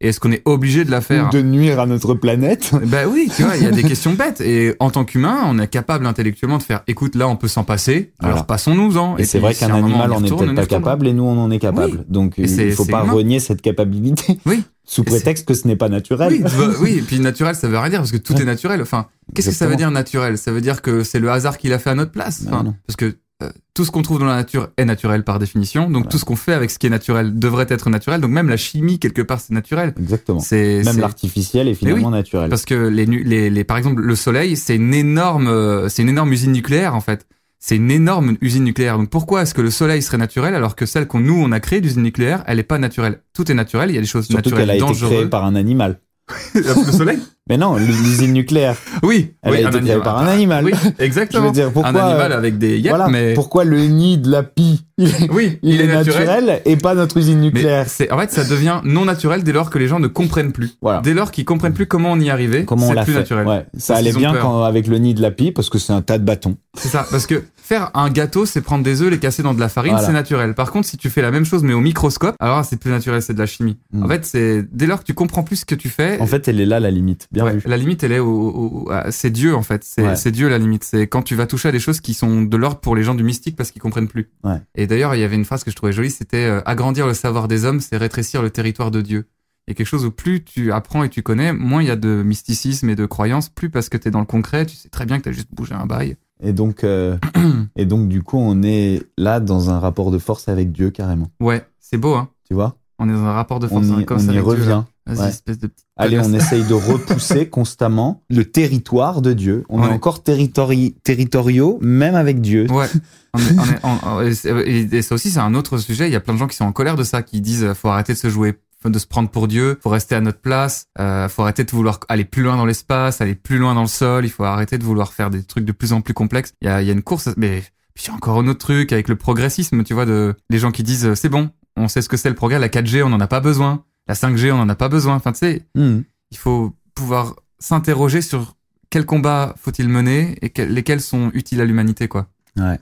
Et 0.00 0.08
est-ce 0.08 0.18
qu'on 0.20 0.32
est 0.32 0.42
obligé 0.46 0.84
de 0.84 0.90
la 0.90 1.00
faire 1.00 1.28
Ou 1.28 1.30
de 1.36 1.42
nuire 1.42 1.78
à 1.80 1.86
notre 1.86 2.14
planète. 2.14 2.70
Bah 2.86 3.02
oui, 3.08 3.30
tu 3.36 3.42
vois, 3.42 3.56
il 3.56 3.62
y 3.62 3.66
a 3.66 3.70
des 3.70 3.82
questions 3.82 4.14
bêtes. 4.14 4.40
Et 4.40 4.74
en 4.80 4.90
tant 4.90 5.04
qu'humain, 5.04 5.40
on 5.46 5.58
est 5.58 5.66
capable 5.68 6.06
intellectuellement 6.06 6.58
de 6.58 6.62
faire, 6.62 6.82
écoute, 6.86 7.14
là, 7.16 7.28
on 7.28 7.36
peut 7.36 7.48
s'en 7.48 7.64
passer. 7.64 8.12
Voilà. 8.20 8.34
Alors 8.36 8.46
passons-nous-en. 8.46 9.18
Et, 9.18 9.24
c'est 9.24 9.38
vrai 9.38 9.54
qu'un 9.54 9.74
animal 9.74 10.08
n'est 10.10 10.16
retourne, 10.16 10.46
peut-être 10.54 10.56
pas 10.56 10.66
capable 10.66 11.06
et 11.06 11.12
nous 11.12 11.24
on 11.24 11.38
en 11.38 11.50
est 11.50 11.58
capable. 11.58 11.92
Oui. 11.98 12.04
Donc 12.08 12.38
Et 12.38 12.46
c'est- 12.48 12.66
il 12.68 12.72
faut 12.72 12.84
pas 12.86 13.04
humain. 13.04 13.12
renier 13.12 13.40
cette 13.40 13.60
capacité 13.62 14.38
Oui. 14.46 14.62
sous 14.84 15.02
Et 15.02 15.04
prétexte 15.04 15.46
que 15.46 15.54
ce 15.54 15.68
n'est 15.68 15.76
pas 15.76 15.88
naturel. 15.88 16.42
Oui, 16.80 16.94
et 16.98 17.02
puis 17.02 17.20
naturel, 17.20 17.54
ça 17.54 17.68
veut 17.68 17.78
rien 17.78 17.90
dire 17.90 17.98
parce 18.00 18.12
que 18.12 18.16
tout 18.16 18.34
est 18.34 18.44
naturel. 18.44 18.80
Enfin, 18.82 19.06
qu'est-ce 19.34 19.50
que 19.50 19.54
ça 19.54 19.66
veut 19.66 19.76
dire 19.76 19.90
naturel? 19.90 20.38
Ça 20.38 20.50
veut 20.50 20.60
dire 20.62 20.80
que 20.82 21.04
c'est 21.04 21.20
le 21.20 21.30
hasard 21.30 21.58
qui 21.58 21.68
l'a 21.68 21.78
fait 21.78 21.90
à 21.90 21.94
notre 21.94 22.10
place. 22.12 22.42
Ben 22.44 22.52
Enfin, 22.54 22.62
non. 22.64 22.74
parce 22.86 22.96
que 22.96 23.16
euh, 23.42 23.50
tout 23.74 23.84
ce 23.84 23.90
qu'on 23.90 24.02
trouve 24.02 24.18
dans 24.18 24.26
la 24.26 24.36
nature 24.36 24.68
est 24.76 24.84
naturel 24.84 25.24
par 25.24 25.38
définition. 25.38 25.88
Donc 25.90 26.08
tout 26.08 26.18
ce 26.18 26.24
qu'on 26.24 26.36
fait 26.36 26.52
avec 26.52 26.70
ce 26.70 26.78
qui 26.78 26.86
est 26.86 26.90
naturel 26.90 27.38
devrait 27.38 27.66
être 27.68 27.88
naturel. 27.90 28.20
Donc 28.20 28.30
même 28.30 28.48
la 28.48 28.56
chimie 28.56 28.98
quelque 28.98 29.22
part 29.22 29.40
c'est 29.40 29.54
naturel. 29.54 29.94
Exactement. 29.98 30.40
C'est 30.40 30.82
Même 30.84 30.98
l'artificiel 30.98 31.68
est 31.68 31.74
finalement 31.74 32.10
naturel. 32.10 32.50
parce 32.50 32.64
que 32.64 32.74
les, 32.74 33.06
les, 33.06 33.50
les 33.50 33.64
par 33.64 33.76
exemple 33.78 34.02
le 34.02 34.14
soleil 34.16 34.56
c'est 34.56 34.76
une 34.76 34.92
énorme 34.94 35.48
euh, 35.48 35.88
c'est 35.88 36.02
une 36.02 36.08
énorme 36.10 36.32
usine 36.32 36.52
nucléaire 36.52 36.94
en 36.94 37.00
fait. 37.00 37.26
C'est 37.62 37.76
une 37.76 37.90
énorme 37.90 38.36
usine 38.40 38.64
nucléaire. 38.64 38.96
Donc 38.96 39.10
pourquoi 39.10 39.42
est-ce 39.42 39.52
que 39.54 39.60
le 39.60 39.70
soleil 39.70 40.00
serait 40.02 40.16
naturel 40.18 40.54
alors 40.54 40.76
que 40.76 40.86
celle 40.86 41.06
qu'on 41.06 41.20
nous 41.20 41.34
on 41.40 41.52
a 41.52 41.60
créée 41.60 41.80
d'usine 41.80 42.02
nucléaire 42.02 42.42
elle 42.46 42.58
est 42.58 42.62
pas 42.64 42.78
naturelle? 42.78 43.20
Tout 43.34 43.50
est 43.50 43.54
naturel. 43.54 43.90
Il 43.90 43.94
y 43.94 43.98
a 43.98 44.00
des 44.00 44.06
choses 44.06 44.26
Surtout 44.26 44.36
naturelles 44.50 44.60
qu'elle 44.62 44.70
a 44.70 44.74
été 44.76 44.80
dangereuses. 44.80 45.10
créée 45.16 45.26
par 45.28 45.44
un 45.44 45.54
animal. 45.54 46.00
le 46.54 46.62
soleil? 46.92 47.18
Mais 47.50 47.56
non, 47.58 47.74
l'usine 47.74 48.32
nucléaire, 48.32 48.76
Oui. 49.02 49.34
elle 49.42 49.52
oui, 49.52 49.64
a 49.64 49.68
un 49.68 49.70
créée 49.72 49.98
par 49.98 50.18
un 50.18 50.28
animal. 50.28 50.64
Oui, 50.66 50.72
Je 50.98 51.04
exactement. 51.04 51.46
veux 51.46 51.50
dire, 51.52 51.72
pourquoi 51.72 51.90
un 51.90 51.96
animal 51.96 52.32
avec 52.32 52.58
des 52.58 52.78
yep, 52.78 52.90
voilà, 52.90 53.08
mais 53.08 53.34
pourquoi 53.34 53.64
le 53.64 53.80
nid 53.86 54.18
de 54.18 54.30
la 54.30 54.44
pie, 54.44 54.84
il 54.98 55.08
est, 55.08 55.30
oui, 55.32 55.58
il 55.64 55.80
est 55.80 55.88
naturel, 55.88 56.62
et 56.64 56.76
pas 56.76 56.94
notre 56.94 57.16
usine 57.16 57.40
nucléaire 57.40 57.86
c'est 57.88 58.08
en 58.12 58.18
fait 58.18 58.30
ça 58.30 58.44
devient 58.44 58.80
non 58.84 59.04
naturel 59.04 59.42
dès 59.42 59.50
lors 59.52 59.68
que 59.68 59.78
les 59.80 59.88
gens 59.88 59.98
ne 59.98 60.06
comprennent 60.06 60.52
plus. 60.52 60.76
Voilà. 60.80 61.00
Dès 61.00 61.12
lors 61.12 61.32
qu'ils 61.32 61.44
comprennent 61.44 61.72
plus 61.74 61.86
comment 61.86 62.12
on 62.12 62.20
y 62.20 62.30
arrivait, 62.30 62.64
Comment 62.64 62.86
on 62.86 62.90
c'est 62.90 62.94
l'a 62.94 63.02
plus 63.02 63.14
fait 63.14 63.18
naturel. 63.18 63.46
Ouais, 63.48 63.66
ça 63.76 63.96
allait 63.96 64.12
bien 64.12 64.32
quand, 64.40 64.62
avec 64.62 64.86
le 64.86 64.98
nid 64.98 65.14
de 65.14 65.22
la 65.22 65.32
pie 65.32 65.50
parce 65.50 65.68
que 65.70 65.78
c'est 65.80 65.92
un 65.92 66.02
tas 66.02 66.18
de 66.18 66.24
bâtons. 66.24 66.56
C'est 66.78 66.88
ça, 66.88 67.04
parce 67.10 67.26
que 67.26 67.42
faire 67.56 67.90
un 67.94 68.10
gâteau, 68.10 68.46
c'est 68.46 68.60
prendre 68.60 68.84
des 68.84 69.02
œufs, 69.02 69.10
les 69.10 69.18
casser 69.18 69.42
dans 69.42 69.54
de 69.54 69.60
la 69.60 69.68
farine, 69.68 69.92
Voilà. 69.92 70.06
c'est 70.06 70.12
naturel. 70.12 70.54
Par 70.54 70.70
contre, 70.70 70.86
si 70.86 70.96
tu 70.96 71.10
fais 71.10 71.22
la 71.22 71.30
même 71.32 71.44
chose 71.44 71.62
mais 71.64 71.72
au 71.72 71.80
microscope, 71.80 72.36
alors 72.38 72.64
c'est 72.64 72.76
plus 72.78 72.90
naturel, 72.90 73.22
c'est 73.22 73.34
de 73.34 73.38
la 73.40 73.46
chimie. 73.46 73.76
Mm. 73.92 74.04
En 74.04 74.08
fait, 74.08 74.24
c'est 74.24 74.64
dès 74.72 74.86
lors 74.86 75.00
que 75.00 75.04
tu 75.04 75.14
comprends 75.14 75.42
plus 75.42 75.56
ce 75.56 75.64
que 75.64 75.74
tu 75.74 75.88
fais. 75.88 76.20
En 76.20 76.26
fait, 76.26 76.46
elle 76.46 76.60
est 76.60 76.66
là 76.66 76.78
la 76.78 76.90
limite. 76.90 77.26
Bien 77.32 77.39
ouais, 77.44 77.56
vu. 77.56 77.62
la 77.68 77.76
limite, 77.76 78.02
elle 78.04 78.12
est 78.12 78.18
au, 78.18 78.84
au- 78.86 78.90
à- 78.90 79.10
c'est 79.10 79.30
Dieu 79.30 79.54
en 79.54 79.62
fait. 79.62 79.82
C'est 79.84 80.02
Ouais. 80.02 80.30
Dieu 80.32 80.48
la 80.48 80.58
limite. 80.58 80.84
C'est 80.84 81.06
quand 81.06 81.22
tu 81.22 81.34
vas 81.34 81.46
toucher 81.46 81.68
à 81.68 81.72
des 81.72 81.78
choses 81.80 82.00
qui 82.00 82.14
sont 82.14 82.42
de 82.42 82.56
l'ordre 82.56 82.80
pour 82.80 82.96
les 82.96 83.02
gens 83.02 83.14
du 83.14 83.22
mystique 83.24 83.56
parce 83.56 83.70
qu'ils 83.70 83.82
comprennent 83.82 84.08
plus. 84.08 84.30
Ouais. 84.44 84.60
Et 84.74 84.86
d'ailleurs, 84.86 85.14
il 85.14 85.20
y 85.20 85.24
avait 85.24 85.36
une 85.36 85.44
phrase 85.44 85.64
que 85.64 85.70
je 85.70 85.76
trouvais 85.76 85.92
jolie, 85.92 86.10
c'était 86.10 86.44
euh, 86.46 86.60
agrandir 86.64 87.06
le 87.06 87.14
savoir 87.14 87.48
des 87.48 87.64
hommes, 87.64 87.80
c'est 87.80 87.96
rétrécir 87.96 88.42
le 88.42 88.50
territoire 88.50 88.90
de 88.90 89.00
Dieu. 89.00 89.26
Il 89.68 89.70
y 89.70 89.72
a 89.72 89.74
quelque 89.74 89.86
chose 89.86 90.04
où 90.06 90.10
plus 90.10 90.42
tu 90.42 90.72
apprends 90.72 91.04
et 91.04 91.08
tu 91.08 91.22
connais, 91.22 91.52
moins 91.52 91.82
il 91.82 91.88
y 91.88 91.92
a 91.92 91.96
de 91.96 92.22
mysticisme 92.24 92.88
et 92.90 92.96
de 92.96 93.06
croyances, 93.06 93.48
plus 93.50 93.70
parce 93.70 93.88
que 93.88 93.96
tu 93.96 94.08
es 94.08 94.10
dans 94.10 94.18
le 94.20 94.26
concret, 94.26 94.66
tu 94.66 94.74
sais 94.74 94.88
très 94.88 95.04
bien 95.06 95.18
que 95.18 95.24
tu 95.24 95.28
as 95.28 95.32
juste 95.32 95.48
bougé 95.52 95.74
un 95.74 95.86
bail. 95.86 96.16
Et 96.42 96.52
donc, 96.52 96.82
euh, 96.82 97.18
et 97.76 97.84
donc, 97.84 98.08
du 98.08 98.22
coup, 98.22 98.38
on 98.38 98.62
est 98.62 99.02
là 99.18 99.38
dans 99.40 99.70
un 99.70 99.78
rapport 99.78 100.10
de 100.10 100.18
force 100.18 100.48
avec 100.48 100.72
Dieu 100.72 100.90
carrément. 100.90 101.30
Ouais, 101.40 101.62
c'est 101.78 101.98
beau, 101.98 102.14
hein. 102.14 102.30
Tu 102.48 102.54
vois? 102.54 102.76
On 102.98 103.08
est 103.08 103.12
dans 103.12 103.24
un 103.24 103.32
rapport 103.32 103.60
de 103.60 103.66
On 103.66 103.68
force, 103.68 103.86
y, 103.88 103.90
hein, 103.92 104.04
on 104.10 104.18
ça 104.18 104.24
y 104.26 104.28
avec 104.30 104.42
Dieu, 104.42 104.50
revient. 104.50 104.68
là. 104.68 104.86
Vas-y, 105.06 105.18
Ouais. 105.18 105.28
espèce 105.28 105.58
de 105.58 105.70
Allez, 105.96 106.18
on 106.20 106.32
essaye 106.34 106.62
de 106.64 106.74
repousser 106.92 107.48
constamment 107.48 108.22
le 108.30 108.44
territoire 108.44 109.22
de 109.22 109.32
Dieu. 109.32 109.64
On 109.68 109.80
Ouais. 109.82 109.88
est 109.88 109.92
encore 109.92 110.22
territori- 110.22 110.94
territoriaux, 111.04 111.78
même 111.82 112.14
avec 112.14 112.40
Dieu. 112.40 112.66
Ouais. 112.70 112.86
On 113.34 113.38
est- 113.38 113.58
on 113.84 114.22
est- 114.24 114.50
on- 114.50 114.92
et 114.92 115.02
ça 115.02 115.14
aussi, 115.14 115.30
c'est 115.30 115.38
un 115.38 115.54
autre 115.54 115.78
sujet. 115.78 116.08
Il 116.08 116.12
y 116.12 116.16
a 116.16 116.20
plein 116.20 116.34
de 116.34 116.38
gens 116.40 116.48
qui 116.48 116.56
sont 116.56 116.64
en 116.64 116.72
colère 116.72 116.96
de 116.96 117.04
ça, 117.04 117.22
qui 117.22 117.40
disent 117.40 117.62
euh, 117.62 117.74
faut 117.74 117.88
arrêter 117.88 118.12
de 118.12 118.18
se 118.18 118.28
jouer, 118.28 118.56
de 118.84 118.98
se 118.98 119.06
prendre 119.06 119.28
pour 119.30 119.46
Dieu, 119.46 119.78
faut 119.80 119.88
rester 119.90 120.16
à 120.16 120.20
notre 120.20 120.40
place, 120.40 120.86
euh, 120.98 121.28
faut 121.28 121.42
arrêter 121.42 121.62
de 121.62 121.70
vouloir 121.70 122.00
aller 122.08 122.24
plus 122.24 122.42
loin 122.42 122.56
dans 122.56 122.66
l'espace, 122.66 123.20
aller 123.20 123.36
plus 123.36 123.58
loin 123.58 123.74
dans 123.74 123.82
le 123.82 123.86
sol, 123.88 124.24
il 124.24 124.30
faut 124.30 124.42
arrêter 124.42 124.78
de 124.78 124.84
vouloir 124.84 125.12
faire 125.12 125.30
des 125.30 125.44
trucs 125.44 125.64
de 125.64 125.70
plus 125.72 125.92
en 125.92 126.00
plus 126.00 126.12
complexes. 126.14 126.54
Il 126.60 126.66
y 126.66 126.68
a, 126.68 126.82
il 126.82 126.88
y 126.88 126.90
a 126.90 126.92
une 126.92 127.02
course, 127.02 127.28
mais 127.36 127.62
puis 127.94 128.06
il 128.06 128.08
y 128.08 128.10
a 128.10 128.14
encore 128.16 128.36
un 128.40 128.48
autre 128.48 128.58
truc 128.58 128.92
avec 128.92 129.08
le 129.08 129.14
progressisme, 129.14 129.84
tu 129.84 129.94
vois, 129.94 130.06
de 130.06 130.34
les 130.50 130.58
gens 130.58 130.72
qui 130.72 130.82
disent 130.82 131.06
euh, 131.06 131.14
c'est 131.14 131.28
bon, 131.28 131.50
on 131.76 131.86
sait 131.86 132.02
ce 132.02 132.08
que 132.08 132.16
c'est 132.16 132.30
le 132.30 132.34
progrès, 132.34 132.58
la 132.58 132.68
4G, 132.68 133.04
on 133.04 133.10
n'en 133.10 133.20
a 133.20 133.28
pas 133.28 133.38
besoin, 133.40 133.84
la 134.08 134.14
5G, 134.14 134.50
on 134.52 134.58
n'en 134.58 134.68
a 134.68 134.74
pas 134.74 134.88
besoin. 134.88 135.14
Enfin, 135.14 135.32
tu 135.32 135.38
sais, 135.38 135.62
Hmm. 135.76 136.00
il 136.30 136.36
faut 136.38 136.72
pouvoir 136.94 137.36
s'interroger 137.58 138.22
sur 138.22 138.54
quel 138.90 139.06
combat 139.06 139.54
faut-il 139.60 139.88
mener 139.88 140.36
et 140.42 140.50
quels- 140.50 140.72
lesquels 140.72 141.00
sont 141.00 141.30
utiles 141.34 141.60
à 141.60 141.64
l'humanité, 141.64 142.08
quoi. 142.08 142.26
Ouais. 142.58 142.78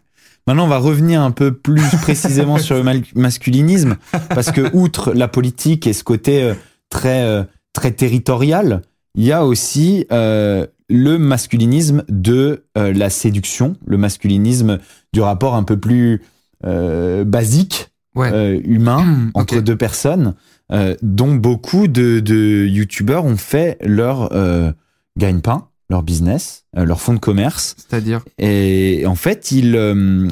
Maintenant, 0.47 0.65
on 0.65 0.69
va 0.69 0.79
revenir 0.79 1.21
un 1.21 1.31
peu 1.31 1.53
plus 1.53 1.83
précisément 2.03 2.57
sur 2.59 2.83
le 2.83 3.03
masculinisme, 3.15 3.97
parce 4.31 4.51
que 4.51 4.75
outre 4.75 5.13
la 5.13 5.29
politique 5.29 5.87
et 5.87 5.93
ce 5.93 6.03
côté 6.05 6.43
euh, 6.43 6.55
très 6.89 7.23
euh, 7.25 7.45
très 7.75 7.91
territorial, 7.93 8.81
il 9.15 9.25
y 9.25 9.33
a 9.33 9.45
aussi 9.45 10.07
euh, 10.11 10.67
le 10.89 11.19
masculinisme 11.19 12.03
de 12.09 12.65
la 12.77 13.11
séduction, 13.11 13.77
le 13.87 13.99
masculinisme 13.99 14.79
du 15.13 15.21
rapport 15.21 15.55
un 15.55 15.65
peu 15.65 15.77
plus 15.79 16.23
basique, 17.25 17.91
Ouais. 18.15 18.59
humain 18.65 19.05
Hmm, 19.05 19.31
entre 19.35 19.61
deux 19.61 19.77
personnes, 19.77 20.35
euh, 20.73 20.95
dont 21.03 21.35
beaucoup 21.35 21.89
de, 21.89 22.21
de 22.21 22.67
youtubeurs 22.67 23.25
ont 23.25 23.37
fait 23.37 23.79
leur 23.81 24.33
euh, 24.33 24.73
gagne-pain, 25.19 25.67
leur 25.91 26.03
business, 26.03 26.65
euh, 26.77 26.85
leur 26.85 27.01
fonds 27.01 27.15
de 27.15 27.19
commerce. 27.19 27.75
C'est-à-dire 27.79 28.23
Et 28.39 29.05
en 29.07 29.15
fait, 29.15 29.51
ils, 29.53 29.77
euh, 29.77 30.29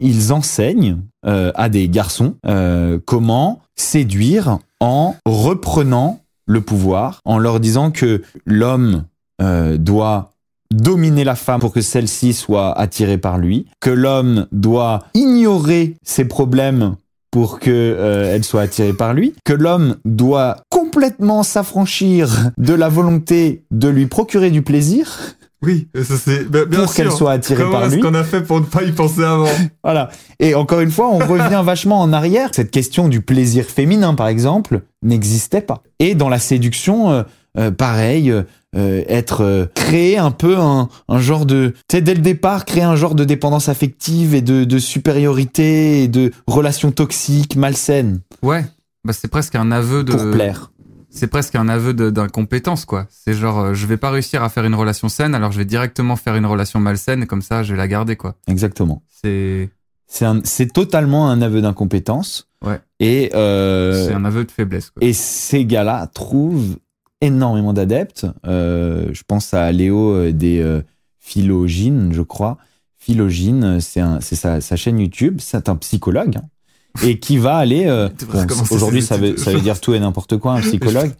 ils 0.00 0.32
enseignent 0.32 0.98
euh, 1.26 1.52
à 1.54 1.68
des 1.68 1.88
garçons 1.88 2.36
euh, 2.46 2.98
comment 3.04 3.60
séduire 3.76 4.58
en 4.80 5.16
reprenant 5.26 6.20
le 6.46 6.60
pouvoir, 6.60 7.20
en 7.24 7.38
leur 7.38 7.60
disant 7.60 7.90
que 7.90 8.22
l'homme 8.44 9.04
euh, 9.40 9.76
doit 9.76 10.32
dominer 10.72 11.24
la 11.24 11.34
femme 11.34 11.60
pour 11.60 11.72
que 11.72 11.80
celle-ci 11.80 12.32
soit 12.32 12.78
attirée 12.78 13.18
par 13.18 13.38
lui, 13.38 13.66
que 13.80 13.90
l'homme 13.90 14.46
doit 14.52 15.00
ignorer 15.14 15.96
ses 16.04 16.24
problèmes 16.24 16.96
pour 17.30 17.60
que 17.60 17.70
euh, 17.70 18.34
elle 18.34 18.44
soit 18.44 18.62
attirée 18.62 18.92
par 18.92 19.14
lui, 19.14 19.34
que 19.44 19.52
l'homme 19.52 19.96
doit 20.04 20.56
complètement 20.68 21.42
s'affranchir 21.42 22.50
de 22.58 22.74
la 22.74 22.88
volonté 22.88 23.64
de 23.70 23.88
lui 23.88 24.06
procurer 24.06 24.50
du 24.50 24.62
plaisir 24.62 25.36
Oui, 25.62 25.88
ça 25.94 26.16
c'est 26.16 26.50
bien, 26.50 26.66
pour 26.66 26.92
qu'elle 26.92 27.12
soit 27.12 27.32
attirée 27.32 27.70
par 27.70 27.88
lui. 27.88 28.04
a 28.04 28.24
fait 28.24 28.40
pour 28.42 28.60
ne 28.60 28.66
pas 28.66 28.82
y 28.82 28.92
penser 28.92 29.22
avant? 29.22 29.48
Voilà. 29.84 30.10
Et 30.40 30.54
encore 30.54 30.80
une 30.80 30.90
fois, 30.90 31.08
on 31.08 31.18
revient 31.18 31.62
vachement 31.64 32.00
en 32.00 32.12
arrière. 32.12 32.50
Cette 32.52 32.70
question 32.70 33.08
du 33.08 33.20
plaisir 33.20 33.64
féminin, 33.64 34.14
par 34.14 34.28
exemple, 34.28 34.82
n'existait 35.02 35.60
pas. 35.60 35.82
Et 35.98 36.14
dans 36.14 36.28
la 36.28 36.38
séduction, 36.38 37.10
euh, 37.10 37.22
euh, 37.58 37.70
pareil, 37.70 38.30
euh, 38.30 38.42
euh, 38.76 39.02
être 39.08 39.42
euh, 39.42 39.66
créer 39.74 40.18
un 40.18 40.30
peu 40.30 40.58
un, 40.58 40.88
un 41.08 41.18
genre 41.20 41.46
de, 41.46 41.74
tu 41.88 41.96
sais, 41.96 42.02
dès 42.02 42.14
le 42.14 42.20
départ, 42.20 42.64
créer 42.64 42.84
un 42.84 42.96
genre 42.96 43.14
de 43.14 43.24
dépendance 43.24 43.68
affective 43.68 44.34
et 44.34 44.42
de, 44.42 44.64
de 44.64 44.78
supériorité 44.78 46.02
et 46.04 46.08
de 46.08 46.32
relations 46.46 46.92
toxiques, 46.92 47.56
malsaines, 47.56 48.20
Ouais. 48.42 48.64
Bah, 49.04 49.12
c'est 49.12 49.28
presque 49.28 49.54
un 49.54 49.72
aveu 49.72 50.04
de. 50.04 50.12
pour 50.12 50.30
plaire. 50.30 50.70
C'est 51.08 51.26
presque 51.26 51.56
un 51.56 51.68
aveu 51.68 51.92
d'incompétence, 51.94 52.84
quoi. 52.84 53.06
C'est 53.10 53.34
genre, 53.34 53.74
je 53.74 53.86
vais 53.86 53.96
pas 53.96 54.10
réussir 54.10 54.44
à 54.44 54.48
faire 54.48 54.64
une 54.64 54.76
relation 54.76 55.08
saine, 55.08 55.34
alors 55.34 55.50
je 55.50 55.58
vais 55.58 55.64
directement 55.64 56.14
faire 56.14 56.36
une 56.36 56.46
relation 56.46 56.78
malsaine, 56.78 57.24
et 57.24 57.26
comme 57.26 57.42
ça, 57.42 57.64
je 57.64 57.72
vais 57.72 57.78
la 57.78 57.88
garder, 57.88 58.14
quoi. 58.14 58.36
Exactement. 58.46 59.02
C'est, 59.08 59.70
C'est 60.06 60.72
totalement 60.72 61.28
un 61.28 61.42
aveu 61.42 61.62
d'incompétence. 61.62 62.46
Ouais. 62.64 62.78
Et 63.00 63.30
euh, 63.34 64.06
c'est 64.06 64.12
un 64.14 64.24
aveu 64.24 64.44
de 64.44 64.50
faiblesse, 64.52 64.90
quoi. 64.90 65.02
Et 65.04 65.12
ces 65.12 65.64
gars-là 65.64 66.06
trouvent 66.14 66.76
énormément 67.20 67.72
d'adeptes. 67.72 68.26
Euh, 68.46 69.08
je 69.12 69.22
pense 69.26 69.52
à 69.54 69.70
Léo 69.72 70.12
euh, 70.14 70.32
des 70.32 70.60
euh, 70.60 70.82
Philogines, 71.18 72.12
je 72.12 72.22
crois. 72.22 72.58
Philogine, 72.98 73.80
c'est 73.80 74.00
un- 74.00 74.20
c'est 74.20 74.36
sa, 74.36 74.60
sa 74.60 74.76
chaîne 74.76 74.98
YouTube. 74.98 75.38
C'est 75.40 75.68
un 75.68 75.76
psychologue 75.76 76.36
hein, 76.36 76.44
et 77.02 77.18
qui 77.18 77.38
va 77.38 77.56
aller. 77.56 77.86
euh, 77.86 78.08
bon, 78.32 78.44
Aujourd'hui, 78.70 79.02
ça 79.02 79.16
veut, 79.16 79.28
études. 79.28 79.38
ça 79.44 79.52
veut 79.52 79.60
dire 79.60 79.80
tout 79.80 79.94
et 79.94 80.00
n'importe 80.00 80.36
quoi, 80.38 80.52
un 80.54 80.60
psychologue. 80.68 81.12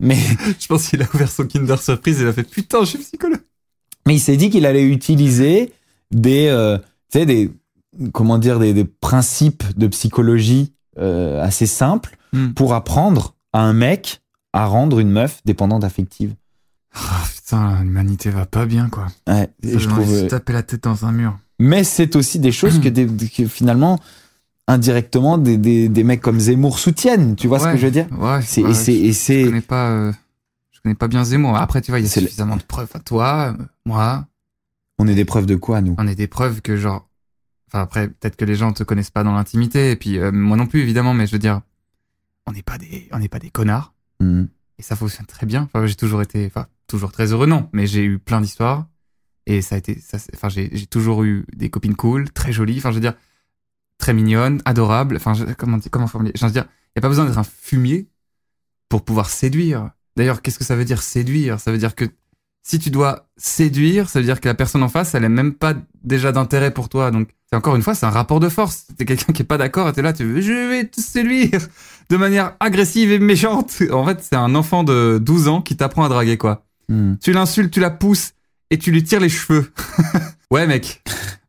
Mais, 0.00 0.18
Je 0.60 0.66
pense 0.66 0.88
qu'il 0.88 1.02
a 1.02 1.06
ouvert 1.14 1.30
son 1.30 1.46
Kinder 1.46 1.80
Surprise 1.80 2.18
et 2.20 2.22
il 2.24 2.28
a 2.28 2.32
fait 2.32 2.42
putain, 2.42 2.80
je 2.80 2.90
suis 2.90 2.98
psychologue. 2.98 3.40
mais 4.06 4.14
il 4.16 4.20
s'est 4.20 4.36
dit 4.36 4.50
qu'il 4.50 4.66
allait 4.66 4.84
utiliser 4.84 5.72
des, 6.10 6.48
euh, 6.48 6.76
tu 7.10 7.20
sais, 7.20 7.26
des, 7.26 7.50
comment 8.12 8.36
dire, 8.38 8.58
des, 8.58 8.74
des 8.74 8.84
principes 8.84 9.64
de 9.78 9.86
psychologie 9.86 10.72
euh, 10.98 11.42
assez 11.42 11.66
simples 11.66 12.16
Hmm. 12.34 12.52
pour 12.54 12.72
apprendre 12.72 13.34
à 13.52 13.60
un 13.60 13.74
mec 13.74 14.22
à 14.52 14.66
rendre 14.66 14.98
une 15.00 15.10
meuf 15.10 15.40
dépendante 15.44 15.84
affective. 15.84 16.34
Ah 16.94 17.22
putain, 17.34 17.82
l'humanité 17.82 18.30
va 18.30 18.44
pas 18.46 18.66
bien, 18.66 18.88
quoi. 18.90 19.06
Ouais, 19.26 19.48
Ça 19.64 19.78
je 19.78 19.88
trouve. 19.88 20.20
se 20.20 20.24
taper 20.26 20.52
la 20.52 20.62
tête 20.62 20.84
dans 20.84 21.04
un 21.06 21.12
mur. 21.12 21.38
Mais 21.58 21.84
c'est 21.84 22.16
aussi 22.16 22.38
des 22.38 22.52
choses 22.52 22.80
que, 22.80 22.88
des- 22.88 23.06
que 23.36 23.46
finalement, 23.46 23.98
indirectement, 24.68 25.38
des, 25.38 25.56
des, 25.56 25.88
des 25.88 26.04
mecs 26.04 26.20
comme 26.20 26.38
Zemmour 26.38 26.78
soutiennent. 26.78 27.34
Tu 27.36 27.48
vois 27.48 27.58
ce 27.58 27.68
que 27.68 27.76
je 27.76 27.86
veux 27.86 27.90
dire? 27.92 28.06
Ouais. 28.12 28.42
C'est 28.42 28.62
ouais, 28.62 28.70
et 28.70 29.12
c'est 29.12 29.40
Je 29.42 29.46
connais 29.48 29.60
pas, 29.62 29.90
euh, 29.90 30.12
je 30.70 30.80
connais 30.82 30.94
pas 30.94 31.08
bien 31.08 31.24
Zemmour. 31.24 31.56
Après, 31.56 31.80
tu 31.80 31.90
vois, 31.90 31.98
il 32.00 32.02
y 32.02 32.06
a 32.06 32.14
le- 32.14 32.20
suffisamment 32.26 32.56
de 32.56 32.62
preuves 32.62 32.90
à 32.94 32.98
toi, 33.00 33.54
euh, 33.58 33.64
moi. 33.86 34.26
on 34.98 35.06
est 35.08 35.14
des 35.14 35.24
preuves 35.24 35.46
de 35.46 35.56
quoi 35.56 35.80
nous? 35.80 35.94
On 35.98 36.06
est 36.06 36.14
des 36.14 36.26
preuves 36.28 36.60
que 36.60 36.76
genre, 36.76 37.08
enfin 37.68 37.80
après, 37.82 38.08
peut-être 38.08 38.36
que 38.36 38.44
les 38.44 38.54
gens 38.54 38.72
te 38.72 38.82
connaissent 38.84 39.10
pas 39.10 39.24
dans 39.24 39.32
l'intimité, 39.34 39.90
et 39.92 39.96
puis 39.96 40.18
euh, 40.18 40.30
moi 40.30 40.56
non 40.56 40.66
plus 40.66 40.80
évidemment, 40.80 41.14
mais 41.14 41.26
je 41.26 41.32
veux 41.32 41.38
dire, 41.38 41.60
on 42.46 42.52
n'est 42.52 42.62
pas 42.62 42.76
des, 42.78 43.08
on 43.12 43.18
n'est 43.18 43.28
pas 43.28 43.38
des 43.38 43.50
connards, 43.50 43.91
Hmm. 44.22 44.46
et 44.78 44.82
ça 44.82 44.94
fonctionne 44.94 45.26
très 45.26 45.46
bien. 45.46 45.68
J'ai 45.84 45.94
toujours 45.96 46.22
été, 46.22 46.46
enfin, 46.46 46.66
toujours 46.86 47.10
très 47.10 47.32
heureux 47.32 47.46
non, 47.46 47.68
mais 47.72 47.86
j'ai 47.86 48.04
eu 48.04 48.18
plein 48.18 48.40
d'histoires, 48.40 48.86
et 49.46 49.62
ça 49.62 49.74
a 49.74 49.78
été, 49.78 49.98
ça, 49.98 50.18
enfin, 50.34 50.48
j'ai, 50.48 50.86
toujours 50.86 51.24
eu 51.24 51.44
des 51.54 51.70
copines 51.70 51.96
cool, 51.96 52.30
très 52.30 52.52
jolies, 52.52 52.78
enfin, 52.78 52.90
je 52.90 52.96
veux 52.96 53.00
dire, 53.00 53.14
très 53.98 54.14
mignonnes, 54.14 54.62
adorables. 54.64 55.16
Enfin, 55.16 55.34
je- 55.34 55.44
comment, 55.54 55.78
comment 55.90 56.06
formuler 56.06 56.32
Je 56.36 56.46
veux 56.46 56.52
dire, 56.52 56.66
il 56.90 56.92
y 56.96 57.00
a 57.00 57.02
pas 57.02 57.08
besoin 57.08 57.24
d'être 57.24 57.38
un 57.38 57.44
fumier 57.44 58.08
pour 58.88 59.04
pouvoir 59.04 59.28
séduire. 59.28 59.90
D'ailleurs, 60.16 60.42
qu'est-ce 60.42 60.58
que 60.58 60.64
ça 60.64 60.76
veut 60.76 60.84
dire 60.84 61.02
séduire? 61.02 61.58
Ça 61.58 61.72
veut 61.72 61.78
dire 61.78 61.94
que 61.94 62.04
si 62.62 62.78
tu 62.78 62.90
dois 62.90 63.28
séduire, 63.36 64.08
ça 64.08 64.20
veut 64.20 64.24
dire 64.24 64.40
que 64.40 64.48
la 64.48 64.54
personne 64.54 64.82
en 64.84 64.88
face, 64.88 65.14
elle 65.14 65.24
est 65.24 65.28
même 65.28 65.54
pas 65.54 65.74
déjà 66.04 66.30
d'intérêt 66.30 66.72
pour 66.72 66.88
toi. 66.88 67.10
Donc, 67.10 67.30
c'est 67.52 67.56
encore 67.58 67.76
une 67.76 67.82
fois, 67.82 67.94
c'est 67.94 68.06
un 68.06 68.10
rapport 68.10 68.40
de 68.40 68.48
force. 68.48 68.86
T'es 68.96 69.04
quelqu'un 69.04 69.34
qui 69.34 69.42
est 69.42 69.44
pas 69.44 69.58
d'accord 69.58 69.86
et 69.86 69.92
t'es 69.92 70.00
là, 70.00 70.14
tu 70.14 70.24
veux, 70.24 70.40
je 70.40 70.70
vais 70.70 70.86
te 70.86 71.02
séduire 71.02 71.60
de 72.08 72.16
manière 72.16 72.54
agressive 72.60 73.12
et 73.12 73.18
méchante. 73.18 73.74
En 73.92 74.06
fait, 74.06 74.20
c'est 74.22 74.36
un 74.36 74.54
enfant 74.54 74.84
de 74.84 75.20
12 75.22 75.48
ans 75.48 75.60
qui 75.60 75.76
t'apprend 75.76 76.02
à 76.04 76.08
draguer, 76.08 76.38
quoi. 76.38 76.64
Hmm. 76.88 77.16
Tu 77.20 77.32
l'insultes, 77.32 77.70
tu 77.70 77.80
la 77.80 77.90
pousses 77.90 78.32
et 78.70 78.78
tu 78.78 78.90
lui 78.90 79.04
tires 79.04 79.20
les 79.20 79.28
cheveux. 79.28 79.70
ouais, 80.50 80.66
mec. 80.66 81.02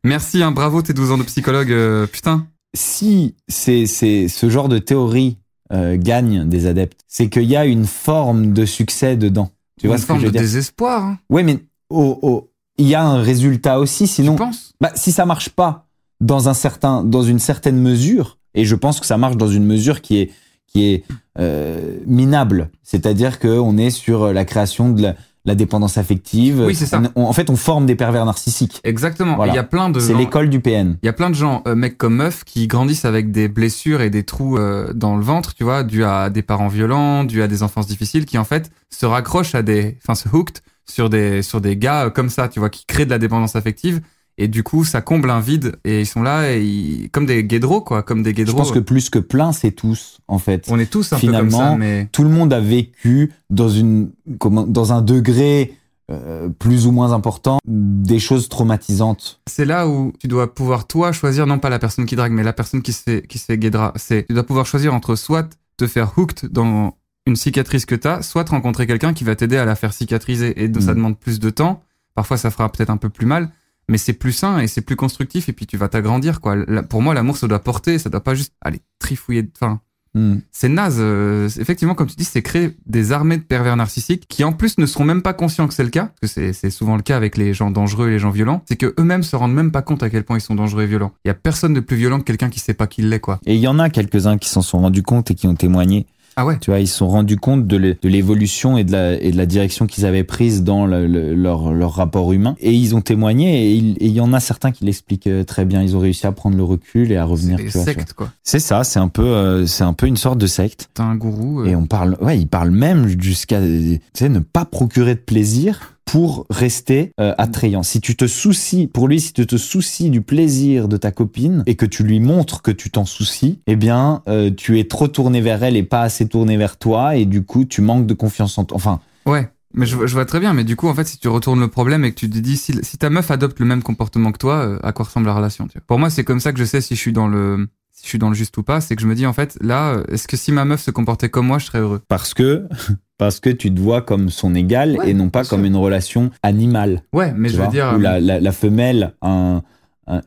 Merci, 0.04 0.42
hein, 0.42 0.52
bravo 0.52 0.82
tes 0.82 0.92
12 0.92 1.12
ans 1.12 1.16
de 1.16 1.22
psychologue, 1.22 1.72
euh, 1.72 2.06
putain. 2.06 2.48
Si 2.74 3.34
c'est 3.48 3.86
c'est 3.86 4.28
ce 4.28 4.50
genre 4.50 4.68
de 4.68 4.76
théorie 4.76 5.38
euh, 5.72 5.96
gagne 5.98 6.46
des 6.46 6.66
adeptes, 6.66 7.00
c'est 7.08 7.30
qu'il 7.30 7.44
y 7.44 7.56
a 7.56 7.64
une 7.64 7.86
forme 7.86 8.52
de 8.52 8.66
succès 8.66 9.16
dedans. 9.16 9.50
Tu 9.80 9.86
vois 9.86 9.96
Une 9.96 10.02
ce 10.02 10.04
que 10.04 10.08
forme 10.08 10.20
je 10.20 10.26
veux 10.26 10.32
de 10.32 10.36
dire? 10.36 10.42
désespoir, 10.42 11.02
hein, 11.02 11.18
Ouais, 11.30 11.42
mais 11.42 11.64
oh, 11.88 12.18
oh, 12.20 12.50
il 12.76 12.88
y 12.88 12.94
a 12.94 13.02
un 13.02 13.22
résultat 13.22 13.78
aussi. 13.78 14.06
Sinon, 14.06 14.34
tu 14.34 14.38
penses? 14.42 14.74
Bah, 14.82 14.92
si 14.96 15.10
ça 15.10 15.24
marche 15.24 15.48
pas 15.48 15.86
dans 16.20 16.48
un 16.48 16.54
certain, 16.54 17.02
dans 17.04 17.22
une 17.22 17.38
certaine 17.38 17.78
mesure, 17.80 18.38
et 18.54 18.64
je 18.64 18.74
pense 18.74 19.00
que 19.00 19.06
ça 19.06 19.18
marche 19.18 19.36
dans 19.36 19.48
une 19.48 19.64
mesure 19.66 20.00
qui 20.00 20.18
est 20.20 20.30
qui 20.66 20.86
est 20.92 21.04
euh, 21.38 21.98
minable, 22.06 22.70
c'est-à-dire 22.82 23.38
que 23.38 23.48
on 23.48 23.76
est 23.78 23.90
sur 23.90 24.32
la 24.32 24.44
création 24.44 24.90
de 24.90 25.02
la, 25.02 25.14
la 25.44 25.54
dépendance 25.54 25.98
affective. 25.98 26.62
Oui, 26.66 26.74
c'est 26.74 26.86
ça. 26.86 27.00
On- 27.14 27.22
on- 27.22 27.26
en 27.26 27.32
fait, 27.32 27.48
on 27.50 27.54
forme 27.54 27.86
des 27.86 27.94
pervers 27.94 28.24
narcissiques. 28.24 28.80
Exactement. 28.82 29.36
Voilà. 29.36 29.52
Il 29.52 29.56
y 29.56 29.58
a 29.58 29.62
plein 29.64 29.88
de 29.90 30.00
C'est 30.00 30.14
l'école 30.14 30.48
du 30.50 30.58
PN. 30.60 30.96
Il 31.02 31.06
y 31.06 31.08
a 31.08 31.12
plein 31.12 31.30
de 31.30 31.34
gens, 31.36 31.62
euh, 31.68 31.74
mecs 31.76 31.96
comme 31.96 32.16
meufs, 32.16 32.42
qui 32.44 32.66
grandissent 32.66 33.04
avec 33.04 33.30
des 33.30 33.46
blessures 33.46 34.00
et 34.00 34.10
des 34.10 34.24
trous 34.24 34.56
euh, 34.58 34.92
dans 34.94 35.16
le 35.16 35.22
ventre, 35.22 35.54
tu 35.54 35.62
vois, 35.62 35.84
dû 35.84 36.02
à 36.04 36.28
des 36.30 36.42
parents 36.42 36.68
violents, 36.68 37.22
dû 37.24 37.40
à 37.42 37.46
des 37.46 37.62
enfances 37.62 37.86
difficiles, 37.86 38.24
qui 38.24 38.36
en 38.38 38.44
fait 38.44 38.70
se 38.90 39.06
raccrochent 39.06 39.54
à 39.54 39.62
des, 39.62 39.96
enfin 40.02 40.14
se 40.16 40.28
hooked 40.28 40.58
sur 40.86 41.08
des 41.08 41.42
sur 41.42 41.60
des 41.60 41.76
gars 41.76 42.10
comme 42.10 42.30
ça, 42.30 42.48
tu 42.48 42.58
vois, 42.58 42.70
qui 42.70 42.84
créent 42.86 43.04
de 43.06 43.10
la 43.10 43.18
dépendance 43.18 43.54
affective. 43.54 44.00
Et 44.36 44.48
du 44.48 44.62
coup, 44.64 44.84
ça 44.84 45.00
comble 45.00 45.30
un 45.30 45.40
vide. 45.40 45.76
Et 45.84 46.00
ils 46.00 46.06
sont 46.06 46.22
là, 46.22 46.50
et 46.52 46.60
ils- 46.64 47.10
comme 47.10 47.24
des 47.26 47.44
guédros, 47.44 47.80
quoi, 47.80 48.02
comme 48.02 48.22
des 48.22 48.30
Je 48.30 48.34
guédros. 48.36 48.56
pense 48.56 48.72
que 48.72 48.80
plus 48.80 49.08
que 49.10 49.18
plein, 49.20 49.52
c'est 49.52 49.70
tous, 49.70 50.18
en 50.28 50.38
fait. 50.38 50.66
on 50.68 50.78
est 50.78 50.90
tous 50.90 51.12
un 51.12 51.16
peu 51.16 51.20
finalement, 51.20 51.58
comme 51.58 51.68
ça, 51.70 51.76
mais 51.76 52.08
Tout 52.12 52.24
le 52.24 52.30
monde 52.30 52.52
a 52.52 52.60
vécu 52.60 53.32
dans 53.50 53.68
une, 53.68 54.10
dans 54.26 54.92
un 54.92 55.02
degré 55.02 55.74
euh, 56.10 56.50
plus 56.50 56.86
ou 56.86 56.92
moins 56.92 57.12
important 57.12 57.58
des 57.66 58.18
choses 58.18 58.50
traumatisantes. 58.50 59.40
c'est 59.48 59.64
là 59.64 59.88
où 59.88 60.12
tu 60.20 60.28
dois 60.28 60.52
pouvoir 60.54 60.86
toi 60.86 61.12
choisir, 61.12 61.46
non 61.46 61.58
pas 61.58 61.70
la 61.70 61.78
personne 61.78 62.04
qui 62.04 62.14
drague, 62.14 62.32
mais 62.32 62.42
la 62.42 62.52
personne 62.52 62.82
qui 62.82 62.92
se 62.92 63.02
fait 63.02 63.26
qui 63.26 63.38
se 63.38 63.46
fait 63.46 63.56
guédra. 63.56 63.92
C'est 63.96 64.26
tu 64.26 64.34
dois 64.34 64.42
pouvoir 64.44 64.66
choisir 64.66 64.92
entre 64.92 65.14
soit 65.16 65.48
te 65.78 65.86
faire 65.86 66.12
hooked 66.18 66.50
dans 66.52 66.94
une 67.26 67.36
cicatrice 67.36 67.86
que 67.86 67.94
t'as, 67.94 68.20
soit 68.20 68.44
te 68.44 68.50
rencontrer 68.50 68.86
quelqu'un 68.86 69.14
qui 69.14 69.24
va 69.24 69.34
t'aider 69.34 69.56
à 69.56 69.64
la 69.64 69.76
faire 69.76 69.94
cicatriser. 69.94 70.62
Et 70.62 70.70
ça 70.78 70.92
Mm. 70.92 70.96
demande 70.96 71.18
plus 71.18 71.40
de 71.40 71.48
temps. 71.48 71.82
Parfois, 72.14 72.36
ça 72.36 72.50
fera 72.50 72.70
peut-être 72.70 72.90
un 72.90 72.98
peu 72.98 73.08
plus 73.08 73.24
mal, 73.24 73.48
mais 73.88 73.98
c'est 73.98 74.12
plus 74.14 74.32
sain 74.32 74.58
et 74.60 74.66
c'est 74.66 74.80
plus 74.82 74.96
constructif. 74.96 75.48
Et 75.48 75.52
puis, 75.52 75.66
tu 75.66 75.76
vas 75.76 75.88
t'agrandir, 75.88 76.40
quoi. 76.40 76.56
La- 76.56 76.82
Pour 76.82 77.02
moi, 77.02 77.14
l'amour, 77.14 77.36
ça 77.36 77.46
doit 77.48 77.58
porter, 77.62 77.98
ça 77.98 78.10
doit 78.10 78.22
pas 78.24 78.34
juste 78.34 78.52
aller 78.60 78.80
trifouiller. 78.98 79.42
de- 79.42 79.50
Enfin, 79.60 79.80
Hmm. 80.16 80.36
c'est 80.52 80.68
naze. 80.68 80.98
euh, 81.00 81.48
effectivement, 81.58 81.96
comme 81.96 82.06
tu 82.06 82.14
dis, 82.14 82.22
c'est 82.22 82.40
créer 82.40 82.76
des 82.86 83.10
armées 83.10 83.36
de 83.36 83.42
pervers 83.42 83.76
narcissiques 83.76 84.26
qui, 84.28 84.44
en 84.44 84.52
plus, 84.52 84.78
ne 84.78 84.86
seront 84.86 85.02
même 85.04 85.22
pas 85.22 85.32
conscients 85.32 85.66
que 85.66 85.74
c'est 85.74 85.82
le 85.82 85.88
cas. 85.90 86.12
Parce 86.20 86.32
que 86.32 86.40
c'est- 86.40 86.52
c'est 86.52 86.70
souvent 86.70 86.94
le 86.94 87.02
cas 87.02 87.16
avec 87.16 87.36
les 87.36 87.52
gens 87.52 87.72
dangereux 87.72 88.06
et 88.08 88.10
les 88.12 88.18
gens 88.20 88.30
violents. 88.30 88.62
C'est 88.68 88.76
que 88.76 88.94
eux-mêmes 89.00 89.24
se 89.24 89.34
rendent 89.34 89.54
même 89.54 89.72
pas 89.72 89.82
compte 89.82 90.04
à 90.04 90.10
quel 90.10 90.22
point 90.22 90.38
ils 90.38 90.40
sont 90.40 90.54
dangereux 90.54 90.84
et 90.84 90.86
violents. 90.86 91.10
Il 91.24 91.28
y 91.28 91.30
a 91.32 91.34
personne 91.34 91.74
de 91.74 91.80
plus 91.80 91.96
violent 91.96 92.20
que 92.20 92.24
quelqu'un 92.24 92.48
qui 92.48 92.60
sait 92.60 92.74
pas 92.74 92.86
qu'il 92.86 93.08
l'est, 93.08 93.18
quoi. 93.18 93.40
Et 93.44 93.56
il 93.56 93.60
y 93.60 93.66
en 93.66 93.80
a 93.80 93.90
quelques-uns 93.90 94.38
qui 94.38 94.48
s'en 94.48 94.62
sont 94.62 94.78
rendus 94.78 95.02
compte 95.02 95.32
et 95.32 95.34
qui 95.34 95.48
ont 95.48 95.56
témoigné. 95.56 96.06
Ah 96.36 96.44
ouais. 96.46 96.58
Tu 96.60 96.70
vois, 96.70 96.80
ils 96.80 96.86
se 96.88 96.96
sont 96.96 97.08
rendus 97.08 97.36
compte 97.36 97.66
de 97.66 97.76
l'é- 97.76 97.98
de 98.02 98.08
l'évolution 98.08 98.76
et 98.76 98.84
de 98.84 98.92
la, 98.92 99.20
et 99.20 99.30
de 99.30 99.36
la 99.36 99.46
direction 99.46 99.86
qu'ils 99.86 100.04
avaient 100.06 100.24
prise 100.24 100.62
dans 100.64 100.86
le- 100.86 101.06
le- 101.06 101.34
leur, 101.34 101.72
leur 101.72 101.92
rapport 101.92 102.32
humain. 102.32 102.56
Et 102.60 102.72
ils 102.72 102.94
ont 102.94 103.00
témoigné 103.00 103.66
et 103.70 103.74
il 103.74 103.90
et 104.00 104.06
il 104.06 104.12
y 104.12 104.20
en 104.20 104.32
a 104.32 104.40
certains 104.40 104.72
qui 104.72 104.84
l'expliquent 104.84 105.26
euh, 105.26 105.44
très 105.44 105.64
bien. 105.64 105.82
Ils 105.82 105.96
ont 105.96 106.00
réussi 106.00 106.26
à 106.26 106.32
prendre 106.32 106.56
le 106.56 106.64
recul 106.64 107.12
et 107.12 107.16
à 107.16 107.24
C'est 107.24 107.30
revenir. 107.30 107.58
sur- 107.70 107.82
sectes, 107.84 108.12
quoi. 108.14 108.30
C'est 108.42 108.58
ça, 108.58 108.82
c'est 108.84 108.98
un 108.98 109.08
peu, 109.08 109.22
euh, 109.24 109.66
c'est 109.66 109.84
un 109.84 109.92
peu 109.92 110.06
une 110.06 110.16
sorte 110.16 110.38
de 110.38 110.46
secte. 110.46 110.88
T'as 110.94 111.04
un 111.04 111.16
gourou. 111.16 111.60
euh, 111.60 111.66
Et 111.66 111.76
on 111.76 111.86
parle, 111.86 112.16
ouais, 112.20 112.38
il 112.38 112.46
parle 112.48 112.70
même 112.70 113.06
jusqu'à, 113.20 113.60
tu 113.60 114.00
sais, 114.14 114.28
ne 114.28 114.40
pas 114.40 114.64
procurer 114.64 115.14
de 115.14 115.20
plaisir 115.20 115.93
pour 116.04 116.46
rester 116.50 117.12
euh, 117.20 117.34
attrayant. 117.38 117.82
Si 117.82 118.00
tu 118.00 118.14
te 118.16 118.26
soucies, 118.26 118.86
pour 118.86 119.08
lui, 119.08 119.20
si 119.20 119.32
tu 119.32 119.46
te 119.46 119.56
soucies 119.56 120.10
du 120.10 120.20
plaisir 120.20 120.86
de 120.88 120.96
ta 120.96 121.10
copine 121.10 121.62
et 121.66 121.74
que 121.76 121.86
tu 121.86 122.02
lui 122.04 122.20
montres 122.20 122.62
que 122.62 122.70
tu 122.70 122.90
t'en 122.90 123.04
soucies, 123.04 123.60
eh 123.66 123.76
bien, 123.76 124.22
euh, 124.28 124.50
tu 124.54 124.78
es 124.78 124.84
trop 124.84 125.08
tourné 125.08 125.40
vers 125.40 125.62
elle 125.62 125.76
et 125.76 125.82
pas 125.82 126.02
assez 126.02 126.28
tourné 126.28 126.56
vers 126.56 126.76
toi 126.76 127.16
et 127.16 127.24
du 127.24 127.42
coup, 127.44 127.64
tu 127.64 127.80
manques 127.80 128.06
de 128.06 128.14
confiance 128.14 128.58
en 128.58 128.64
toi. 128.64 128.76
Enfin, 128.76 129.00
Ouais, 129.26 129.48
mais 129.72 129.86
je, 129.86 129.96
vois- 129.96 130.24
très 130.26 130.40
bien. 130.40 130.52
Mais 130.52 130.64
du 130.64 130.76
coup, 130.76 130.88
en 130.88 130.94
fait, 130.94 131.04
si 131.06 131.18
tu 131.18 131.28
retournes 131.28 131.60
le 131.60 131.68
problème 131.68 132.04
et 132.04 132.10
que 132.12 132.16
tu 132.20 132.28
te 132.28 132.38
dis 132.38 132.56
si, 132.56 132.72
ta 132.98 133.10
meuf 133.10 133.30
adopte 133.30 133.58
le 133.58 133.66
même 133.66 133.82
comportement 133.82 134.30
que 134.32 134.38
toi, 134.38 134.56
euh, 134.56 134.78
à 134.82 134.92
quoi 134.92 135.06
ressemble 135.06 135.26
la 135.26 135.34
relation 135.34 135.66
Pour 135.86 135.98
moi, 135.98 136.10
c'est 136.10 136.24
comme 136.24 136.40
ça 136.40 136.52
que 136.52 136.58
je 136.58 136.64
sais 136.64 136.80
si 136.80 136.94
je 136.94 137.00
suis 137.00 137.12
dans 137.12 137.26
le 137.28 137.66
je 138.04 138.08
suis 138.10 138.18
dans 138.18 138.28
le 138.28 138.34
juste 138.34 138.56
ou 138.58 138.62
pas. 138.62 138.80
C'est 138.80 138.94
que 138.96 139.02
je 139.02 139.06
me 139.06 139.14
dis 139.14 139.26
en 139.26 139.32
fait, 139.32 139.56
là, 139.60 140.02
est-ce 140.08 140.28
que 140.28 140.36
si 140.36 140.52
ma 140.52 140.64
meuf 140.64 140.82
se 140.82 140.90
comportait 140.90 141.28
comme 141.30 141.46
moi, 141.46 141.58
je 141.58 141.66
serais 141.66 141.80
heureux? 141.80 142.00
Parce 142.08 142.34
que, 142.34 142.68
parce 143.18 143.40
que 143.40 143.50
tu 143.50 143.72
te 143.74 143.80
vois 143.80 144.02
comme 144.02 144.28
son 144.30 144.54
égal 144.54 144.96
Ouais, 144.98 145.10
et 145.10 145.14
non 145.14 145.30
pas 145.30 145.44
comme 145.44 145.60
sûr. 145.60 145.66
une 145.68 145.76
relation 145.76 146.30
animale. 146.42 147.02
Ouais, 147.12 147.32
mais 147.36 147.48
je 147.48 147.60
veux 147.60 147.68
dire. 147.68 147.92
où 147.94 147.96
euh, 147.96 148.02
la, 148.02 148.20
la, 148.20 148.40
la 148.40 148.52
femelle, 148.52 149.14
un, 149.22 149.62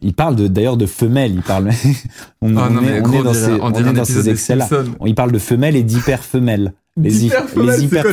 il 0.02 0.14
parle 0.16 0.36
de, 0.36 0.48
d'ailleurs 0.48 0.76
de 0.78 0.88
femelle, 0.88 1.34
il 1.36 1.42
parle, 1.44 1.70
on, 2.42 2.48
on 2.58 2.70
non, 2.72 2.82
est, 2.84 3.00
on 3.00 3.04
gros, 3.04 3.20
est 3.22 3.24
dans 3.24 3.34
ces, 3.34 3.52
on 3.52 3.72
on 3.74 3.74
est 3.86 3.94
dans 3.94 4.06
ces 4.06 4.28
excès-là. 4.28 4.68
Il 5.06 5.14
parle 5.14 5.32
de 5.32 5.38
femelles 5.40 5.76
et 5.76 5.84
d'hyper-femelles. 5.84 6.74
Les, 7.00 7.12
les 7.12 7.26
hyper 7.84 8.06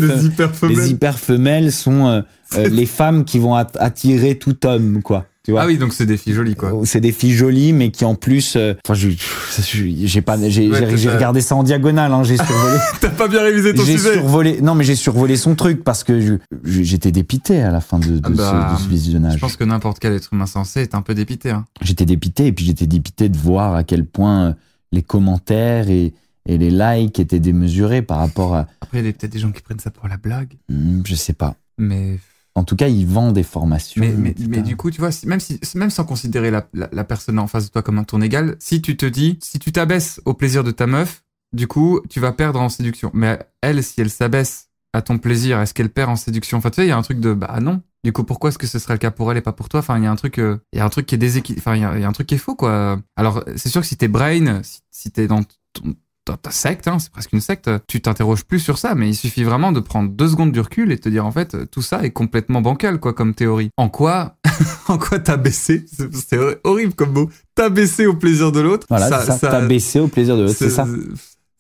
les 0.69 0.91
hyper-femelles? 0.91 1.73
sont 1.73 2.07
euh, 2.07 2.21
euh, 2.57 2.69
les 2.69 2.85
femmes 2.85 3.25
qui 3.25 3.39
vont 3.39 3.55
at- 3.55 3.67
attirer 3.79 4.37
tout 4.37 4.67
homme, 4.67 5.01
quoi. 5.03 5.25
Tu 5.45 5.51
vois 5.51 5.63
Ah 5.63 5.67
oui, 5.67 5.77
donc 5.77 5.93
c'est 5.93 6.07
des 6.07 6.17
filles 6.17 6.33
jolies, 6.33 6.55
quoi. 6.57 6.73
c'est 6.85 7.01
des 7.03 7.13
filles 7.13 7.35
jolies, 7.35 7.75
mais 7.75 7.91
qui 7.91 8.05
en 8.07 8.15
plus, 8.15 8.57
euh, 8.57 8.73
enfin, 8.83 8.95
j'ai 8.95 10.23
pas, 10.23 10.39
j'ai 10.49 10.71
Ouais, 10.71 10.81
regardé 11.15 11.43
ça 11.43 11.55
en 11.55 11.63
diagonale, 11.63 12.13
hein, 12.13 12.25
j'ai 12.25 12.37
survolé, 12.37 12.79
T'as 13.01 13.11
pas 13.11 13.29
bien 13.29 13.43
révisé 13.43 13.75
ton 13.75 13.85
j'ai 13.85 13.99
sujet. 13.99 14.15
survolé, 14.15 14.61
non, 14.63 14.75
mais 14.75 14.85
j'ai 14.85 14.97
survolé 14.97 15.37
son 15.37 15.55
truc 15.55 15.85
parce 15.85 16.03
que 16.03 16.39
j'étais 16.65 17.13
dépité 17.13 17.61
à 17.63 17.71
la 17.71 17.81
fin 17.81 17.99
de, 17.99 18.19
de 18.19 18.21
Ah 18.25 18.31
bah, 18.31 18.69
ce, 18.71 18.83
de 18.83 18.85
ce 18.85 18.89
visionnage. 18.89 19.35
Je 19.35 19.39
pense 19.39 19.57
que 19.57 19.65
n'importe 19.65 19.99
quel 19.99 20.15
être 20.15 20.31
humain 20.33 20.47
sensé 20.47 20.81
est 20.81 20.95
un 20.95 21.03
peu 21.03 21.15
dépité. 21.15 21.51
Hein. 21.51 21.67
J'étais 21.83 22.07
dépité 22.07 22.47
et 22.47 22.53
puis 22.53 22.65
j'étais 22.65 22.87
dépité 22.87 23.29
de 23.29 23.37
voir 23.37 23.75
à 23.75 23.85
quel 23.85 24.07
point 24.07 24.45
euh, 24.47 24.53
les 24.93 25.03
commentaires 25.03 25.91
et, 25.91 26.15
et 26.47 26.57
les 26.57 26.71
likes 26.71 27.19
étaient 27.21 27.39
démesurés 27.41 28.01
par 28.01 28.19
rapport 28.19 28.55
à, 28.55 28.67
Après, 28.81 29.01
il 29.01 29.05
y 29.07 29.09
a 29.09 29.13
peut-être 29.13 29.33
des 29.33 29.39
gens 29.41 29.53
qui 29.53 29.61
prennent 29.61 29.79
ça 29.79 29.91
pour 29.91 30.09
la 30.09 30.17
blague. 30.17 30.55
Hmm, 30.71 31.03
je 31.05 31.15
sais 31.15 31.33
pas. 31.35 31.57
Mais, 31.77 32.19
En 32.57 32.63
tout 32.65 32.77
cas, 32.77 32.89
ils 32.89 33.07
vendent 33.07 33.33
des 33.35 33.43
formations. 33.43 34.01
mais, 34.01 34.13
mais, 34.13 34.31
etc. 34.31 34.47
mais 34.49 34.63
du 34.63 34.77
coup, 34.77 34.91
tu 34.91 35.01
vois, 35.01 35.11
même, 35.27 35.41
si, 35.41 35.59
même 35.75 35.91
sans 35.91 36.05
considérer 36.05 36.51
la, 36.51 36.67
la, 36.73 36.89
la 36.93 37.05
personne 37.05 37.39
en 37.39 37.47
face 37.49 37.67
de 37.67 37.71
toi 37.71 37.83
comme 37.83 37.99
un 37.99 38.05
ton 38.05 38.21
égal, 38.21 38.57
si 38.61 38.81
tu 38.81 38.97
te 38.97 39.07
dis, 39.07 39.39
si 39.43 39.59
tu 39.59 39.73
t'abaisses 39.73 40.21
au 40.25 40.35
plaisir 40.35 40.63
de 40.63 40.71
ta 40.71 40.87
meuf, 40.87 41.23
du 41.53 41.67
coup, 41.67 42.01
tu 42.09 42.21
vas 42.21 42.33
perdre 42.33 42.61
en 42.61 42.69
séduction. 42.69 43.11
Mais 43.15 43.39
elle, 43.61 43.83
si 43.83 44.01
elle 44.01 44.11
s'abaisse 44.11 44.69
à 44.93 45.03
ton 45.03 45.19
plaisir, 45.19 45.61
est-ce 45.61 45.75
qu'elle 45.75 45.91
perd 45.91 46.11
en 46.11 46.17
séduction? 46.17 46.59
Enfin, 46.59 46.71
tu 46.71 46.77
sais, 46.77 46.87
il 46.87 46.89
y 46.91 46.93
a 46.93 46.97
un 46.97 47.03
truc 47.03 47.19
de, 47.19 47.33
bah 47.35 47.59
non. 47.61 47.83
Du 48.05 48.13
coup, 48.13 48.23
pourquoi 48.23 48.51
est-ce 48.51 48.59
que 48.59 48.67
ce 48.67 48.79
serait 48.79 48.95
le 48.95 48.99
cas 48.99 49.11
pour 49.11 49.33
elle 49.33 49.39
et 49.39 49.41
pas 49.41 49.53
pour 49.53 49.69
toi? 49.69 49.81
Enfin, 49.81 49.97
il 49.99 50.05
y 50.05 50.07
a 50.07 50.11
un 50.11 50.17
truc, 50.17 50.39
euh, 50.39 50.59
il 50.73 50.79
y 50.79 50.81
a 50.81 50.85
un 50.85 50.91
truc 50.91 51.07
qui 51.07 51.15
est 51.15 51.19
déséquilibré. 51.19 51.61
Enfin, 51.61 51.77
il 51.77 51.83
y, 51.83 51.85
a- 51.85 51.97
il 51.97 52.03
y 52.03 52.05
a 52.05 52.09
un 52.09 52.13
truc 52.13 52.27
qui 52.29 52.35
est 52.35 52.39
faux, 52.39 52.55
quoi. 52.55 53.01
Alors, 53.17 53.43
c'est 53.57 53.69
sûr 53.69 53.81
que 53.81 53.87
si 53.87 53.97
t'es 53.97 54.09
brain, 54.09 54.63
si, 54.63 54.81
si 54.91 55.11
t'es 55.11 55.27
dans 55.27 55.43
ton, 55.73 55.95
ta, 56.25 56.37
ta 56.37 56.51
secte, 56.51 56.89
hein, 56.89 56.99
c'est 56.99 57.11
presque 57.11 57.33
une 57.33 57.41
secte, 57.41 57.71
tu 57.87 58.01
t'interroges 58.01 58.45
plus 58.45 58.61
sur 58.61 58.79
ça, 58.79 58.95
mais 58.95 59.09
il 59.11 59.15
suffit 59.15 59.45
vraiment 59.45 59.73
de 59.73 59.81
prendre 59.81 60.11
deux 60.11 60.29
secondes 60.29 60.53
du 60.53 60.61
recul 60.61 60.91
et 60.93 60.99
te 60.99 61.09
dire 61.09 61.27
en 61.27 61.31
fait 61.33 61.71
tout 61.71 61.83
ça 61.83 62.03
est 62.05 62.11
complètement 62.11 62.61
bancal 62.63 62.99
quoi 62.99 63.13
comme 63.13 63.35
théorie. 63.35 63.71
En 63.77 63.89
quoi, 63.89 64.37
en 64.89 64.97
quoi 64.99 65.19
t'as 65.19 65.37
baissé? 65.37 65.85
C'est 66.13 66.39
horrible 66.65 66.95
comme 66.95 67.13
mot. 67.13 67.31
T'as 67.55 67.69
baissé 67.69 68.07
au 68.07 68.15
plaisir 68.15 68.53
de 68.53 68.61
l'autre. 68.61 68.87
Voilà, 68.89 69.21
c'est 69.21 69.33
ça. 69.33 69.39
T'as 69.39 69.67
baissé 69.67 70.01
au 70.01 70.09
plaisir 70.09 70.37
de 70.37 70.43
l'autre, 70.45 70.57
c'est 70.59 70.71
ça. 70.71 70.87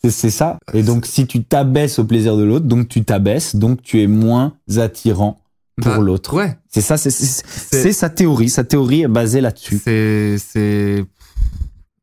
C'est 0.02 0.10
c'est 0.10 0.30
ça. 0.30 0.58
Et 0.74 0.82
donc, 0.82 1.06
si 1.06 1.26
tu 1.26 1.42
t'abaisses 1.44 1.98
au 1.98 2.04
plaisir 2.04 2.36
de 2.36 2.44
l'autre, 2.44 2.66
donc 2.66 2.88
tu 2.90 3.04
t'abaisses, 3.04 3.56
donc 3.56 3.80
tu 3.82 4.02
es 4.02 4.06
moins 4.06 4.52
attirant 4.76 5.40
pour 5.80 5.92
Bah, 5.92 5.98
l'autre. 5.98 6.34
Ouais. 6.36 6.58
C'est 6.68 6.82
ça, 6.82 6.98
c'est- 6.98 7.92
sa 7.92 8.10
théorie. 8.10 8.50
Sa 8.50 8.64
théorie 8.64 9.02
est 9.02 9.08
basée 9.08 9.40
là-dessus. 9.40 9.80
C'est 9.82 10.36
c'est 10.38 11.04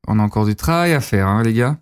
on 0.07 0.17
a 0.19 0.23
encore 0.23 0.45
du 0.47 0.55
travail 0.55 0.93
à 0.93 0.99
faire 0.99 1.27
hein, 1.27 1.43
les 1.43 1.53
gars. 1.53 1.77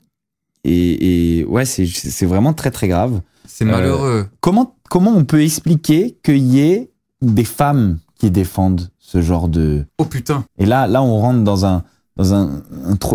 Et, 0.64 1.40
et 1.40 1.46
ouais, 1.46 1.66
c'est 1.66 1.86
c'est 1.86 2.26
vraiment 2.26 2.54
très 2.54 2.72
très 2.72 2.88
grave. 2.88 3.22
C'est 3.48 3.66
Euh, 3.66 3.72
malheureux. 3.72 4.28
Comment, 4.42 4.76
comment 4.90 5.12
on 5.16 5.24
peut 5.26 5.42
expliquer 5.44 6.18
qu'il 6.24 6.38
y 6.46 6.60
ait 6.60 6.92
des 7.22 7.44
femmes 7.46 8.00
qui 8.18 8.30
défendent 8.32 8.90
ce 9.00 9.22
genre 9.22 9.48
de... 9.50 9.86
Oh 9.98 10.06
putain. 10.06 10.46
Et 10.58 10.66
là, 10.66 10.88
là 10.88 11.02
on 11.02 11.18
rentre 11.20 11.44
dans, 11.44 11.66
un, 11.66 11.84
dans 12.16 12.34
un, 12.34 12.62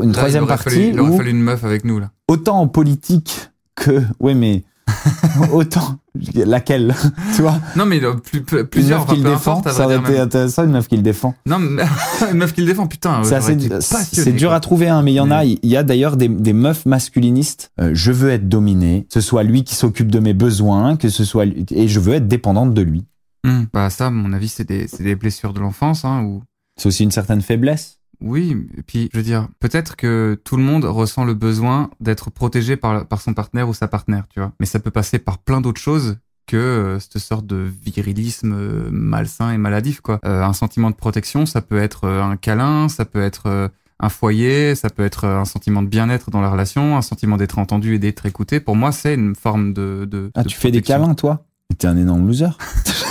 une 0.02 0.08
Là, 0.08 0.12
troisième 0.12 0.44
il 0.44 0.48
partie 0.48 0.70
fallu, 0.70 0.88
il 0.88 1.00
aurait 1.00 1.16
fallu 1.16 1.30
une 1.30 1.42
meuf 1.42 1.64
avec 1.64 1.84
nous 1.84 1.98
là. 2.00 2.10
autant 2.28 2.60
en 2.60 2.68
politique 2.68 3.50
que... 3.74 4.02
Ouais, 4.20 4.34
mais... 4.34 4.64
autant... 5.52 5.98
Laquelle 6.36 6.94
Tu 7.34 7.42
vois? 7.42 7.58
Non 7.74 7.86
mais 7.86 8.00
euh, 8.04 8.14
plus, 8.14 8.42
plus- 8.42 8.64
plusieurs. 8.64 9.00
meuf 9.00 9.08
qui 9.08 9.16
le 9.16 9.22
peu 9.24 9.30
défend, 9.30 9.58
importe, 9.58 9.74
ça 9.76 9.84
aurait 9.86 9.98
été 9.98 10.16
intéressant, 10.20 10.62
une 10.64 10.70
meuf 10.70 10.86
qui 10.86 10.96
le 10.96 11.02
défend. 11.02 11.34
Non 11.44 11.58
mais 11.58 11.82
une 12.30 12.36
meuf 12.38 12.52
qui 12.54 12.60
le 12.60 12.68
défend 12.68 12.86
putain. 12.86 13.24
C'est 13.24 13.34
assez- 13.34 14.32
dur 14.32 14.52
à 14.52 14.60
trouver, 14.60 14.88
hein, 14.88 15.02
mais 15.02 15.10
il 15.12 15.16
y 15.16 15.20
en 15.20 15.32
a. 15.32 15.44
Il 15.44 15.58
y 15.64 15.76
a 15.76 15.82
d'ailleurs 15.82 16.16
des, 16.16 16.28
des 16.28 16.52
meufs 16.52 16.86
masculinistes. 16.86 17.72
euh, 17.80 17.90
je 17.94 18.12
veux 18.12 18.30
être 18.30 18.48
dominé, 18.48 19.06
que 19.08 19.14
ce 19.14 19.20
soit 19.20 19.42
lui 19.42 19.64
qui 19.64 19.74
s'occupe 19.74 20.10
de 20.12 20.20
mes 20.20 20.34
besoins, 20.34 20.94
que 20.96 21.08
ce 21.08 21.24
soit 21.24 21.46
lui- 21.46 21.66
et 21.72 21.88
je 21.88 21.98
veux 21.98 22.14
être 22.14 22.28
dépendante 22.28 22.72
de 22.72 22.82
lui. 22.82 23.04
Hmm. 23.44 23.64
Bah 23.72 23.90
ça, 23.90 24.06
à 24.06 24.10
mon 24.10 24.32
avis, 24.32 24.48
c'est 24.48 24.64
des, 24.68 24.86
c'est 24.86 25.02
des 25.02 25.16
blessures 25.16 25.52
de 25.52 25.58
l'enfance, 25.60 26.04
hein, 26.04 26.22
ou 26.22 26.42
C'est 26.76 26.86
aussi 26.86 27.02
une 27.02 27.10
certaine 27.10 27.42
faiblesse. 27.42 27.98
Oui. 28.20 28.56
Et 28.76 28.82
puis, 28.82 29.08
je 29.12 29.18
veux 29.18 29.24
dire, 29.24 29.48
peut-être 29.60 29.96
que 29.96 30.40
tout 30.44 30.56
le 30.56 30.62
monde 30.62 30.84
ressent 30.84 31.24
le 31.24 31.34
besoin 31.34 31.90
d'être 32.00 32.30
protégé 32.30 32.76
par, 32.76 33.06
par 33.06 33.20
son 33.20 33.34
partenaire 33.34 33.68
ou 33.68 33.74
sa 33.74 33.88
partenaire, 33.88 34.24
tu 34.28 34.40
vois. 34.40 34.52
Mais 34.60 34.66
ça 34.66 34.78
peut 34.80 34.90
passer 34.90 35.18
par 35.18 35.38
plein 35.38 35.60
d'autres 35.60 35.80
choses 35.80 36.16
que 36.46 36.56
euh, 36.56 36.98
cette 37.00 37.18
sorte 37.18 37.46
de 37.46 37.66
virilisme 37.82 38.52
euh, 38.52 38.88
malsain 38.90 39.50
et 39.52 39.58
maladif, 39.58 40.00
quoi. 40.00 40.20
Euh, 40.24 40.42
un 40.42 40.52
sentiment 40.52 40.90
de 40.90 40.94
protection, 40.96 41.46
ça 41.46 41.62
peut 41.62 41.78
être 41.78 42.04
euh, 42.04 42.22
un 42.22 42.36
câlin, 42.36 42.88
ça 42.88 43.04
peut 43.04 43.22
être 43.22 43.46
euh, 43.46 43.68
un 44.00 44.08
foyer, 44.08 44.74
ça 44.74 44.90
peut 44.90 45.04
être 45.04 45.24
euh, 45.24 45.38
un 45.38 45.44
sentiment 45.44 45.82
de 45.82 45.88
bien-être 45.88 46.30
dans 46.30 46.40
la 46.40 46.50
relation, 46.50 46.96
un 46.96 47.02
sentiment 47.02 47.36
d'être 47.36 47.58
entendu 47.58 47.94
et 47.94 47.98
d'être 47.98 48.26
écouté. 48.26 48.60
Pour 48.60 48.76
moi, 48.76 48.92
c'est 48.92 49.14
une 49.14 49.34
forme 49.34 49.72
de. 49.72 50.06
de 50.10 50.30
Ah, 50.34 50.42
de 50.42 50.48
tu 50.48 50.56
fais 50.56 50.70
des 50.70 50.82
câlins, 50.82 51.14
toi? 51.14 51.46
T'es 51.78 51.86
un 51.86 51.96
énorme 51.96 52.26
loser. 52.26 52.48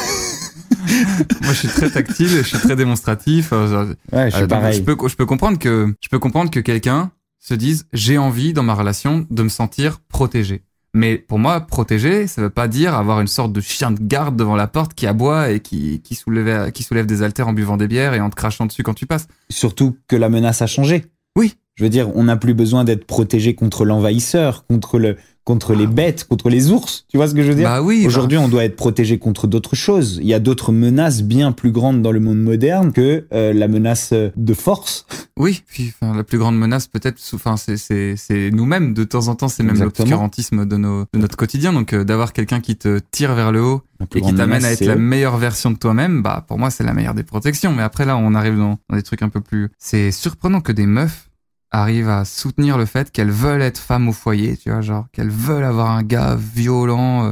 Moi, 1.42 1.54
je 1.54 1.58
suis 1.60 1.68
très 1.68 1.90
tactile, 1.90 2.28
je 2.30 2.42
suis 2.42 2.58
très 2.60 2.76
démonstratif. 2.76 3.50
euh, 3.54 3.94
Ouais, 4.12 4.30
je 4.30 4.36
suis 4.36 4.44
Euh, 4.44 4.48
pareil. 4.48 4.78
Je 4.78 4.82
peux, 4.84 4.96
je 5.08 5.16
peux 5.16 5.26
comprendre 5.26 5.58
que, 5.60 5.94
je 6.02 6.10
peux 6.10 6.20
comprendre 6.20 6.52
que 6.52 6.60
quelqu'un 6.60 7.12
se 7.40 7.54
dise, 7.54 7.86
j'ai 7.94 8.18
envie 8.18 8.54
dans 8.54 8.64
ma 8.64 8.74
relation 8.74 9.26
de 9.30 9.44
me 9.44 9.50
sentir 9.50 10.00
protégé. 10.10 10.64
Mais 10.96 11.18
pour 11.18 11.40
moi, 11.40 11.60
protéger, 11.62 12.28
ça 12.28 12.42
veut 12.42 12.52
pas 12.52 12.68
dire 12.68 12.94
avoir 12.94 13.20
une 13.20 13.28
sorte 13.28 13.52
de 13.52 13.62
chien 13.62 13.90
de 13.92 13.98
garde 14.00 14.36
devant 14.36 14.56
la 14.56 14.68
porte 14.68 14.94
qui 14.94 15.08
aboie 15.08 15.50
et 15.50 15.60
qui, 15.60 16.02
qui 16.02 16.14
soulève, 16.14 16.72
qui 16.72 16.84
soulève 16.84 17.08
des 17.08 17.24
haltères 17.24 17.48
en 17.48 17.54
buvant 17.54 17.78
des 17.78 17.88
bières 17.88 18.14
et 18.14 18.20
en 18.22 18.30
te 18.30 18.36
crachant 18.36 18.68
dessus 18.68 18.84
quand 18.84 18.94
tu 18.94 19.08
passes. 19.08 19.28
Surtout 19.50 19.98
que 20.08 20.16
la 20.16 20.30
menace 20.30 20.62
a 20.62 20.68
changé. 20.68 21.06
Oui. 21.36 21.56
Je 21.76 21.84
veux 21.84 21.90
dire, 21.90 22.16
on 22.16 22.26
n'a 22.26 22.38
plus 22.38 22.54
besoin 22.54 22.84
d'être 22.84 23.06
protégé 23.06 23.56
contre 23.56 23.84
l'envahisseur, 23.84 24.66
contre 24.68 25.00
le, 25.00 25.18
contre 25.44 25.74
les 25.74 25.88
bêtes, 25.88 26.26
contre 26.26 26.50
les 26.50 26.72
ours. 26.72 27.06
Tu 27.10 27.18
vois 27.18 27.28
ce 27.28 27.34
que 27.34 27.42
je 27.42 27.50
veux 27.50 27.56
dire? 27.56 27.68
Bah 27.68 27.82
oui. 27.82 28.04
Aujourd'hui, 28.06 28.38
on 28.38 28.48
doit 28.48 28.64
être 28.64 28.76
protégé 28.76 29.18
contre 29.18 29.48
d'autres 29.48 29.76
choses. 29.76 30.20
Il 30.22 30.28
y 30.28 30.34
a 30.34 30.40
d'autres 30.40 30.72
menaces 30.72 31.24
bien 31.24 31.52
plus 31.52 31.72
grandes 31.72 32.02
dans 32.02 32.12
le 32.12 32.20
monde 32.20 32.42
moderne 32.42 32.94
que 32.94 33.26
euh, 33.34 33.54
la 33.54 33.68
menace 33.68 34.12
euh, 34.14 34.30
de 34.38 34.54
force. 34.54 35.06
bah, 35.10 35.18
oui. 35.38 35.64
Puis, 35.68 35.94
enfin, 36.00 36.16
la 36.16 36.24
plus 36.24 36.38
grande 36.38 36.58
menace, 36.58 36.88
peut-être, 36.88 37.20
enfin, 37.34 37.58
c'est, 37.58 37.78
c'est, 37.78 38.16
c'est 38.18 38.52
nous-mêmes. 38.52 38.94
De 38.94 39.04
temps 39.04 39.28
en 39.28 39.36
temps, 39.36 39.48
c'est 39.48 39.64
même 39.64 39.80
l'obscurantisme 39.80 40.68
de 40.68 40.78
nos, 40.78 41.06
de 41.12 41.20
notre 41.20 41.38
quotidien. 41.38 41.74
Donc, 41.74 41.94
euh, 41.94 42.04
d'avoir 42.04 42.34
quelqu'un 42.34 42.62
qui 42.62 42.76
te 42.76 43.00
tire 43.12 43.34
vers 43.34 43.52
le 43.52 43.64
haut 43.64 43.82
et 44.16 44.22
qui 44.22 44.34
t'amène 44.36 44.64
à 44.64 44.72
être 44.72 44.86
la 44.86 44.96
meilleure 44.96 45.38
version 45.38 45.72
de 45.72 45.78
toi-même, 45.78 46.22
bah 46.22 46.44
pour 46.48 46.60
moi 46.60 46.70
c'est 46.70 46.84
la 46.84 46.94
meilleure 46.94 47.14
des 47.14 47.24
protections. 47.24 47.74
Mais 47.74 47.84
après 47.84 48.06
là, 48.06 48.18
on 48.18 48.36
arrive 48.36 48.58
dans, 48.58 48.78
dans 48.90 48.96
des 48.96 49.02
trucs 49.02 49.22
un 49.22 49.30
peu 49.30 49.40
plus. 49.42 49.70
C'est 49.80 50.12
surprenant 50.12 50.60
que 50.62 50.72
des 50.74 50.86
meufs 50.86 51.30
arrivent 51.74 52.10
à 52.10 52.24
soutenir 52.24 52.78
le 52.78 52.86
fait 52.86 53.12
qu'elles 53.12 53.32
veulent 53.32 53.62
être 53.62 53.78
femmes 53.80 54.08
au 54.08 54.14
foyer, 54.14 54.56
tu 54.56 54.70
vois, 54.72 54.82
genre 54.82 55.08
qu'elles 55.12 55.30
veulent 55.30 55.64
avoir 55.66 55.92
un 55.92 56.04
gars 56.04 56.36
violent, 56.38 57.26
euh, 57.28 57.32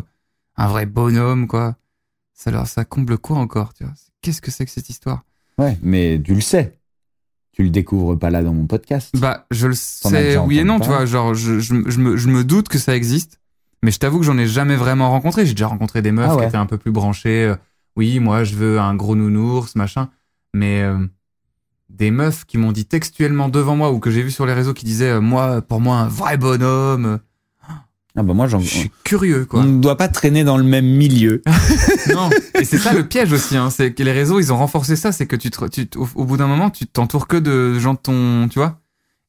un 0.57 0.67
vrai 0.67 0.85
bonhomme, 0.85 1.47
quoi. 1.47 1.75
Ça 2.33 2.51
leur, 2.51 2.67
ça 2.67 2.83
comble 2.85 3.17
quoi 3.17 3.37
encore, 3.37 3.73
tu 3.73 3.83
vois? 3.83 3.93
Qu'est-ce 4.21 4.41
que 4.41 4.51
c'est 4.51 4.65
que 4.65 4.71
cette 4.71 4.89
histoire? 4.89 5.23
Ouais, 5.57 5.77
mais 5.81 6.19
tu 6.23 6.33
le 6.33 6.41
sais. 6.41 6.77
Tu 7.53 7.63
le 7.63 7.69
découvres 7.69 8.17
pas 8.17 8.29
là 8.29 8.41
dans 8.43 8.53
mon 8.53 8.65
podcast. 8.65 9.13
Bah, 9.19 9.45
je 9.51 9.67
le 9.67 9.73
sais, 9.75 10.37
oui 10.37 10.59
et 10.59 10.63
non, 10.63 10.79
tu 10.79 10.87
vois, 10.87 11.05
genre 11.05 11.33
je, 11.35 11.59
je, 11.59 11.75
je 11.89 11.99
me, 11.99 12.17
je 12.17 12.27
me 12.29 12.43
doute 12.43 12.67
que 12.69 12.79
ça 12.79 12.95
existe, 12.95 13.39
mais 13.83 13.91
je 13.91 13.99
t'avoue 13.99 14.19
que 14.19 14.25
j'en 14.25 14.37
ai 14.37 14.47
jamais 14.47 14.75
vraiment 14.75 15.09
rencontré. 15.11 15.45
J'ai 15.45 15.53
déjà 15.53 15.67
rencontré 15.67 16.01
des 16.01 16.11
meufs 16.11 16.27
Ah 16.29 16.35
ouais. 16.35 16.41
qui 16.43 16.47
étaient 16.47 16.57
un 16.57 16.65
peu 16.65 16.77
plus 16.77 16.91
branchées. 16.91 17.45
euh, 17.45 17.55
oui, 17.97 18.19
moi 18.19 18.43
je 18.45 18.55
veux 18.55 18.79
un 18.79 18.95
gros 18.95 19.15
nounours, 19.15 19.75
machin. 19.75 20.09
Mais 20.53 20.81
euh, 20.81 21.05
des 21.97 22.11
meufs 22.11 22.45
qui 22.45 22.57
m'ont 22.57 22.71
dit 22.71 22.85
textuellement 22.85 23.49
devant 23.49 23.75
moi 23.75 23.91
ou 23.91 23.99
que 23.99 24.11
j'ai 24.11 24.23
vu 24.23 24.31
sur 24.31 24.45
les 24.45 24.53
réseaux 24.53 24.73
qui 24.73 24.85
disaient 24.85 25.11
euh, 25.11 25.21
moi, 25.21 25.61
pour 25.61 25.81
moi, 25.81 25.97
un 25.97 26.07
vrai 26.07 26.37
bonhomme. 26.37 27.19
Ah 28.15 28.23
bah 28.23 28.33
moi, 28.33 28.45
j'en. 28.47 28.59
Je 28.59 28.67
suis 28.67 28.91
curieux, 29.05 29.43
On 29.43 29.45
quoi. 29.45 29.63
ne 29.63 29.79
doit 29.79 29.95
pas 29.95 30.09
traîner 30.09 30.43
dans 30.43 30.57
le 30.57 30.65
même 30.65 30.85
milieu. 30.85 31.41
non. 32.13 32.29
Et 32.59 32.65
c'est 32.65 32.77
ça 32.77 32.91
le 32.91 33.07
piège 33.07 33.31
aussi, 33.31 33.55
hein, 33.55 33.69
c'est 33.69 33.93
que 33.93 34.03
les 34.03 34.11
réseaux 34.11 34.39
ils 34.41 34.51
ont 34.51 34.57
renforcé 34.57 34.97
ça, 34.97 35.13
c'est 35.13 35.27
que 35.27 35.37
tu, 35.37 35.49
te, 35.49 35.65
tu 35.67 35.87
au, 35.97 36.07
au 36.15 36.25
bout 36.25 36.35
d'un 36.35 36.47
moment 36.47 36.69
tu 36.69 36.87
t'entoures 36.87 37.27
que 37.27 37.37
de 37.37 37.79
gens 37.79 37.93
de 37.93 37.99
ton, 37.99 38.49
tu 38.49 38.59
vois, 38.59 38.81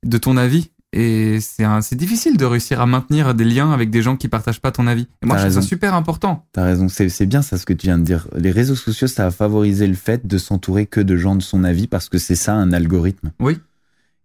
de 0.04 0.18
ton 0.18 0.36
avis. 0.36 0.71
Et 0.94 1.38
c'est 1.40 1.94
difficile 1.94 2.36
de 2.36 2.44
réussir 2.44 2.80
à 2.82 2.86
maintenir 2.86 3.34
des 3.34 3.44
liens 3.46 3.72
avec 3.72 3.88
des 3.88 4.02
gens 4.02 4.16
qui 4.16 4.28
partagent 4.28 4.60
pas 4.60 4.72
ton 4.72 4.86
avis. 4.86 5.08
Et 5.22 5.26
moi, 5.26 5.38
je 5.38 5.42
trouve 5.44 5.54
ça 5.54 5.62
super 5.62 5.94
important. 5.94 6.46
T'as 6.52 6.64
raison, 6.64 6.88
c'est 6.88 7.08
c'est 7.08 7.24
bien 7.24 7.40
ça 7.40 7.56
ce 7.56 7.64
que 7.64 7.72
tu 7.72 7.86
viens 7.86 7.98
de 7.98 8.04
dire. 8.04 8.28
Les 8.36 8.50
réseaux 8.50 8.74
sociaux, 8.74 9.06
ça 9.06 9.26
a 9.26 9.30
favorisé 9.30 9.86
le 9.86 9.94
fait 9.94 10.26
de 10.26 10.36
s'entourer 10.36 10.84
que 10.86 11.00
de 11.00 11.16
gens 11.16 11.34
de 11.34 11.42
son 11.42 11.64
avis 11.64 11.86
parce 11.86 12.10
que 12.10 12.18
c'est 12.18 12.34
ça 12.34 12.52
un 12.54 12.72
algorithme. 12.72 13.32
Oui. 13.40 13.58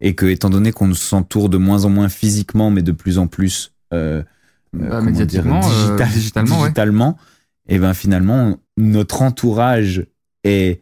Et 0.02 0.14
que 0.14 0.26
étant 0.26 0.50
donné 0.50 0.74
qu'on 0.74 0.94
s'entoure 0.94 1.48
de 1.50 1.58
moins 1.58 1.86
en 1.86 1.90
moins 1.90 2.10
physiquement, 2.10 2.70
mais 2.70 2.82
de 2.82 2.92
plus 2.92 3.18
en 3.18 3.28
plus 3.28 3.72
euh, 3.94 4.22
euh, 4.22 4.24
Bah, 4.74 4.88
comment 5.00 5.02
dire, 5.04 5.04
médiatiquement, 5.12 5.62
euh, 5.64 5.70
digital- 5.96 6.10
digitalement, 6.10 6.56
ouais. 6.58 6.62
digitalement, 6.64 7.18
et 7.70 7.80
ben 7.80 7.94
finalement 7.94 8.58
notre 8.76 9.22
entourage 9.22 10.06
est 10.44 10.82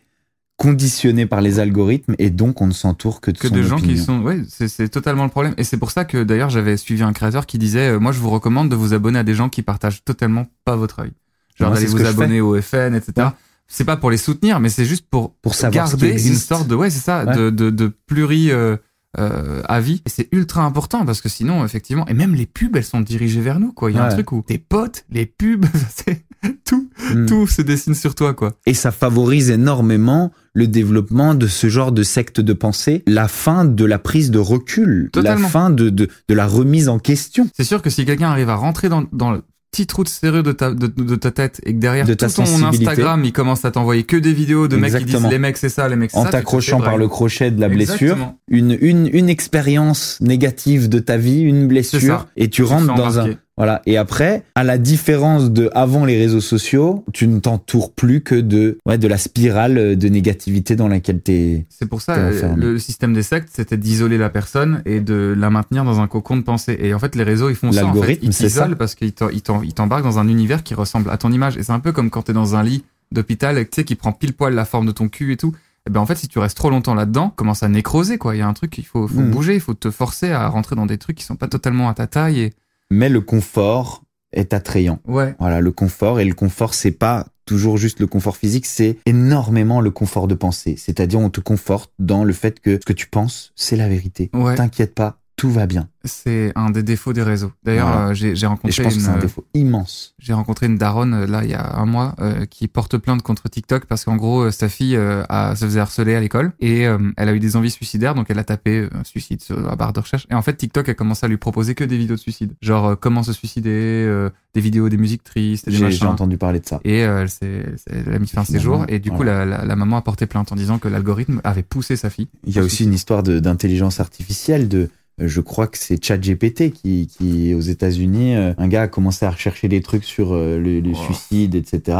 conditionné 0.57 1.25
par 1.25 1.41
les 1.41 1.59
algorithmes 1.59 2.15
et 2.17 2.29
donc 2.29 2.61
on 2.61 2.67
ne 2.67 2.71
s'entoure 2.73 3.19
que 3.21 3.29
de 3.31 3.37
Que 3.37 3.49
son 3.49 3.55
de 3.55 3.61
gens 3.63 3.77
qui 3.77 3.97
sont, 3.97 4.21
ouais, 4.21 4.41
c'est 4.47 4.87
totalement 4.89 5.23
le 5.25 5.29
problème. 5.29 5.53
Et 5.57 5.63
c'est 5.63 5.77
pour 5.77 5.91
ça 5.91 6.05
que 6.05 6.23
d'ailleurs 6.23 6.49
j'avais 6.49 6.77
suivi 6.77 7.03
un 7.03 7.13
créateur 7.13 7.45
qui 7.45 7.57
disait, 7.57 7.89
euh, 7.89 7.99
moi 7.99 8.11
je 8.13 8.19
vous 8.19 8.29
recommande 8.29 8.69
de 8.69 8.75
vous 8.75 8.93
abonner 8.93 9.19
à 9.19 9.23
des 9.23 9.33
gens 9.35 9.49
qui 9.49 9.61
partagent 9.61 10.03
totalement 10.05 10.45
pas 10.63 10.75
votre 10.75 10.99
avis. 10.99 11.11
Genre 11.59 11.71
d'aller 11.73 11.85
vous 11.87 12.05
abonner 12.05 12.41
au 12.41 12.59
FN, 12.61 12.95
etc. 12.95 13.13
Ouais. 13.17 13.23
C'est 13.67 13.85
pas 13.85 13.97
pour 13.97 14.11
les 14.11 14.17
soutenir, 14.17 14.59
mais 14.59 14.69
c'est 14.69 14.85
juste 14.85 15.05
pour 15.09 15.33
pour 15.35 15.55
savoir 15.55 15.87
garder 15.89 16.11
une 16.27 16.35
sorte 16.35 16.67
de 16.67 16.75
ouais 16.75 16.89
c'est 16.89 16.99
ça 16.99 17.25
Ouais. 17.25 17.35
de 17.35 17.49
de, 17.49 17.69
de 17.69 17.87
pluri 17.87 18.51
euh, 18.51 18.77
euh, 19.17 19.61
avis 19.67 20.01
et 20.05 20.09
c'est 20.09 20.27
ultra 20.33 20.63
important 20.63 21.05
parce 21.05 21.21
que 21.21 21.29
sinon 21.29 21.63
effectivement 21.65 22.05
et 22.07 22.13
même 22.13 22.35
les 22.35 22.45
pubs 22.45 22.75
elles 22.75 22.83
sont 22.83 22.99
dirigées 23.01 23.39
vers 23.41 23.59
nous 23.61 23.71
quoi 23.71 23.89
il 23.89 23.95
y 23.95 23.99
a 23.99 24.05
un 24.05 24.09
truc 24.09 24.31
où 24.33 24.43
tes 24.45 24.57
potes 24.57 25.05
les 25.09 25.25
pubs 25.25 25.65
c'est 25.95 26.23
tout 26.65 26.89
Mm. 27.13 27.25
tout 27.27 27.45
se 27.47 27.61
dessine 27.61 27.93
sur 27.95 28.13
toi 28.15 28.33
quoi 28.33 28.53
et 28.65 28.73
ça 28.73 28.91
favorise 28.91 29.49
énormément 29.51 30.31
le 30.55 30.67
développement 30.67 31.35
de 31.35 31.45
ce 31.47 31.67
genre 31.69 31.91
de 31.91 32.01
secte 32.01 32.41
de 32.41 32.53
pensée, 32.53 33.03
la 33.05 33.27
fin 33.27 33.65
de 33.65 33.85
la 33.85 33.99
prise 33.99 34.31
de 34.31 34.39
recul, 34.39 35.09
Totalement. 35.11 35.41
la 35.43 35.47
fin 35.47 35.69
de, 35.69 35.89
de, 35.89 36.07
de 36.27 36.33
la 36.33 36.47
remise 36.47 36.89
en 36.89 36.97
question. 36.97 37.47
C'est 37.55 37.65
sûr 37.65 37.81
que 37.81 37.89
si 37.91 38.05
quelqu'un 38.05 38.29
arrive 38.29 38.49
à 38.49 38.55
rentrer 38.55 38.89
dans, 38.89 39.03
dans 39.11 39.31
le 39.31 39.41
petit 39.71 39.85
trou 39.87 40.05
de 40.05 40.09
serrure 40.09 40.41
de 40.43 40.53
ta, 40.53 40.73
de, 40.73 40.87
de 40.87 41.15
ta 41.17 41.31
tête 41.31 41.59
et 41.65 41.73
que 41.73 41.79
derrière 41.79 42.05
De 42.05 42.13
tout 42.13 42.25
ton. 42.27 42.43
Instagram, 42.43 43.25
il 43.25 43.33
commence 43.33 43.65
à 43.65 43.71
t'envoyer 43.71 44.03
que 44.03 44.15
des 44.15 44.31
vidéos 44.31 44.69
de 44.69 44.77
mecs 44.77 44.95
qui 44.97 45.03
disent 45.03 45.27
les 45.29 45.37
mecs 45.39 45.57
c'est 45.57 45.67
ça, 45.67 45.89
les 45.89 45.97
mecs 45.97 46.11
c'est 46.11 46.17
En 46.17 46.23
ça. 46.23 46.27
te 46.29 46.31
t'accrochant 46.31 46.79
par 46.79 46.97
le 46.97 47.09
crochet 47.09 47.51
de 47.51 47.59
la 47.59 47.67
blessure, 47.67 48.15
une, 48.49 48.77
une, 48.79 49.09
une 49.11 49.27
expérience 49.29 50.17
négative 50.21 50.87
de 50.87 50.99
ta 50.99 51.17
vie, 51.17 51.41
une 51.41 51.67
blessure, 51.67 52.27
et 52.37 52.49
tu 52.49 52.63
rentres 52.63 52.95
dans 52.95 53.19
un. 53.19 53.31
Voilà. 53.57 53.81
Et 53.85 53.95
après, 53.97 54.43
à 54.55 54.63
la 54.65 54.77
différence 54.77 55.49
de 55.51 55.69
avant 55.73 56.03
les 56.03 56.17
réseaux 56.17 56.41
sociaux, 56.41 57.05
tu 57.13 57.25
ne 57.27 57.39
t'entoures 57.39 57.93
plus 57.93 58.19
que 58.21 58.35
de, 58.35 58.77
ouais, 58.85 58.97
de 58.97 59.07
la 59.07 59.17
spirale 59.17 59.95
de 59.97 60.07
négativité 60.09 60.75
dans 60.75 60.89
laquelle 60.89 61.21
t'es. 61.21 61.65
C'est 61.69 61.85
pour 61.87 62.01
ça, 62.01 62.31
le 62.57 62.77
système 62.79 63.13
des 63.13 63.23
sectes, 63.23 63.49
c'était 63.53 63.77
d'isoler 63.77 64.17
la 64.17 64.29
personne 64.29 64.81
et 64.85 64.99
de 64.99 65.33
la 65.37 65.49
maintenir 65.49 65.85
dans 65.85 66.01
un 66.01 66.07
cocon 66.07 66.35
de 66.35 66.41
pensée. 66.41 66.77
Et 66.81 66.93
en 66.93 66.99
fait, 66.99 67.15
les 67.15 67.23
réseaux, 67.23 67.49
ils 67.49 67.55
font 67.55 67.71
ça. 67.71 67.77
En 67.85 67.87
fait. 67.87 67.93
L'algorithme, 67.93 68.25
Ils 68.25 68.33
c'est 68.33 68.49
ça. 68.49 68.63
t'isolent 68.63 68.75
parce 68.77 68.95
qu'ils 68.95 69.13
t'embarquent 69.13 70.03
dans 70.03 70.19
un 70.19 70.27
univers 70.27 70.61
qui 70.63 70.73
ressemble 70.73 71.09
à 71.09 71.17
ton 71.17 71.31
image. 71.31 71.55
Et 71.57 71.63
c'est 71.63 71.71
un 71.71 71.79
peu 71.79 71.93
comme 71.93 72.09
quand 72.09 72.23
t'es 72.23 72.33
dans 72.33 72.55
un 72.57 72.63
lit 72.63 72.83
d'hôpital, 73.11 73.55
tu 73.63 73.69
sais, 73.73 73.83
qui 73.85 73.95
prend 73.95 74.11
pile 74.11 74.33
poil 74.33 74.53
la 74.53 74.65
forme 74.65 74.85
de 74.85 74.91
ton 74.91 75.07
cul 75.07 75.31
et 75.31 75.37
tout. 75.37 75.53
Et 75.87 75.91
ben 75.91 75.99
en 76.01 76.05
fait, 76.05 76.15
si 76.15 76.27
tu 76.27 76.39
restes 76.39 76.57
trop 76.57 76.71
longtemps 76.71 76.95
là-dedans, 76.95 77.31
commence 77.35 77.61
à 77.63 77.69
nécroser, 77.69 78.17
quoi. 78.17 78.35
Il 78.35 78.39
y 78.39 78.41
a 78.41 78.47
un 78.47 78.53
truc, 78.53 78.77
il 78.79 78.83
faut, 78.85 79.07
faut 79.07 79.21
Mhm. 79.21 79.31
bouger, 79.31 79.53
il 79.53 79.61
faut 79.61 79.75
te 79.75 79.91
forcer 79.91 80.31
à 80.31 80.47
rentrer 80.49 80.75
dans 80.75 80.87
des 80.87 80.97
trucs 80.97 81.15
qui 81.15 81.23
sont 81.23 81.35
pas 81.35 81.47
totalement 81.47 81.87
à 81.89 81.93
ta 81.93 82.07
taille. 82.07 82.39
Et... 82.41 82.53
Mais 82.91 83.09
le 83.09 83.21
confort 83.21 84.03
est 84.31 84.53
attrayant. 84.53 84.99
Ouais. 85.05 85.35
Voilà, 85.39 85.61
le 85.61 85.71
confort. 85.71 86.19
Et 86.19 86.25
le 86.25 86.33
confort, 86.33 86.73
c'est 86.73 86.91
pas 86.91 87.27
toujours 87.45 87.77
juste 87.77 87.99
le 87.99 88.07
confort 88.07 88.37
physique, 88.37 88.65
c'est 88.65 88.97
énormément 89.05 89.79
le 89.79 89.91
confort 89.91 90.27
de 90.27 90.35
pensée. 90.35 90.75
C'est-à-dire, 90.77 91.19
on 91.19 91.29
te 91.29 91.39
conforte 91.39 91.91
dans 91.99 92.23
le 92.23 92.33
fait 92.33 92.59
que 92.59 92.75
ce 92.75 92.85
que 92.85 92.93
tu 92.93 93.07
penses, 93.07 93.53
c'est 93.55 93.75
la 93.75 93.87
vérité. 93.87 94.29
Ouais. 94.33 94.55
T'inquiète 94.55 94.95
pas, 94.95 95.19
tout 95.37 95.51
va 95.51 95.65
bien. 95.67 95.89
C'est 96.05 96.51
un 96.55 96.69
des 96.69 96.83
défauts 96.83 97.11
des 97.11 97.23
réseaux. 97.23 97.51
D'ailleurs, 97.63 97.87
Voilà. 97.91 98.07
euh, 98.09 98.13
j'ai 98.13 98.35
j'ai 98.35 98.45
Et 98.45 98.47
rencontré 98.47 98.71
je 98.71 98.81
pense 98.83 98.93
que 98.95 98.99
c'est 99.01 99.07
une, 99.09 99.15
un 99.15 99.19
défaut 99.19 99.43
immense. 99.53 100.13
J'ai 100.19 100.33
rencontré 100.33 100.67
une 100.67 100.77
daronne 100.77 101.13
euh, 101.13 101.27
là 101.27 101.43
il 101.43 101.49
y 101.49 101.53
a 101.53 101.75
un 101.75 101.85
mois 101.85 102.15
euh, 102.19 102.45
qui 102.45 102.67
porte 102.67 102.97
plainte 102.97 103.21
contre 103.21 103.49
TikTok 103.49 103.85
parce 103.85 104.05
qu'en 104.05 104.15
gros 104.15 104.43
euh, 104.43 104.51
sa 104.51 104.69
fille 104.69 104.95
euh, 104.95 105.23
a, 105.29 105.55
se 105.55 105.65
faisait 105.65 105.79
harceler 105.79 106.15
à 106.15 106.19
l'école 106.21 106.53
et 106.59 106.85
euh, 106.87 106.97
elle 107.17 107.27
a 107.29 107.33
eu 107.33 107.39
des 107.39 107.55
envies 107.57 107.71
suicidaires 107.71 108.13
donc 108.15 108.27
elle 108.29 108.39
a 108.39 108.43
tapé 108.43 108.81
euh, 108.81 108.89
suicide 109.03 109.41
sur 109.41 109.59
la 109.59 109.75
barre 109.75 109.93
de 109.93 109.99
recherche 109.99 110.27
et 110.29 110.35
en 110.35 110.41
fait 110.41 110.55
TikTok 110.55 110.87
a 110.89 110.93
commencé 110.93 111.25
à 111.25 111.29
lui 111.29 111.37
proposer 111.37 111.73
que 111.75 111.83
des 111.83 111.97
vidéos 111.97 112.15
de 112.15 112.21
suicide 112.21 112.53
genre 112.61 112.85
euh, 112.85 112.95
comment 112.95 113.23
se 113.23 113.33
suicider 113.33 113.71
euh, 113.71 114.29
des 114.53 114.61
vidéos 114.61 114.87
des 114.89 114.97
musiques 114.97 115.23
tristes 115.23 115.65
des 115.65 115.71
J'ai 115.71 115.77
j'ai 115.79 115.83
machins 115.85 116.07
entendu 116.07 116.37
parler 116.37 116.59
de 116.59 116.65
ça. 116.67 116.79
et 116.85 117.03
euh, 117.03 117.23
elle, 117.23 117.29
s'est- 117.29 117.75
elle 117.91 118.13
a 118.13 118.19
mis 118.19 118.27
fin 118.27 118.41
à 118.41 118.45
ses 118.45 118.59
jours 118.59 118.85
et 118.87 118.99
du 118.99 119.09
coup 119.09 119.17
voilà. 119.17 119.43
la, 119.43 119.57
la, 119.57 119.65
la 119.65 119.75
maman 119.75 119.97
a 119.97 120.01
porté 120.01 120.27
plainte 120.27 120.51
en 120.51 120.55
disant 120.55 120.77
que 120.77 120.87
l'algorithme 120.87 121.41
avait 121.43 121.63
poussé 121.63 121.95
sa 121.97 122.09
fille 122.11 122.27
Il 122.45 122.55
y 122.55 122.59
a 122.59 122.63
aussi 122.63 122.83
une 122.85 122.93
histoire 122.93 123.23
de- 123.23 123.39
d'intelligence 123.39 123.99
artificielle 123.99 124.69
de 124.69 124.89
je 125.17 125.41
crois 125.41 125.67
que 125.67 125.77
c'est 125.77 126.03
ChatGPT 126.03 126.71
qui, 126.71 127.07
qui 127.07 127.53
aux 127.53 127.61
États-Unis, 127.61 128.35
euh, 128.35 128.53
un 128.57 128.67
gars 128.67 128.83
a 128.83 128.87
commencé 128.87 129.25
à 129.25 129.31
rechercher 129.31 129.67
des 129.67 129.81
trucs 129.81 130.03
sur 130.03 130.33
euh, 130.33 130.57
le, 130.59 130.79
le 130.81 130.89
Wow. 130.89 130.95
suicide, 130.95 131.55
etc. 131.55 131.97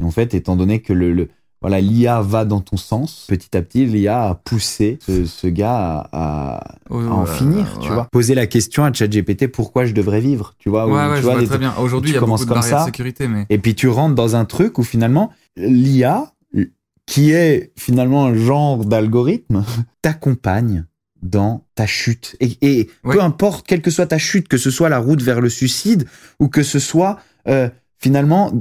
Et 0.00 0.04
en 0.04 0.10
fait, 0.10 0.34
étant 0.34 0.56
donné 0.56 0.80
que 0.80 0.92
le, 0.92 1.12
le- 1.12 1.28
voilà 1.60 1.80
l'IA 1.80 2.20
va 2.20 2.44
dans 2.44 2.60
ton 2.60 2.76
sens, 2.76 3.26
petit 3.28 3.56
à 3.56 3.62
petit, 3.62 3.86
l'IA 3.86 4.24
a 4.28 4.34
poussé 4.34 4.98
ce, 5.06 5.24
ce 5.24 5.46
gars 5.46 5.74
à, 6.12 6.56
à- 6.58 6.74
Oh, 6.90 7.00
à 7.00 7.10
en 7.12 7.24
finir, 7.26 7.78
tu 7.80 7.90
vois. 7.92 8.06
Poser 8.12 8.34
la 8.34 8.46
question 8.46 8.84
à 8.84 8.92
ChatGPT 8.92 9.46
pourquoi 9.48 9.86
je 9.86 9.94
devrais 9.94 10.20
vivre, 10.20 10.54
tu 10.58 10.68
vois. 10.68 10.86
ou, 10.86 10.90
tu 11.16 11.22
je 11.22 11.22
vois, 11.22 11.42
très 11.42 11.58
bien 11.58 11.74
aujourd'hui 11.78 12.10
il 12.10 12.14
y 12.14 12.16
a 12.18 12.20
beaucoup 12.20 12.44
de 12.44 12.48
comme 12.50 12.60
ça. 12.62 12.80
de 12.80 12.84
sécurité 12.84 13.28
mais 13.28 13.46
Et 13.48 13.58
puis 13.58 13.74
tu 13.74 13.88
rentres 13.88 14.14
dans 14.14 14.36
un 14.36 14.44
truc 14.44 14.78
où 14.78 14.82
finalement 14.82 15.32
l'IA, 15.56 16.32
qui 17.06 17.30
est 17.32 17.72
finalement 17.78 18.26
un 18.26 18.34
genre 18.34 18.84
d'algorithme, 18.84 19.64
t'accompagne 20.02 20.84
dans 21.24 21.64
ta 21.74 21.86
chute. 21.86 22.36
Et, 22.40 22.88
peu 23.02 23.20
importe, 23.22 23.66
quelle 23.66 23.82
que 23.82 23.90
soit 23.90 24.06
ta 24.06 24.18
chute, 24.18 24.46
que 24.46 24.58
ce 24.58 24.70
soit 24.70 24.88
la 24.88 24.98
route 24.98 25.22
vers 25.22 25.40
le 25.40 25.48
suicide 25.48 26.06
ou 26.38 26.48
que 26.48 26.62
ce 26.62 26.78
soit 26.78 27.18
euh, 27.48 27.68
finalement 27.98 28.52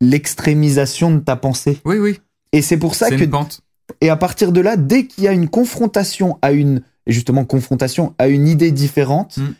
l'extrémisation 0.00 1.14
de 1.14 1.20
ta 1.20 1.36
pensée. 1.36 1.78
oui 1.84 1.98
oui 1.98 2.20
Et 2.52 2.60
c'est 2.60 2.76
pour 2.76 2.94
ça 2.94 3.08
que 3.10 3.14
une 3.22 3.30
pente 3.30 3.60
et 4.00 4.10
à 4.10 4.16
partir 4.16 4.50
de 4.50 4.60
là, 4.60 4.76
dès 4.76 5.06
qu'il 5.06 5.22
y 5.24 5.28
a 5.28 5.32
une 5.32 5.48
confrontation 5.48 6.38
à 6.42 6.50
une 6.50 6.82
justement 7.06 7.44
confrontation 7.44 8.14
à 8.18 8.26
une 8.26 8.48
idée 8.48 8.72
différente, 8.72 9.36
Mm. 9.36 9.54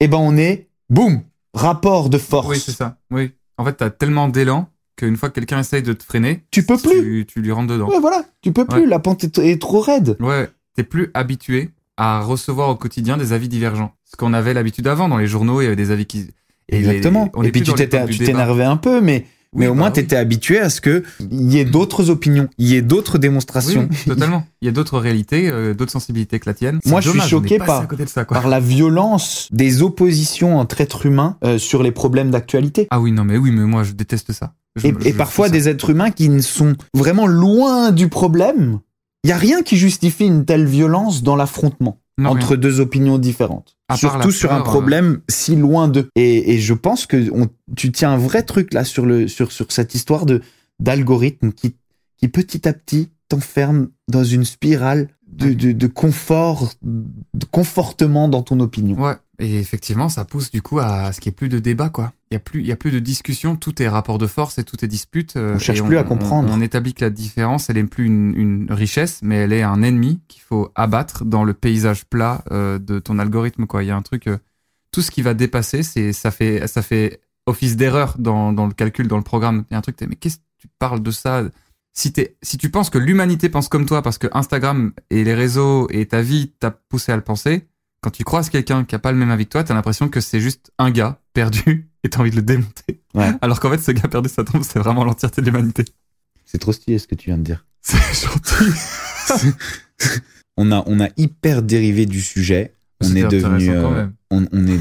eh 0.00 0.08
ben 0.08 0.18
on 0.18 0.36
est 0.36 0.68
boum 0.88 1.22
rapport 1.52 2.08
de 2.08 2.16
force. 2.16 2.48
Oui, 2.48 2.60
c'est 2.64 2.70
ça. 2.72 2.96
Oui. 3.10 3.32
En 3.58 3.64
fait, 3.64 3.72
t'as 3.74 3.90
tellement 3.90 4.28
d'élan 4.28 4.68
qu'une 4.96 5.16
fois 5.16 5.30
que 5.30 5.34
quelqu'un 5.34 5.58
essaye 5.58 5.82
de 5.82 5.92
te 5.94 6.04
freiner, 6.04 6.44
Tu 6.52 6.62
peux 6.64 6.78
plus. 6.78 7.26
tu, 7.26 7.40
lui 7.42 7.50
rentres 7.50 7.72
dedans. 7.72 7.88
Ouais, 7.88 7.98
voilà, 7.98 8.24
tu 8.40 8.52
peux 8.52 8.64
plus. 8.66 8.86
La 8.86 9.00
pente 9.00 9.24
est, 9.24 9.38
est 9.38 9.60
trop 9.60 9.80
raide. 9.80 10.16
Ouais. 10.20 10.48
T'es 10.74 10.84
plus 10.84 11.10
habitué 11.14 11.70
à 11.96 12.20
recevoir 12.20 12.68
au 12.70 12.74
quotidien 12.76 13.16
des 13.16 13.32
avis 13.32 13.48
divergents. 13.48 13.92
Ce 14.04 14.16
qu'on 14.16 14.32
avait 14.32 14.54
l'habitude 14.54 14.86
avant 14.86 15.08
dans 15.08 15.18
les 15.18 15.26
journaux, 15.26 15.60
il 15.60 15.64
y 15.64 15.66
avait 15.66 15.76
des 15.76 15.90
avis 15.90 16.06
qui. 16.06 16.20
et 16.68 16.78
les- 16.80 16.88
Exactement. 16.88 17.30
on 17.34 17.42
Et, 17.42 17.50
puis 17.52 17.62
tu 17.62 17.72
t'énervais 18.18 18.64
un 18.64 18.76
peu, 18.78 19.00
mais, 19.02 19.26
au 19.54 19.58
bah 19.58 19.74
moins 19.74 19.86
oui. 19.88 19.92
tu 19.94 20.00
étais 20.00 20.16
habitué 20.16 20.58
à 20.58 20.70
ce 20.70 20.80
que 20.80 21.02
il 21.30 21.52
y 21.52 21.58
ait 21.58 21.66
d'autres 21.66 22.08
opinions, 22.08 22.48
il 22.56 22.68
y 22.68 22.76
ait 22.76 22.82
d'autres 22.82 23.18
démonstrations. 23.18 23.88
Oui, 23.90 23.96
totalement. 24.06 24.46
Il 24.62 24.66
y 24.66 24.68
a 24.68 24.72
d'autres 24.72 24.98
réalités, 24.98 25.50
euh, 25.50 25.74
d'autres 25.74 25.92
sensibilités 25.92 26.40
que 26.40 26.48
la 26.48 26.54
tienne. 26.54 26.80
Moi, 26.86 27.00
je 27.02 27.10
suis 27.10 27.18
dommage, 27.18 27.30
choqué 27.30 27.58
par- 27.58 27.86
ça, 27.88 28.48
la 28.48 28.60
violence 28.60 29.48
des 29.52 29.82
oppositions 29.82 30.58
entre 30.58 30.80
êtres 30.80 31.04
humains 31.04 31.36
euh, 31.44 31.58
sur 31.58 31.82
les 31.82 31.92
problèmes 31.92 32.30
d'actualité. 32.30 32.86
Ah 32.90 33.00
oui, 33.00 33.12
non, 33.12 33.24
mais 33.24 33.36
oui, 33.36 33.50
mais 33.50 33.64
moi, 33.66 33.82
je 33.84 33.92
déteste 33.92 34.32
ça. 34.32 34.54
Je- 34.76 34.86
Et, 34.88 34.94
je- 34.98 35.08
et 35.08 35.12
parfois 35.12 35.50
des 35.50 35.68
êtres 35.68 35.90
humains 35.90 36.10
qui 36.10 36.42
sont 36.42 36.74
vraiment 36.94 37.26
loin 37.26 37.90
du 37.92 38.08
problème. 38.08 38.80
Il 39.24 39.30
y 39.30 39.32
a 39.32 39.36
rien 39.36 39.62
qui 39.62 39.76
justifie 39.76 40.24
une 40.26 40.44
telle 40.44 40.66
violence 40.66 41.22
dans 41.22 41.36
l'affrontement 41.36 41.98
entre 42.24 42.48
rien. 42.48 42.56
deux 42.56 42.80
opinions 42.80 43.18
différentes. 43.18 43.76
À 43.88 43.96
Surtout 43.96 44.30
sur 44.30 44.52
un 44.52 44.60
euh. 44.60 44.64
problème 44.64 45.20
si 45.28 45.54
loin 45.56 45.88
d'eux. 45.88 46.08
Et, 46.16 46.54
et 46.54 46.58
je 46.58 46.74
pense 46.74 47.06
que 47.06 47.30
on- 47.32 47.48
tu 47.76 47.92
tiens 47.92 48.10
un 48.12 48.16
vrai 48.18 48.42
truc 48.42 48.74
là 48.74 48.84
sur, 48.84 49.06
le, 49.06 49.28
sur, 49.28 49.52
sur 49.52 49.70
cette 49.70 49.94
histoire 49.94 50.26
de 50.26 50.40
d'algorithme 50.80 51.52
qui, 51.52 51.76
qui 52.18 52.28
petit 52.28 52.66
à 52.68 52.72
petit 52.72 53.10
t'enferme 53.28 53.88
dans 54.08 54.24
une 54.24 54.44
spirale 54.44 55.08
de, 55.28 55.52
de, 55.54 55.72
de 55.72 55.86
confort, 55.86 56.72
de 56.82 57.44
confortement 57.50 58.28
dans 58.28 58.42
ton 58.42 58.58
opinion. 58.60 59.00
Ouais, 59.00 59.14
et 59.42 59.58
effectivement, 59.58 60.08
ça 60.08 60.24
pousse 60.24 60.52
du 60.52 60.62
coup 60.62 60.78
à 60.78 61.12
ce 61.12 61.20
qu'il 61.20 61.30
n'y 61.30 61.34
ait 61.34 61.36
plus 61.36 61.48
de 61.48 61.58
débat, 61.58 61.88
quoi. 61.88 62.12
Il 62.30 62.34
y 62.34 62.36
a 62.36 62.40
plus, 62.40 62.60
il 62.60 62.66
y 62.66 62.72
a 62.72 62.76
plus 62.76 62.92
de 62.92 63.00
discussion, 63.00 63.56
tout 63.56 63.82
est 63.82 63.88
rapport 63.88 64.18
de 64.18 64.28
force 64.28 64.58
et 64.58 64.64
tout 64.64 64.82
est 64.84 64.88
dispute. 64.88 65.34
euh, 65.36 65.56
On 65.56 65.58
cherche 65.58 65.82
plus 65.82 65.98
à 65.98 66.04
comprendre. 66.04 66.48
On, 66.52 66.60
établit 66.60 66.94
que 66.94 67.04
la 67.04 67.10
différence, 67.10 67.68
elle 67.68 67.76
est 67.76 67.84
plus 67.84 68.06
une, 68.06 68.34
une 68.36 68.72
richesse, 68.72 69.18
mais 69.22 69.36
elle 69.36 69.52
est 69.52 69.62
un 69.62 69.82
ennemi 69.82 70.20
qu'il 70.28 70.42
faut 70.42 70.70
abattre 70.76 71.24
dans 71.24 71.42
le 71.42 71.54
paysage 71.54 72.04
plat 72.04 72.44
euh, 72.52 72.78
de 72.78 73.00
ton 73.00 73.18
algorithme, 73.18 73.66
quoi. 73.66 73.82
Il 73.82 73.88
y 73.88 73.90
a 73.90 73.96
un 73.96 74.02
truc, 74.02 74.28
euh, 74.28 74.38
tout 74.92 75.02
ce 75.02 75.10
qui 75.10 75.22
va 75.22 75.34
dépasser, 75.34 75.82
c'est, 75.82 76.12
ça 76.12 76.30
fait, 76.30 76.68
ça 76.68 76.80
fait 76.80 77.20
office 77.46 77.76
d'erreur 77.76 78.14
dans, 78.18 78.52
dans 78.52 78.66
le 78.66 78.72
calcul, 78.72 79.08
dans 79.08 79.16
le 79.18 79.24
programme. 79.24 79.64
Il 79.70 79.74
y 79.74 79.74
a 79.74 79.78
un 79.78 79.82
truc, 79.82 79.96
mais 80.08 80.14
qu'est-ce 80.14 80.36
que 80.36 80.42
tu 80.58 80.68
parles 80.78 81.02
de 81.02 81.10
ça? 81.10 81.42
Si, 81.94 82.12
si 82.42 82.58
tu 82.58 82.70
penses 82.70 82.90
que 82.90 82.98
l'humanité 82.98 83.48
pense 83.48 83.68
comme 83.68 83.86
toi 83.86 84.00
parce 84.00 84.18
que 84.18 84.28
Instagram 84.32 84.92
et 85.10 85.24
les 85.24 85.34
réseaux 85.34 85.88
et 85.90 86.06
ta 86.06 86.22
vie 86.22 86.52
t'a 86.58 86.70
poussé 86.70 87.12
à 87.12 87.16
le 87.16 87.22
penser, 87.22 87.66
quand 88.02 88.10
tu 88.10 88.24
croises 88.24 88.50
quelqu'un 88.50 88.84
qui 88.84 88.94
a 88.94 88.98
pas 88.98 89.12
le 89.12 89.16
même 89.18 89.30
avis 89.30 89.44
que 89.46 89.50
toi, 89.50 89.64
t'as 89.64 89.72
l'impression 89.74 90.08
que 90.10 90.20
c'est 90.20 90.40
juste 90.40 90.70
un 90.78 90.90
gars 90.90 91.20
perdu 91.32 91.88
et 92.04 92.10
t'as 92.10 92.20
envie 92.20 92.30
de 92.30 92.36
le 92.36 92.42
démonter. 92.42 93.00
Ouais. 93.14 93.30
Alors 93.40 93.60
qu'en 93.60 93.70
fait, 93.70 93.78
ce 93.78 93.92
gars 93.92 94.08
perdu, 94.08 94.28
ça 94.28 94.44
tombe, 94.44 94.62
c'est 94.62 94.78
vraiment 94.78 95.04
l'entièreté 95.04 95.40
de 95.40 95.46
l'humanité. 95.46 95.84
C'est 96.44 96.58
trop 96.58 96.72
stylé 96.72 96.98
ce 96.98 97.06
que 97.06 97.14
tu 97.14 97.30
viens 97.30 97.38
de 97.38 97.44
dire. 97.44 97.64
C'est 97.80 97.98
gentil. 98.14 99.50
On 100.58 100.70
a, 100.70 100.82
on 100.86 101.00
a 101.00 101.08
hyper 101.16 101.62
dérivé 101.62 102.04
du 102.04 102.20
sujet. 102.20 102.74
On 103.00 103.16
est 103.16 103.24
devenu. 103.24 103.70
euh, 103.70 104.06
on 104.30 104.44
est. 104.66 104.80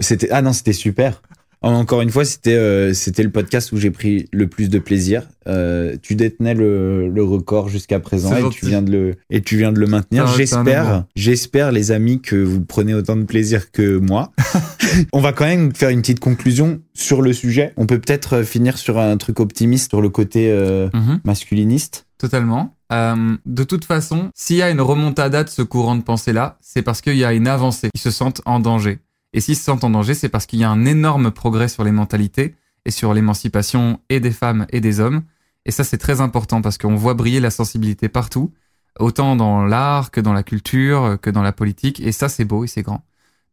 C'était 0.00 0.28
ah 0.30 0.42
non 0.42 0.52
c'était 0.52 0.72
super. 0.72 1.22
Encore 1.62 2.00
une 2.02 2.10
fois 2.10 2.24
c'était 2.24 2.54
euh, 2.54 2.92
c'était 2.94 3.22
le 3.22 3.30
podcast 3.30 3.72
où 3.72 3.76
j'ai 3.76 3.90
pris 3.90 4.28
le 4.32 4.46
plus 4.48 4.68
de 4.68 4.78
plaisir. 4.78 5.28
Euh, 5.48 5.96
tu 6.02 6.14
détenais 6.14 6.54
le, 6.54 7.08
le 7.08 7.22
record 7.24 7.68
jusqu'à 7.68 7.98
présent 8.00 8.34
et 8.36 8.48
tu 8.50 8.66
viens 8.66 8.82
de 8.82 8.90
le 8.92 9.14
et 9.30 9.40
tu 9.42 9.56
viens 9.56 9.72
de 9.72 9.78
le 9.80 9.86
maintenir. 9.86 10.26
J'espère 10.26 11.04
j'espère 11.16 11.72
les 11.72 11.90
amis 11.92 12.20
que 12.20 12.36
vous 12.36 12.60
prenez 12.64 12.94
autant 12.94 13.16
de 13.16 13.24
plaisir 13.24 13.70
que 13.70 13.98
moi. 13.98 14.32
on 15.12 15.20
va 15.20 15.32
quand 15.32 15.44
même 15.46 15.74
faire 15.74 15.88
une 15.90 16.00
petite 16.00 16.20
conclusion 16.20 16.80
sur 16.94 17.22
le 17.22 17.32
sujet. 17.32 17.72
On 17.76 17.86
peut 17.86 17.98
peut-être 17.98 18.38
euh, 18.38 18.42
finir 18.44 18.76
sur 18.78 18.98
un 18.98 19.16
truc 19.16 19.40
optimiste 19.40 19.90
sur 19.90 20.00
le 20.02 20.08
côté 20.10 20.50
euh, 20.50 20.88
Mhm. 20.94 21.20
masculiniste. 21.24 22.06
Totalement. 22.18 22.76
Euh, 22.92 23.36
de 23.46 23.64
toute 23.64 23.84
façon, 23.84 24.30
s'il 24.34 24.56
y 24.56 24.62
a 24.62 24.70
une 24.70 24.80
remontada 24.80 25.42
de 25.44 25.48
ce 25.48 25.62
courant 25.62 25.96
de 25.96 26.02
pensée-là, 26.02 26.58
c'est 26.60 26.82
parce 26.82 27.00
qu'il 27.00 27.16
y 27.16 27.24
a 27.24 27.32
une 27.32 27.48
avancée. 27.48 27.88
Ils 27.94 28.00
se 28.00 28.10
sentent 28.10 28.42
en 28.44 28.60
danger. 28.60 28.98
Et 29.32 29.40
s'ils 29.40 29.56
se 29.56 29.64
sentent 29.64 29.84
en 29.84 29.90
danger, 29.90 30.14
c'est 30.14 30.28
parce 30.28 30.46
qu'il 30.46 30.58
y 30.58 30.64
a 30.64 30.70
un 30.70 30.84
énorme 30.84 31.30
progrès 31.30 31.68
sur 31.68 31.84
les 31.84 31.92
mentalités 31.92 32.54
et 32.84 32.90
sur 32.90 33.14
l'émancipation 33.14 34.00
et 34.08 34.20
des 34.20 34.30
femmes 34.30 34.66
et 34.70 34.80
des 34.80 35.00
hommes. 35.00 35.22
Et 35.64 35.70
ça, 35.70 35.84
c'est 35.84 35.98
très 35.98 36.20
important 36.20 36.60
parce 36.60 36.76
qu'on 36.78 36.96
voit 36.96 37.14
briller 37.14 37.40
la 37.40 37.50
sensibilité 37.50 38.08
partout, 38.08 38.52
autant 38.98 39.36
dans 39.36 39.64
l'art 39.64 40.10
que 40.10 40.20
dans 40.20 40.32
la 40.32 40.42
culture, 40.42 41.16
que 41.22 41.30
dans 41.30 41.42
la 41.42 41.52
politique. 41.52 42.00
Et 42.00 42.12
ça, 42.12 42.28
c'est 42.28 42.44
beau 42.44 42.64
et 42.64 42.66
c'est 42.66 42.82
grand. 42.82 43.04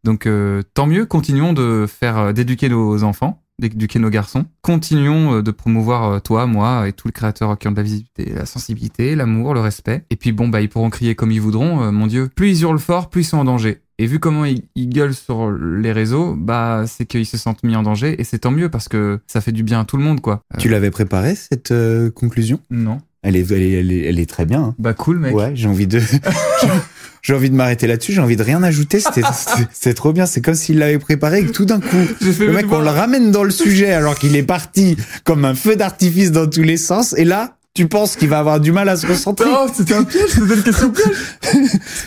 Donc, 0.03 0.25
euh, 0.25 0.63
tant 0.73 0.87
mieux, 0.87 1.05
continuons 1.05 1.53
de 1.53 1.85
faire, 1.87 2.17
euh, 2.17 2.33
d'éduquer 2.33 2.69
nos 2.69 3.03
enfants 3.03 3.43
des- 3.59 3.67
du 3.69 3.87
Keno 3.87 4.09
Garçon. 4.09 4.45
Continuons 4.61 5.35
euh, 5.35 5.43
de 5.43 5.51
promouvoir 5.51 6.05
euh, 6.05 6.19
toi, 6.19 6.45
moi 6.47 6.87
et 6.87 6.93
tous 6.93 7.09
les 7.09 7.11
créateurs 7.11 7.57
qui 7.59 7.67
ont 7.67 7.71
de 7.71 7.77
la 7.77 7.83
visibilité, 7.83 8.33
la 8.33 8.45
sensibilité, 8.45 9.15
l'amour, 9.15 9.53
le 9.53 9.59
respect. 9.59 10.05
Et 10.09 10.15
puis 10.15 10.31
bon, 10.31 10.47
bah, 10.47 10.61
ils 10.61 10.69
pourront 10.69 10.89
crier 10.89 11.15
comme 11.15 11.31
ils 11.31 11.41
voudront. 11.41 11.91
mon 11.91 12.07
Dieu, 12.07 12.29
plus 12.33 12.49
ils 12.57 12.61
hurlent 12.63 12.79
fort, 12.79 13.09
plus 13.09 13.21
ils 13.21 13.25
sont 13.25 13.37
en 13.37 13.43
danger. 13.45 13.81
Et 14.01 14.07
vu 14.07 14.17
comment 14.19 14.45
ils, 14.45 14.63
ils 14.75 14.87
gueulent 14.89 15.13
sur 15.13 15.51
les 15.51 15.91
réseaux, 15.91 16.33
bah, 16.35 16.85
c'est 16.87 17.05
qu'ils 17.05 17.25
se 17.25 17.37
sentent 17.37 17.63
mis 17.63 17.75
en 17.75 17.83
danger. 17.83 18.15
Et 18.19 18.23
c'est 18.23 18.39
tant 18.39 18.51
mieux 18.51 18.69
parce 18.69 18.87
que 18.87 19.19
ça 19.27 19.41
fait 19.41 19.51
du 19.51 19.61
bien 19.61 19.81
à 19.81 19.85
tout 19.85 19.97
le 19.97 20.03
monde, 20.03 20.21
quoi. 20.21 20.41
Euh, 20.53 20.57
Tu 20.57 20.69
l'avais 20.69 20.89
préparé 20.89 21.35
cette 21.35 21.71
euh, 21.71 22.09
conclusion? 22.09 22.59
Non. 22.71 22.99
elle 23.23 23.35
est, 23.35 23.51
elle, 23.51 23.61
est, 23.61 23.71
elle, 23.73 23.91
est, 23.91 24.05
elle 24.05 24.19
est 24.19 24.29
très 24.29 24.45
bien. 24.45 24.61
hein. 24.61 24.75
Bah, 24.79 24.93
cool, 24.93 25.19
mec. 25.19 25.35
Ouais, 25.35 25.51
j'ai 25.53 25.67
envie 25.67 25.85
de. 25.85 25.99
j'ai- 27.21 27.33
envie 27.33 27.49
de 27.49 27.55
m'arrêter 27.55 27.87
là-dessus, 27.87 28.13
j'ai 28.13 28.21
envie 28.21 28.37
de 28.37 28.43
rien 28.43 28.63
ajouter. 28.63 28.99
C'était 29.01 29.93
trop 29.93 30.13
bien. 30.13 30.25
C'est 30.25 30.39
comme 30.41 30.55
s'il 30.55 30.79
l'avait 30.79 30.97
préparé 30.97 31.39
et 31.41 31.45
que 31.45 31.51
tout 31.51 31.65
d'un 31.65 31.81
coup, 31.81 31.97
le 32.21 32.51
mec, 32.53 32.65
on 32.71 32.79
le 32.79 32.89
ramène 32.89 33.31
dans 33.31 33.43
le 33.43 33.51
sujet 33.51 33.91
alors 33.91 34.17
qu'il 34.17 34.35
est 34.37 34.43
parti 34.43 34.95
comme 35.25 35.43
un 35.45 35.55
feu 35.55 35.75
d'artifice 35.75 36.31
dans 36.31 36.47
tous 36.47 36.63
les 36.63 36.77
sens. 36.77 37.13
Et 37.17 37.25
là, 37.25 37.57
tu 37.73 37.87
penses 37.87 38.15
qu'il 38.15 38.29
va 38.29 38.39
avoir 38.39 38.59
du 38.59 38.71
mal 38.71 38.89
à 38.89 38.97
se 38.97 39.07
recentrer. 39.07 39.49
Oh, 39.49 39.67
c'était 39.73 39.95
un 39.95 40.03
piège, 40.03 40.29
c'était 40.29 40.55
une 40.55 40.63
question 40.63 40.91
piège. 40.91 41.15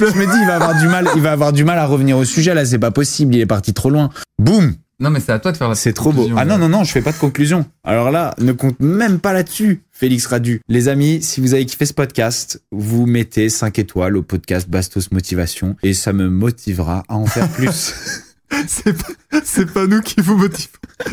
Je 0.01 0.05
me 0.05 0.27
dis, 0.31 0.39
il 0.41 0.47
va 0.47 0.57
avoir 0.57 0.79
du 0.79 0.87
mal, 0.87 1.09
il 1.15 1.23
va 1.23 1.33
avoir 1.33 1.53
du 1.53 1.65
mal 1.65 1.79
à 1.79 1.87
revenir 1.87 2.19
au 2.19 2.25
sujet. 2.25 2.55
Là, 2.55 2.65
c'est 2.65 2.79
pas 2.79 2.91
possible. 2.91 3.35
Il 3.35 3.41
est 3.41 3.47
parti 3.47 3.73
trop 3.73 3.91
loin. 3.91 4.11
Boum. 4.39 4.75
Non, 5.01 5.11
mais 5.11 5.19
c'est 5.19 5.33
à 5.33 5.41
toi 5.41 5.51
de 5.51 5.57
faire 5.57 5.69
la 5.69 5.75
C'est 5.75 5.93
trop 5.93 6.13
beau. 6.13 6.29
Ah 6.37 6.45
non, 6.45 6.59
non, 6.59 6.69
non, 6.69 6.85
je 6.85 6.93
fais 6.93 7.03
pas 7.03 7.11
de 7.11 7.17
conclusion. 7.17 7.67
Alors 7.83 8.13
là, 8.13 8.35
ne 8.39 8.53
compte 8.53 8.79
même 8.79 9.19
pas 9.19 9.33
là-dessus, 9.33 9.83
Félix 9.91 10.27
Radu. 10.27 10.61
Les 10.69 10.87
amis, 10.87 11.23
si 11.23 11.41
vous 11.41 11.55
avez 11.55 11.67
kiffé 11.67 11.87
ce 11.87 11.93
podcast, 11.93 12.63
vous 12.71 13.07
mettez 13.07 13.49
5 13.49 13.81
étoiles 13.81 14.17
au 14.17 14.23
podcast 14.23 14.69
Bastos 14.69 15.11
Motivation 15.11 15.75
et 15.83 15.93
ça 15.93 16.13
me 16.13 16.29
motivera 16.29 17.03
à 17.09 17.17
en 17.17 17.27
faire 17.27 17.49
plus. 17.49 17.95
C'est 18.67 18.93
pas, 18.93 19.41
c'est 19.45 19.73
pas 19.73 19.87
nous 19.87 20.01
qui 20.01 20.21
vous 20.21 20.37
motivons. 20.37 20.69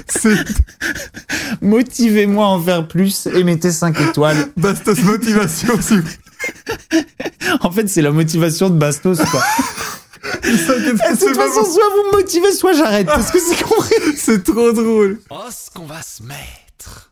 C'est 0.08 0.36
Motivez-moi 1.62 2.46
à 2.46 2.50
en 2.50 2.62
faire 2.62 2.88
plus 2.88 3.28
et 3.28 3.44
mettez 3.44 3.72
5 3.72 4.00
étoiles. 4.02 4.52
Bastos 4.58 5.02
Motivation, 5.04 5.80
si 5.82 5.98
vous 5.98 6.10
En 7.62 7.72
fait, 7.72 7.88
c'est 7.88 8.02
la 8.02 8.12
motivation 8.12 8.70
de 8.70 8.78
Bastos, 8.78 9.18
quoi. 9.32 9.44
voulez. 10.44 10.54
De 10.54 11.20
toute 11.20 11.36
façon, 11.36 11.66
soit 11.66 11.90
vous 11.96 12.12
me 12.12 12.22
motivez, 12.22 12.52
soit 12.54 12.74
j'arrête. 12.74 13.08
Parce 13.08 13.32
que 13.32 13.40
c'est 13.40 13.62
compris. 13.62 13.96
C'est 14.18 14.44
trop 14.44 14.72
drôle. 14.72 15.20
Oh, 15.30 15.38
ce 15.50 15.70
qu'on 15.72 15.86
va 15.86 16.02
se 16.02 16.24
mettre. 16.24 17.12